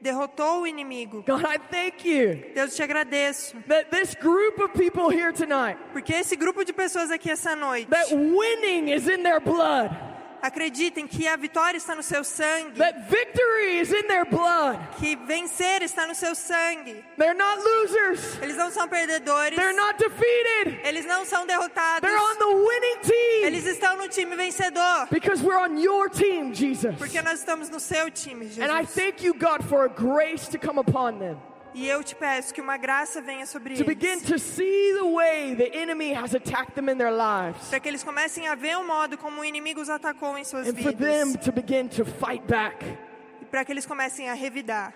derrotou 0.00 0.62
o 0.62 0.66
inimigo. 0.66 1.24
God, 1.26 1.42
I 1.42 1.58
thank 1.70 2.08
you 2.08 2.36
Deus, 2.54 2.70
eu 2.70 2.76
te 2.76 2.82
agradeço. 2.82 3.56
that 3.68 3.90
this 3.90 4.14
group 4.14 4.58
of 4.60 4.72
people 4.78 5.08
here 5.10 5.32
tonight, 5.32 5.78
Porque 5.92 6.12
esse 6.12 6.36
grupo 6.36 6.64
de 6.64 6.72
pessoas 6.72 7.10
aqui 7.10 7.30
essa 7.30 7.56
noite 7.56 7.88
that 7.88 8.14
winning 8.14 8.92
is 8.92 9.08
in 9.08 9.22
their 9.22 9.40
blood, 9.40 9.90
acreditem 10.42 11.06
que 11.06 11.26
a 11.26 11.36
vitória 11.36 11.76
está 11.76 11.94
no 11.94 12.02
seu 12.02 12.22
sangue. 12.24 12.78
that 12.78 13.08
victory 13.08 13.78
is 13.80 13.92
in 13.92 14.06
their 14.08 14.24
blood. 14.24 14.78
Que 14.98 15.16
vencer 15.16 15.82
está 15.82 16.06
no 16.06 16.14
seu 16.14 16.34
sangue. 16.34 17.04
They're 17.16 17.34
not 17.34 17.58
losers. 17.62 18.38
Eles 18.42 18.56
não 18.56 18.70
são 18.70 18.88
perdedores. 18.88 19.56
They're 19.56 19.76
not 19.76 19.98
defeated. 19.98 20.80
Eles 20.84 21.04
não 21.06 21.24
são 21.24 21.46
derrotados. 21.46 22.00
They're 22.00 22.18
on 22.20 22.36
the 22.38 22.46
winning 22.56 23.00
team 23.02 23.44
Eles 23.46 23.66
estão 23.66 23.96
no 23.96 24.08
time 24.08 24.34
vencedor. 24.36 25.08
because 25.10 25.42
we're 25.42 25.58
on 25.60 25.78
your 25.78 26.08
team, 26.08 26.52
Jesus. 26.54 26.94
Porque 26.96 27.20
nós 27.22 27.38
estamos 27.40 27.68
no 27.70 27.80
seu 27.80 28.10
time, 28.10 28.44
And 28.60 28.70
I 28.72 28.82
Jesus. 28.82 28.94
thank 28.94 29.22
you, 29.24 29.34
God, 29.34 29.62
for 29.68 29.84
a 29.84 29.88
grace 29.88 30.48
to 30.48 30.58
come 30.58 30.78
upon 30.78 31.18
them. 31.18 31.36
E 31.78 31.88
eu 31.88 32.02
te 32.02 32.16
peço 32.16 32.52
que 32.52 32.60
uma 32.60 32.76
graça 32.76 33.22
venha 33.22 33.46
sobre 33.46 33.76
To 33.76 33.84
begin 33.84 34.08
eles. 34.14 34.22
to 34.24 34.36
see 34.36 34.92
the 34.94 35.04
way 35.04 35.54
the 35.54 35.70
enemy 35.78 36.12
has 36.12 36.34
attacked 36.34 36.74
them 36.74 36.88
in 36.90 36.98
their 36.98 37.12
lives. 37.12 37.68
Para 37.70 37.78
que 37.78 37.88
eles 37.88 38.02
comecem 38.02 38.48
a 38.48 38.56
ver 38.56 38.76
o 38.76 38.84
modo 38.84 39.16
como 39.16 39.42
o 39.42 39.44
inimigo 39.44 39.80
os 39.80 39.88
atacou 39.88 40.36
em 40.36 40.42
suas 40.44 40.66
And 40.68 40.74
for 40.74 40.92
them 40.92 41.28
vidas. 41.28 41.44
to 41.44 41.52
begin 41.52 41.86
to 41.90 42.04
fight 42.04 42.42
back. 42.48 42.84
E 43.40 43.44
para 43.44 43.64
que 43.64 43.70
eles 43.72 43.86
comecem 43.86 44.28
a 44.28 44.34
revidar. 44.34 44.92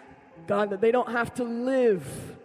God, 0.49 0.71
that 0.71 0.79
they 0.81 0.91
don't 0.91 1.09
have 1.09 1.31
to 1.35 1.45
live 1.45 2.03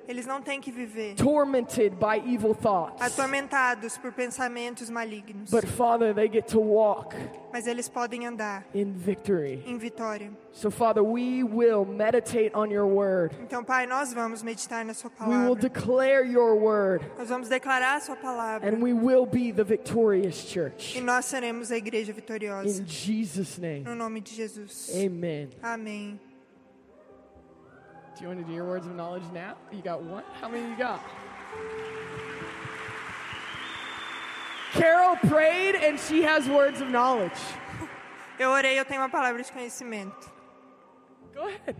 Eles 0.08 0.26
não 0.26 0.42
têm 0.42 0.62
que 0.62 0.72
viver 0.72 1.16
tormented 1.16 1.96
by 1.96 2.18
evil 2.26 2.56
thoughts. 2.56 3.02
atormentados 3.02 3.98
por 3.98 4.12
pensamentos 4.14 4.90
malignos. 4.90 5.52
But 5.52 5.66
Father, 5.66 6.14
they 6.14 6.30
get 6.30 6.48
to 6.52 6.60
walk 6.60 7.16
Mas 7.52 7.68
eles 7.68 7.90
podem 7.90 8.26
andar 8.26 8.66
in 8.74 8.94
victory. 8.94 9.64
em 9.66 9.78
vitória. 9.78 10.32
So, 10.52 10.72
Father, 10.72 11.04
we 11.04 11.44
will 11.44 11.86
meditate 11.86 12.52
on 12.56 12.72
your 12.72 12.88
word. 12.88 13.36
Então, 13.42 13.64
Pai, 13.64 13.86
nós 13.86 14.14
vamos 14.14 14.42
meditar 14.42 14.84
na 14.84 14.94
sua 14.94 15.12
We 15.28 15.38
will 15.38 15.56
declare 15.56 16.26
your 16.26 16.56
word. 16.56 17.06
Nós 17.18 17.30
vamos 17.30 17.48
declarar 17.50 17.98
a 17.98 18.00
sua 18.00 18.16
palavra. 18.16 18.68
And 18.68 18.82
we 18.82 18.94
will 18.94 19.26
be 19.26 19.52
the 19.52 19.64
victorious 19.64 20.38
church. 20.38 20.98
E 20.98 21.02
nós 21.02 21.26
seremos 21.26 21.72
a 21.72 21.78
igreja 21.78 22.14
vitoriosa. 22.14 22.82
In 22.82 22.86
Jesus' 22.86 23.58
name. 23.58 23.82
No 23.82 23.96
nome 23.96 24.22
de 24.22 24.34
Jesus. 24.34 24.90
Amen. 24.96 25.50
Amém. 25.62 26.20
Do 28.18 28.24
you 28.24 28.30
want 28.30 28.40
to 28.40 28.46
do 28.48 28.54
your 28.54 28.66
words 28.66 28.88
of 28.88 28.96
knowledge 28.96 29.22
now? 29.32 29.56
You 29.72 29.84
got 29.84 30.02
one? 30.02 30.24
How 30.42 30.50
many 30.50 30.68
you 30.68 30.76
got? 30.76 31.00
Carol 34.74 35.16
prayed 35.18 35.76
and 35.76 36.00
she 36.00 36.24
has 36.24 36.50
words 36.50 36.82
of 36.82 36.90
knowledge. 36.90 37.40
Eu 38.40 38.50
orei, 38.52 38.80
eu 38.80 38.86
tenho 38.86 39.02
uma 39.02 39.10
palavra 39.10 39.42
de 39.42 39.52
conhecimento. 39.52 40.32
Go 41.34 41.42
ahead. 41.42 41.76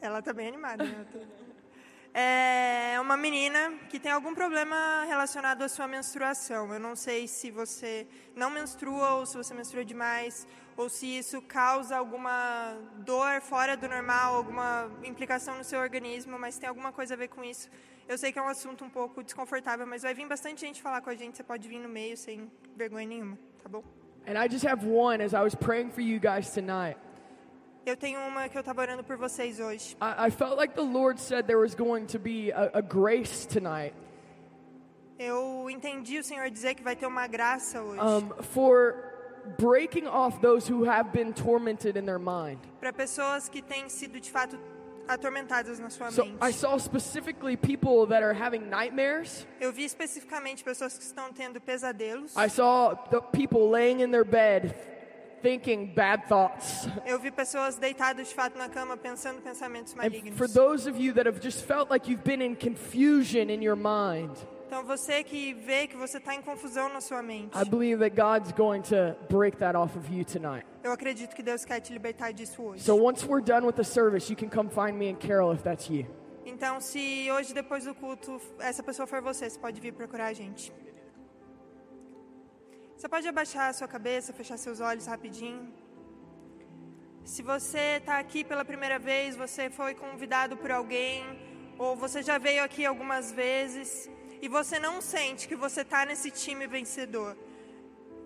Ela 0.00 0.20
tá 0.20 0.32
bem 0.32 0.48
animada. 0.48 0.82
Né? 0.84 1.06
É 2.12 3.00
uma 3.00 3.16
menina 3.16 3.74
que 3.88 4.00
tem 4.00 4.10
algum 4.10 4.34
problema 4.34 5.04
relacionado 5.06 5.62
à 5.62 5.68
sua 5.68 5.86
menstruação. 5.86 6.72
Eu 6.72 6.80
não 6.80 6.96
sei 6.96 7.28
se 7.28 7.52
você 7.52 8.06
não 8.34 8.50
menstrua 8.50 9.14
ou 9.14 9.26
se 9.26 9.36
você 9.36 9.54
menstrua 9.54 9.84
demais, 9.84 10.44
ou 10.78 10.88
se 10.88 11.06
isso 11.18 11.42
causa 11.42 11.96
alguma 11.96 12.78
dor 12.98 13.40
fora 13.40 13.76
do 13.76 13.88
normal, 13.88 14.36
alguma 14.36 14.88
implicação 15.02 15.58
no 15.58 15.64
seu 15.64 15.80
organismo, 15.80 16.38
mas 16.38 16.56
tem 16.56 16.68
alguma 16.68 16.92
coisa 16.92 17.14
a 17.14 17.16
ver 17.16 17.26
com 17.26 17.42
isso. 17.42 17.68
Eu 18.06 18.16
sei 18.16 18.30
que 18.30 18.38
é 18.38 18.42
um 18.42 18.46
assunto 18.46 18.84
um 18.84 18.88
pouco 18.88 19.24
desconfortável, 19.24 19.84
mas 19.84 20.02
vai 20.02 20.14
vir 20.14 20.28
bastante 20.28 20.60
gente 20.60 20.80
falar 20.80 21.00
com 21.00 21.10
a 21.10 21.16
gente. 21.16 21.36
Você 21.36 21.42
pode 21.42 21.68
vir 21.68 21.80
no 21.80 21.88
meio 21.88 22.16
sem 22.16 22.48
vergonha 22.76 23.08
nenhuma, 23.08 23.36
tá 23.60 23.68
bom? 23.68 23.82
And 24.24 24.38
I 24.40 24.48
just 24.48 24.64
have 24.64 24.86
one 24.86 25.20
as 25.20 25.34
I 25.34 25.42
was 25.42 25.56
praying 25.56 25.90
for 25.90 26.00
you 26.00 26.20
guys 26.20 26.50
tonight. 26.52 26.96
Eu 27.84 27.96
tenho 27.96 28.20
uma 28.20 28.48
que 28.48 28.56
eu 28.56 28.60
estava 28.60 28.80
orando 28.82 29.02
por 29.02 29.16
vocês 29.16 29.58
hoje. 29.58 29.96
I, 30.00 30.28
I 30.28 30.30
felt 30.30 30.56
like 30.56 30.74
the 30.74 30.82
Lord 30.82 31.20
said 31.20 31.46
there 31.46 31.58
was 31.58 31.74
going 31.74 32.06
to 32.06 32.20
be 32.20 32.52
a, 32.52 32.70
a 32.78 32.80
grace 32.80 33.48
tonight 33.48 33.94
Eu 35.18 35.68
entendi 35.68 36.18
o 36.18 36.22
Senhor 36.22 36.48
dizer 36.48 36.76
que 36.76 36.82
vai 36.82 36.94
ter 36.94 37.06
uma 37.06 37.26
graça 37.26 37.82
hoje. 37.82 38.00
um, 38.00 38.42
for 38.44 39.07
breaking 39.58 40.06
off 40.06 40.40
those 40.40 40.66
who 40.66 40.84
have 40.84 41.12
been 41.12 41.32
tormented 41.32 41.96
in 41.96 42.04
their 42.04 42.18
mind. 42.18 42.58
para 42.80 42.92
pessoas 42.92 43.48
que 43.48 43.62
têm 43.62 43.88
sido 43.88 44.20
de 44.20 44.30
fato 44.30 44.58
atormentadas 45.08 45.78
na 45.78 45.88
sua 45.88 46.10
So 46.10 46.24
mente. 46.24 46.38
I 46.42 46.52
saw 46.52 46.76
specifically 46.78 47.56
people 47.56 48.06
that 48.06 48.22
are 48.22 48.34
having 48.34 48.68
nightmares. 48.68 49.46
Eu 49.60 49.72
vi 49.72 49.84
especificamente 49.84 50.62
pessoas 50.62 50.96
que 50.98 51.04
estão 51.04 51.32
tendo 51.32 51.60
pesadelos. 51.60 52.36
I 52.36 52.48
saw 52.48 52.94
the 53.10 53.20
people 53.20 53.70
laying 53.70 54.00
in 54.00 54.10
their 54.10 54.24
bed 54.24 54.74
thinking 55.42 55.94
bad 55.94 56.26
thoughts. 56.28 56.88
Eu 57.06 57.18
vi 57.18 57.30
pessoas 57.30 57.76
deitadas 57.76 58.28
de 58.28 58.34
fato 58.34 58.58
na 58.58 58.68
cama 58.68 58.96
pensando 58.96 59.40
pensamentos 59.40 59.94
malignos. 59.94 60.32
And 60.32 60.36
for 60.36 60.48
those 60.48 60.86
of 60.86 60.98
you 61.00 61.12
that 61.14 61.26
have 61.26 61.40
just 61.40 61.64
felt 61.64 61.90
like 61.90 62.08
you've 62.08 62.24
been 62.24 62.42
in 62.42 62.54
confusion 62.54 63.48
in 63.48 63.62
your 63.62 63.76
mind, 63.76 64.36
Então 64.68 64.84
você 64.84 65.24
que 65.24 65.54
vê 65.54 65.86
que 65.86 65.96
você 65.96 66.18
está 66.18 66.34
em 66.34 66.42
confusão 66.42 66.90
na 66.90 67.00
sua 67.00 67.22
mente, 67.22 67.56
I 67.56 67.64
believe 67.64 68.00
that 68.00 68.14
God's 68.14 68.52
going 68.52 68.82
to 68.82 69.16
break 69.30 69.56
that 69.56 69.74
off 69.74 69.96
of 69.96 70.14
you 70.14 70.26
tonight. 70.26 70.66
eu 70.84 70.92
acredito 70.92 71.34
que 71.34 71.42
Deus 71.42 71.64
quer 71.64 71.80
te 71.80 71.90
libertar 71.90 72.32
disso 72.32 72.62
hoje. 72.62 72.82
So 72.84 72.94
once 72.94 73.26
we're 73.26 73.42
done 73.42 73.64
with 73.66 73.76
the 73.76 73.82
service, 73.82 74.30
you 74.30 74.36
can 74.36 74.50
come 74.50 74.68
find 74.68 74.98
me 74.98 75.08
and 75.08 75.16
Carol 75.16 75.54
if 75.54 75.62
that's 75.62 75.88
you. 75.88 76.04
Então, 76.44 76.82
se 76.82 77.30
hoje 77.32 77.54
depois 77.54 77.84
do 77.84 77.94
culto 77.94 78.38
essa 78.58 78.82
pessoa 78.82 79.06
for 79.06 79.22
você, 79.22 79.48
você 79.48 79.58
pode 79.58 79.80
vir 79.80 79.94
procurar 79.94 80.26
a 80.26 80.34
gente. 80.34 80.70
Você 82.94 83.08
pode 83.08 83.26
abaixar 83.26 83.70
a 83.70 83.72
sua 83.72 83.88
cabeça, 83.88 84.34
fechar 84.34 84.58
seus 84.58 84.80
olhos 84.80 85.06
rapidinho. 85.06 85.72
Se 87.24 87.40
você 87.42 87.96
está 88.00 88.18
aqui 88.18 88.44
pela 88.44 88.66
primeira 88.66 88.98
vez, 88.98 89.34
você 89.34 89.70
foi 89.70 89.94
convidado 89.94 90.58
por 90.58 90.70
alguém, 90.70 91.24
ou 91.78 91.96
você 91.96 92.22
já 92.22 92.36
veio 92.36 92.62
aqui 92.62 92.84
algumas 92.84 93.32
vezes, 93.32 94.10
e 94.40 94.48
você 94.48 94.78
não 94.78 95.00
sente 95.00 95.48
que 95.48 95.56
você 95.56 95.82
está 95.82 96.04
nesse 96.04 96.30
time 96.30 96.66
vencedor. 96.66 97.36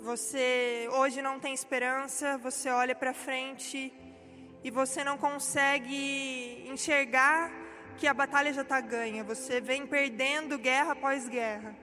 Você 0.02 0.88
hoje 0.92 1.22
não 1.22 1.38
tem 1.38 1.54
esperança, 1.54 2.36
você 2.38 2.68
olha 2.70 2.94
para 2.94 3.14
frente 3.14 3.92
e 4.64 4.70
você 4.70 5.04
não 5.04 5.16
consegue 5.16 6.64
enxergar 6.68 7.50
que 7.96 8.06
a 8.06 8.14
batalha 8.14 8.52
já 8.52 8.62
está 8.62 8.80
ganha. 8.80 9.22
Você 9.24 9.60
vem 9.60 9.86
perdendo 9.86 10.58
guerra 10.58 10.92
após 10.92 11.28
guerra. 11.28 11.76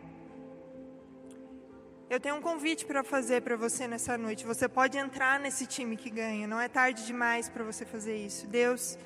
Eu 2.09 2.19
tenho 2.19 2.35
um 2.35 2.41
convite 2.41 2.85
para 2.85 3.03
fazer 3.03 3.41
para 3.41 3.55
você 3.55 3.87
nessa 3.87 4.17
noite. 4.17 4.45
Você 4.45 4.67
pode 4.67 4.97
entrar 4.97 5.39
nesse 5.39 5.65
time 5.65 5.95
que 5.95 6.09
ganha. 6.09 6.47
Não 6.47 6.59
é 6.59 6.67
tarde 6.67 7.05
demais 7.05 7.47
para 7.47 7.63
você 7.63 7.85
fazer 7.85 8.17
isso. 8.17 8.47
Deus 8.47 8.97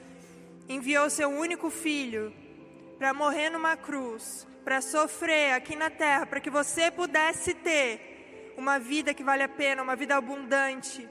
enviou 0.69 1.09
seu 1.09 1.29
único 1.29 1.69
filho 1.69 2.33
para 3.03 3.13
morrer 3.13 3.49
numa 3.49 3.75
cruz, 3.75 4.47
para 4.63 4.79
sofrer 4.79 5.51
aqui 5.51 5.75
na 5.75 5.89
terra, 5.89 6.25
para 6.25 6.39
que 6.39 6.49
você 6.49 6.89
pudesse 6.89 7.53
ter 7.53 8.53
uma 8.55 8.79
vida 8.79 9.13
que 9.13 9.21
vale 9.21 9.43
a 9.43 9.49
pena, 9.49 9.83
uma 9.83 9.93
vida 9.93 10.15
abundante. 10.15 11.09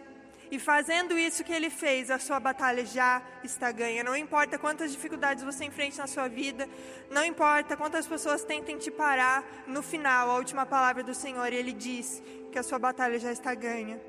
E 0.51 0.59
fazendo 0.59 1.19
isso 1.19 1.45
que 1.45 1.53
ele 1.53 1.69
fez, 1.69 2.11
a 2.11 2.19
sua 2.19 2.41
batalha 2.41 2.83
já 2.87 3.21
está 3.45 3.71
ganha. 3.71 4.03
Não 4.03 4.17
importa 4.17 4.59
quantas 4.59 4.91
dificuldades 4.91 5.45
você 5.45 5.67
enfrente 5.67 5.99
na 5.99 6.07
sua 6.07 6.29
vida, 6.29 6.67
não 7.11 7.23
importa 7.23 7.77
quantas 7.77 8.07
pessoas 8.07 8.43
tentem 8.43 8.79
te 8.79 8.91
parar, 8.91 9.45
no 9.67 9.83
final, 9.83 10.31
a 10.31 10.37
última 10.37 10.65
palavra 10.65 11.03
do 11.03 11.15
Senhor, 11.15 11.53
ele 11.53 11.75
diz 11.75 12.23
que 12.51 12.59
a 12.59 12.63
sua 12.63 12.79
batalha 12.79 13.19
já 13.19 13.31
está 13.31 13.55
ganha. 13.55 14.01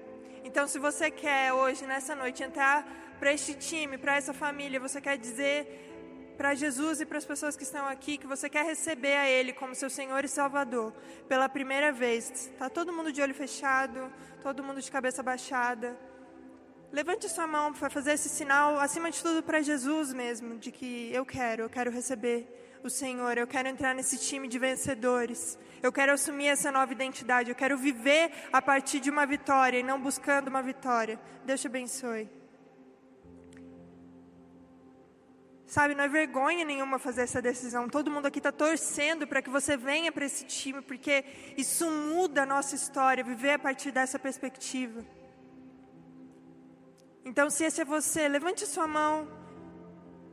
Então, 0.45 0.69
se 0.69 0.79
você 0.79 1.11
quer 1.11 1.51
hoje, 1.51 1.85
nessa 1.85 2.15
noite, 2.15 2.43
entrar 2.43 2.87
para 3.19 3.33
este 3.33 3.53
time, 3.53 3.97
para 3.97 4.15
essa 4.15 4.33
família, 4.33 4.79
você 4.79 5.01
quer 5.01 5.17
dizer 5.17 5.89
para 6.37 6.55
Jesus 6.55 7.01
e 7.01 7.05
para 7.05 7.17
as 7.17 7.25
pessoas 7.25 7.55
que 7.55 7.63
estão 7.63 7.85
aqui 7.87 8.17
que 8.17 8.27
você 8.27 8.49
quer 8.49 8.65
receber 8.65 9.15
a 9.15 9.29
Ele 9.29 9.53
como 9.53 9.75
seu 9.75 9.89
Senhor 9.89 10.23
e 10.23 10.27
Salvador 10.27 10.93
pela 11.27 11.47
primeira 11.47 11.91
vez. 11.91 12.29
Está 12.29 12.69
todo 12.69 12.93
mundo 12.93 13.11
de 13.11 13.21
olho 13.21 13.33
fechado, 13.33 14.11
todo 14.41 14.63
mundo 14.63 14.81
de 14.81 14.91
cabeça 14.91 15.21
baixada. 15.23 15.97
Levante 16.91 17.27
sua 17.27 17.47
mão 17.47 17.73
para 17.73 17.89
fazer 17.89 18.13
esse 18.13 18.29
sinal, 18.29 18.79
acima 18.79 19.09
de 19.09 19.21
tudo 19.21 19.41
para 19.41 19.61
Jesus 19.61 20.13
mesmo, 20.13 20.59
de 20.59 20.71
que 20.71 21.11
eu 21.11 21.25
quero, 21.25 21.63
eu 21.63 21.69
quero 21.69 21.89
receber 21.89 22.47
o 22.83 22.89
Senhor, 22.89 23.37
eu 23.37 23.47
quero 23.47 23.67
entrar 23.67 23.95
nesse 23.95 24.17
time 24.17 24.47
de 24.47 24.59
vencedores. 24.59 25.57
Eu 25.81 25.91
quero 25.91 26.11
assumir 26.11 26.47
essa 26.47 26.71
nova 26.71 26.91
identidade, 26.91 27.49
eu 27.49 27.55
quero 27.55 27.77
viver 27.77 28.31
a 28.51 28.61
partir 28.61 28.99
de 28.99 29.09
uma 29.09 29.25
vitória 29.25 29.79
e 29.79 29.83
não 29.83 29.99
buscando 29.99 30.49
uma 30.49 30.61
vitória. 30.61 31.19
Deus 31.45 31.61
te 31.61 31.67
abençoe. 31.67 32.42
Sabe, 35.75 35.95
não 35.95 36.03
é 36.03 36.07
vergonha 36.07 36.63
nenhuma 36.63 36.99
fazer 36.99 37.23
essa 37.23 37.41
decisão. 37.41 37.89
Todo 37.89 38.11
mundo 38.11 38.27
aqui 38.27 38.37
está 38.37 38.51
torcendo 38.51 39.25
para 39.25 39.41
que 39.41 39.49
você 39.49 39.75
venha 39.75 40.11
para 40.11 40.23
esse 40.23 40.43
time, 40.45 40.81
porque 40.83 41.25
isso 41.57 41.89
muda 41.89 42.43
a 42.43 42.45
nossa 42.45 42.75
história, 42.75 43.23
viver 43.23 43.53
a 43.53 43.57
partir 43.67 43.89
dessa 43.91 44.19
perspectiva. 44.19 45.03
Então, 47.25 47.49
se 47.49 47.63
esse 47.63 47.81
é 47.81 47.85
você, 47.85 48.27
levante 48.27 48.67
sua 48.67 48.85
mão. 48.85 49.27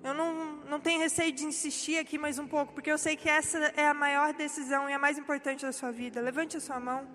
Eu 0.04 0.12
não, 0.12 0.30
não 0.72 0.78
tenho 0.78 1.00
receio 1.00 1.32
de 1.32 1.46
insistir 1.46 1.96
aqui 1.96 2.18
mais 2.18 2.38
um 2.38 2.46
pouco, 2.46 2.74
porque 2.74 2.92
eu 2.92 2.98
sei 2.98 3.16
que 3.16 3.30
essa 3.30 3.56
é 3.84 3.88
a 3.88 3.94
maior 3.94 4.34
decisão 4.34 4.90
e 4.90 4.92
a 4.92 4.98
mais 4.98 5.16
importante 5.16 5.64
da 5.64 5.72
sua 5.72 5.90
vida. 5.90 6.20
Levante 6.20 6.58
a 6.58 6.60
sua 6.60 6.78
mão. 6.78 7.08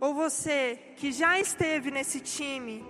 Ou 0.00 0.14
você 0.14 0.92
que 0.94 1.10
já 1.10 1.40
esteve 1.40 1.90
nesse 1.90 2.20
time, 2.20 2.84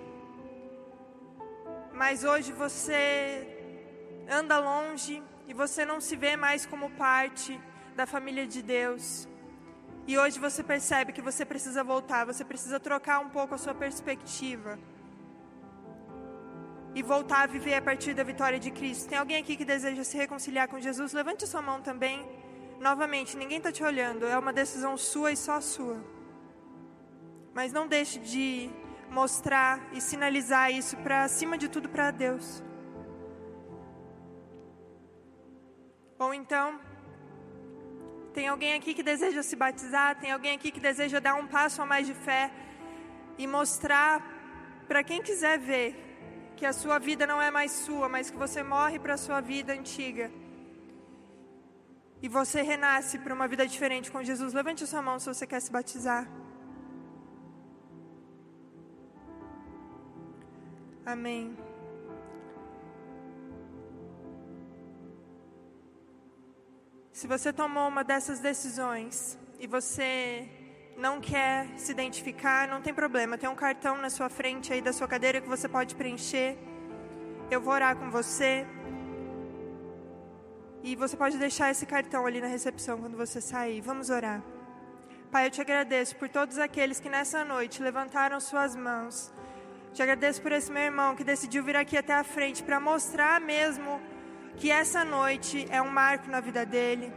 mas 1.94 2.22
hoje 2.22 2.52
você 2.52 3.54
anda 4.28 4.58
longe 4.58 5.22
e 5.46 5.54
você 5.54 5.84
não 5.84 6.00
se 6.00 6.14
vê 6.14 6.36
mais 6.36 6.66
como 6.66 6.90
parte 6.90 7.60
da 7.96 8.06
família 8.06 8.46
de 8.46 8.62
Deus. 8.62 9.26
E 10.06 10.16
hoje 10.16 10.38
você 10.38 10.62
percebe 10.62 11.12
que 11.12 11.20
você 11.20 11.44
precisa 11.44 11.82
voltar, 11.82 12.24
você 12.24 12.44
precisa 12.44 12.78
trocar 12.78 13.18
um 13.20 13.28
pouco 13.28 13.54
a 13.54 13.58
sua 13.58 13.74
perspectiva 13.74 14.78
e 16.94 17.02
voltar 17.02 17.42
a 17.42 17.46
viver 17.46 17.74
a 17.74 17.82
partir 17.82 18.14
da 18.14 18.22
vitória 18.22 18.58
de 18.58 18.70
Cristo. 18.70 19.08
Tem 19.08 19.18
alguém 19.18 19.36
aqui 19.36 19.56
que 19.56 19.64
deseja 19.64 20.04
se 20.04 20.16
reconciliar 20.16 20.68
com 20.68 20.80
Jesus? 20.80 21.12
Levante 21.12 21.46
sua 21.46 21.60
mão 21.60 21.80
também. 21.80 22.26
Novamente, 22.80 23.36
ninguém 23.36 23.58
está 23.58 23.72
te 23.72 23.82
olhando, 23.82 24.24
é 24.24 24.38
uma 24.38 24.52
decisão 24.52 24.96
sua 24.96 25.32
e 25.32 25.36
só 25.36 25.60
sua. 25.60 26.02
Mas 27.52 27.72
não 27.72 27.86
deixe 27.86 28.18
de 28.18 28.70
mostrar 29.10 29.80
e 29.92 30.00
sinalizar 30.00 30.70
isso 30.70 30.96
para 30.98 31.24
acima 31.24 31.58
de 31.58 31.68
tudo 31.68 31.88
para 31.88 32.10
Deus. 32.10 32.62
Ou 36.18 36.34
então, 36.34 36.80
tem 38.34 38.48
alguém 38.48 38.74
aqui 38.74 38.92
que 38.94 39.02
deseja 39.02 39.42
se 39.42 39.56
batizar, 39.56 40.18
tem 40.22 40.30
alguém 40.32 40.54
aqui 40.56 40.70
que 40.70 40.80
deseja 40.80 41.20
dar 41.20 41.34
um 41.34 41.46
passo 41.46 41.80
a 41.82 41.86
mais 41.86 42.06
de 42.06 42.14
fé 42.14 42.50
e 43.36 43.46
mostrar 43.46 44.12
para 44.88 45.02
quem 45.04 45.22
quiser 45.22 45.58
ver 45.58 45.88
que 46.56 46.66
a 46.66 46.72
sua 46.72 46.98
vida 46.98 47.24
não 47.26 47.40
é 47.40 47.50
mais 47.50 47.70
sua, 47.70 48.08
mas 48.08 48.30
que 48.30 48.36
você 48.36 48.62
morre 48.62 48.98
para 48.98 49.14
a 49.14 49.22
sua 49.26 49.40
vida 49.40 49.72
antiga. 49.72 50.30
E 52.20 52.28
você 52.28 52.62
renasce 52.62 53.16
para 53.18 53.32
uma 53.32 53.46
vida 53.46 53.64
diferente 53.66 54.10
com 54.10 54.22
Jesus. 54.22 54.52
Levante 54.52 54.82
a 54.82 54.86
sua 54.86 55.00
mão 55.00 55.18
se 55.20 55.26
você 55.32 55.46
quer 55.46 55.60
se 55.60 55.70
batizar. 55.70 56.26
Amém. 61.06 61.56
Se 67.18 67.26
você 67.26 67.52
tomou 67.52 67.88
uma 67.88 68.04
dessas 68.04 68.38
decisões 68.38 69.36
e 69.58 69.66
você 69.66 70.48
não 70.96 71.20
quer 71.20 71.66
se 71.76 71.90
identificar, 71.90 72.68
não 72.68 72.80
tem 72.80 72.94
problema. 72.94 73.36
Tem 73.36 73.48
um 73.50 73.56
cartão 73.56 73.96
na 73.98 74.08
sua 74.08 74.28
frente 74.28 74.72
aí 74.72 74.80
da 74.80 74.92
sua 74.92 75.08
cadeira 75.08 75.40
que 75.40 75.48
você 75.48 75.68
pode 75.68 75.96
preencher. 75.96 76.56
Eu 77.50 77.60
vou 77.60 77.74
orar 77.74 77.96
com 77.96 78.08
você. 78.08 78.64
E 80.84 80.94
você 80.94 81.16
pode 81.16 81.38
deixar 81.38 81.72
esse 81.72 81.84
cartão 81.86 82.24
ali 82.24 82.40
na 82.40 82.46
recepção 82.46 83.00
quando 83.00 83.16
você 83.16 83.40
sair. 83.40 83.80
Vamos 83.80 84.10
orar. 84.10 84.40
Pai, 85.32 85.46
eu 85.46 85.50
te 85.50 85.60
agradeço 85.60 86.14
por 86.14 86.28
todos 86.28 86.56
aqueles 86.56 87.00
que 87.00 87.08
nessa 87.08 87.44
noite 87.44 87.82
levantaram 87.82 88.38
suas 88.38 88.76
mãos. 88.76 89.32
Te 89.92 90.00
agradeço 90.04 90.40
por 90.40 90.52
esse 90.52 90.70
meu 90.70 90.84
irmão 90.84 91.16
que 91.16 91.24
decidiu 91.24 91.64
vir 91.64 91.74
aqui 91.74 91.96
até 91.96 92.14
a 92.14 92.22
frente 92.22 92.62
para 92.62 92.78
mostrar 92.78 93.40
mesmo 93.40 94.00
que 94.58 94.70
essa 94.72 95.04
noite 95.04 95.66
é 95.70 95.80
um 95.80 95.88
marco 95.88 96.28
na 96.28 96.40
vida 96.40 96.66
dele. 96.66 97.12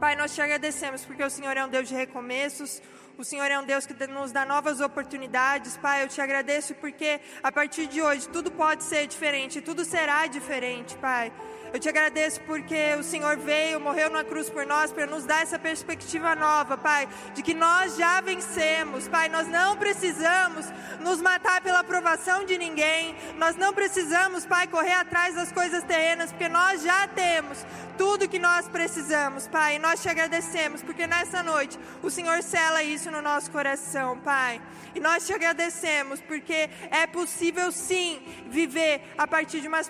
Pai, 0.00 0.16
nós 0.16 0.34
te 0.34 0.40
agradecemos 0.40 1.04
porque 1.04 1.22
o 1.22 1.28
Senhor 1.28 1.56
é 1.56 1.64
um 1.64 1.68
Deus 1.68 1.86
de 1.88 1.94
recomeços, 1.94 2.80
O 3.18 3.24
Senhor 3.24 3.50
é 3.50 3.58
um 3.58 3.64
Deus 3.64 3.84
que 3.84 3.94
nos 4.06 4.32
dá 4.32 4.46
novas 4.46 4.80
oportunidades, 4.80 5.76
Pai. 5.76 6.02
Eu 6.02 6.08
te 6.08 6.20
agradeço 6.20 6.74
porque 6.76 7.20
a 7.42 7.52
partir 7.52 7.86
de 7.86 8.00
hoje 8.00 8.26
tudo 8.28 8.50
pode 8.50 8.82
ser 8.84 9.06
diferente, 9.06 9.60
tudo 9.60 9.84
será 9.84 10.26
diferente, 10.26 10.96
Pai. 10.96 11.30
Eu 11.72 11.80
te 11.80 11.88
agradeço 11.88 12.38
porque 12.42 12.94
o 13.00 13.02
Senhor 13.02 13.38
veio, 13.38 13.80
morreu 13.80 14.10
na 14.10 14.22
cruz 14.22 14.50
por 14.50 14.66
nós, 14.66 14.92
para 14.92 15.06
nos 15.06 15.24
dar 15.24 15.42
essa 15.42 15.58
perspectiva 15.58 16.34
nova, 16.34 16.76
Pai, 16.76 17.08
de 17.34 17.42
que 17.42 17.54
nós 17.54 17.96
já 17.96 18.20
vencemos, 18.20 19.08
Pai. 19.08 19.30
Nós 19.30 19.48
não 19.48 19.74
precisamos 19.78 20.66
nos 21.00 21.22
matar 21.22 21.62
pela 21.62 21.80
aprovação 21.80 22.44
de 22.44 22.58
ninguém, 22.58 23.16
nós 23.38 23.56
não 23.56 23.72
precisamos, 23.72 24.44
Pai, 24.44 24.66
correr 24.66 24.92
atrás 24.92 25.34
das 25.34 25.50
coisas 25.50 25.82
terrenas, 25.84 26.30
porque 26.30 26.48
nós 26.48 26.82
já 26.82 27.08
temos 27.08 27.64
tudo 27.96 28.28
que 28.28 28.38
nós 28.38 28.68
precisamos, 28.68 29.48
Pai. 29.48 29.76
E 29.76 29.78
nós 29.78 30.02
te 30.02 30.10
agradecemos, 30.10 30.82
porque 30.82 31.06
nessa 31.06 31.42
noite 31.42 31.78
o 32.02 32.10
Senhor 32.10 32.42
sela 32.42 32.82
isso 32.82 33.01
no 33.10 33.22
nosso 33.22 33.50
coração, 33.50 34.18
Pai. 34.18 34.60
E 34.94 35.00
nós 35.00 35.26
te 35.26 35.32
agradecemos, 35.32 36.20
porque 36.20 36.68
é 36.90 37.06
possível 37.06 37.72
sim 37.72 38.20
viver 38.48 39.00
a 39.16 39.26
partir 39.26 39.60
de 39.60 39.68
uma, 39.68 39.80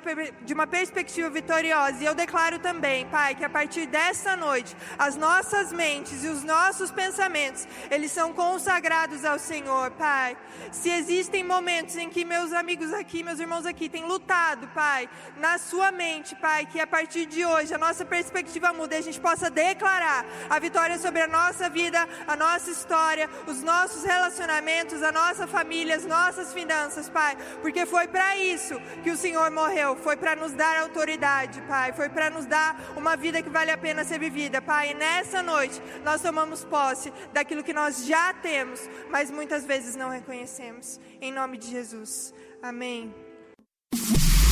de 0.43 0.55
uma 0.55 0.67
perspectiva 0.67 1.29
vitoriosa 1.29 2.03
e 2.03 2.05
eu 2.05 2.15
declaro 2.15 2.59
também, 2.59 3.07
Pai, 3.07 3.35
que 3.35 3.45
a 3.45 3.51
partir 3.51 3.87
dessa 3.87 4.37
noite, 4.37 4.77
as 4.99 5.17
nossas 5.17 5.73
mentes 5.73 6.25
e 6.25 6.29
os 6.29 6.45
nossos 6.45 6.91
pensamentos, 6.91 7.67
eles 7.91 8.13
são 8.13 8.33
consagrados 8.33 9.25
ao 9.25 9.39
Senhor, 9.39 9.91
Pai. 9.93 10.37
Se 10.71 10.91
existem 10.91 11.43
momentos 11.43 11.97
em 11.97 12.09
que 12.09 12.25
meus 12.25 12.53
amigos 12.53 12.93
aqui, 12.93 13.23
meus 13.23 13.41
irmãos 13.41 13.67
aqui, 13.67 13.89
têm 13.89 14.05
lutado, 14.05 14.69
Pai, 14.69 15.09
na 15.37 15.59
sua 15.59 15.91
mente, 15.91 16.37
Pai, 16.37 16.67
que 16.67 16.81
a 16.81 16.87
partir 16.87 17.27
de 17.27 17.45
hoje 17.45 17.75
a 17.75 17.79
nossa 17.79 18.05
perspectiva 18.05 18.73
muda 18.73 18.95
e 18.95 18.99
a 18.99 19.03
gente 19.03 19.21
possa 19.21 19.51
declarar 19.51 20.25
a 20.49 20.59
vitória 20.59 20.99
sobre 20.99 21.23
a 21.23 21.27
nossa 21.27 21.69
vida, 21.69 22.09
a 22.27 22.37
nossa 22.37 22.71
história, 23.03 23.29
os 23.49 23.63
nossos 23.63 24.05
relacionamentos, 24.05 25.03
a 25.03 25.11
nossa 25.11 25.47
família, 25.47 25.97
as 25.97 26.07
nossas 26.07 26.53
finanças, 26.53 27.09
Pai, 27.09 27.37
porque 27.61 27.85
foi 27.85 28.07
para 28.07 28.37
isso 28.37 28.75
que 29.03 29.11
o 29.11 29.17
Senhor 29.17 29.51
morreu, 29.51 29.97
foi 29.97 30.17
para 30.17 30.37
nos 30.37 30.53
dar 30.53 30.81
autoridade, 30.83 31.61
Pai. 31.63 31.93
Foi 31.93 32.09
para 32.09 32.31
nos 32.31 32.47
dar 32.47 32.95
uma 32.97 33.17
vida 33.17 33.43
que 33.43 33.51
vale 33.51 33.71
a 33.73 33.77
pena 33.77 34.05
ser 34.05 34.21
vivida, 34.21 34.63
Pai. 34.63 34.93
E 34.93 34.95
nessa 34.95 35.43
noite 35.43 35.83
nós 36.05 36.21
tomamos 36.21 36.65
posse 36.65 37.13
daquilo 37.33 37.65
que 37.65 37.73
nós 37.73 38.07
já 38.07 38.33
temos, 38.35 38.81
mas 39.11 39.31
muitas 39.31 39.65
vezes 39.65 39.97
não 39.97 40.09
reconhecemos. 40.09 41.01
Em 41.21 41.33
nome 41.33 41.59
de 41.59 41.69
Jesus. 41.71 42.33
Amém. 42.63 43.13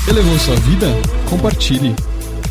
Elevou 0.09 0.38
sua 0.40 0.57
vida? 0.57 0.86
Compartilhe. 1.28 1.94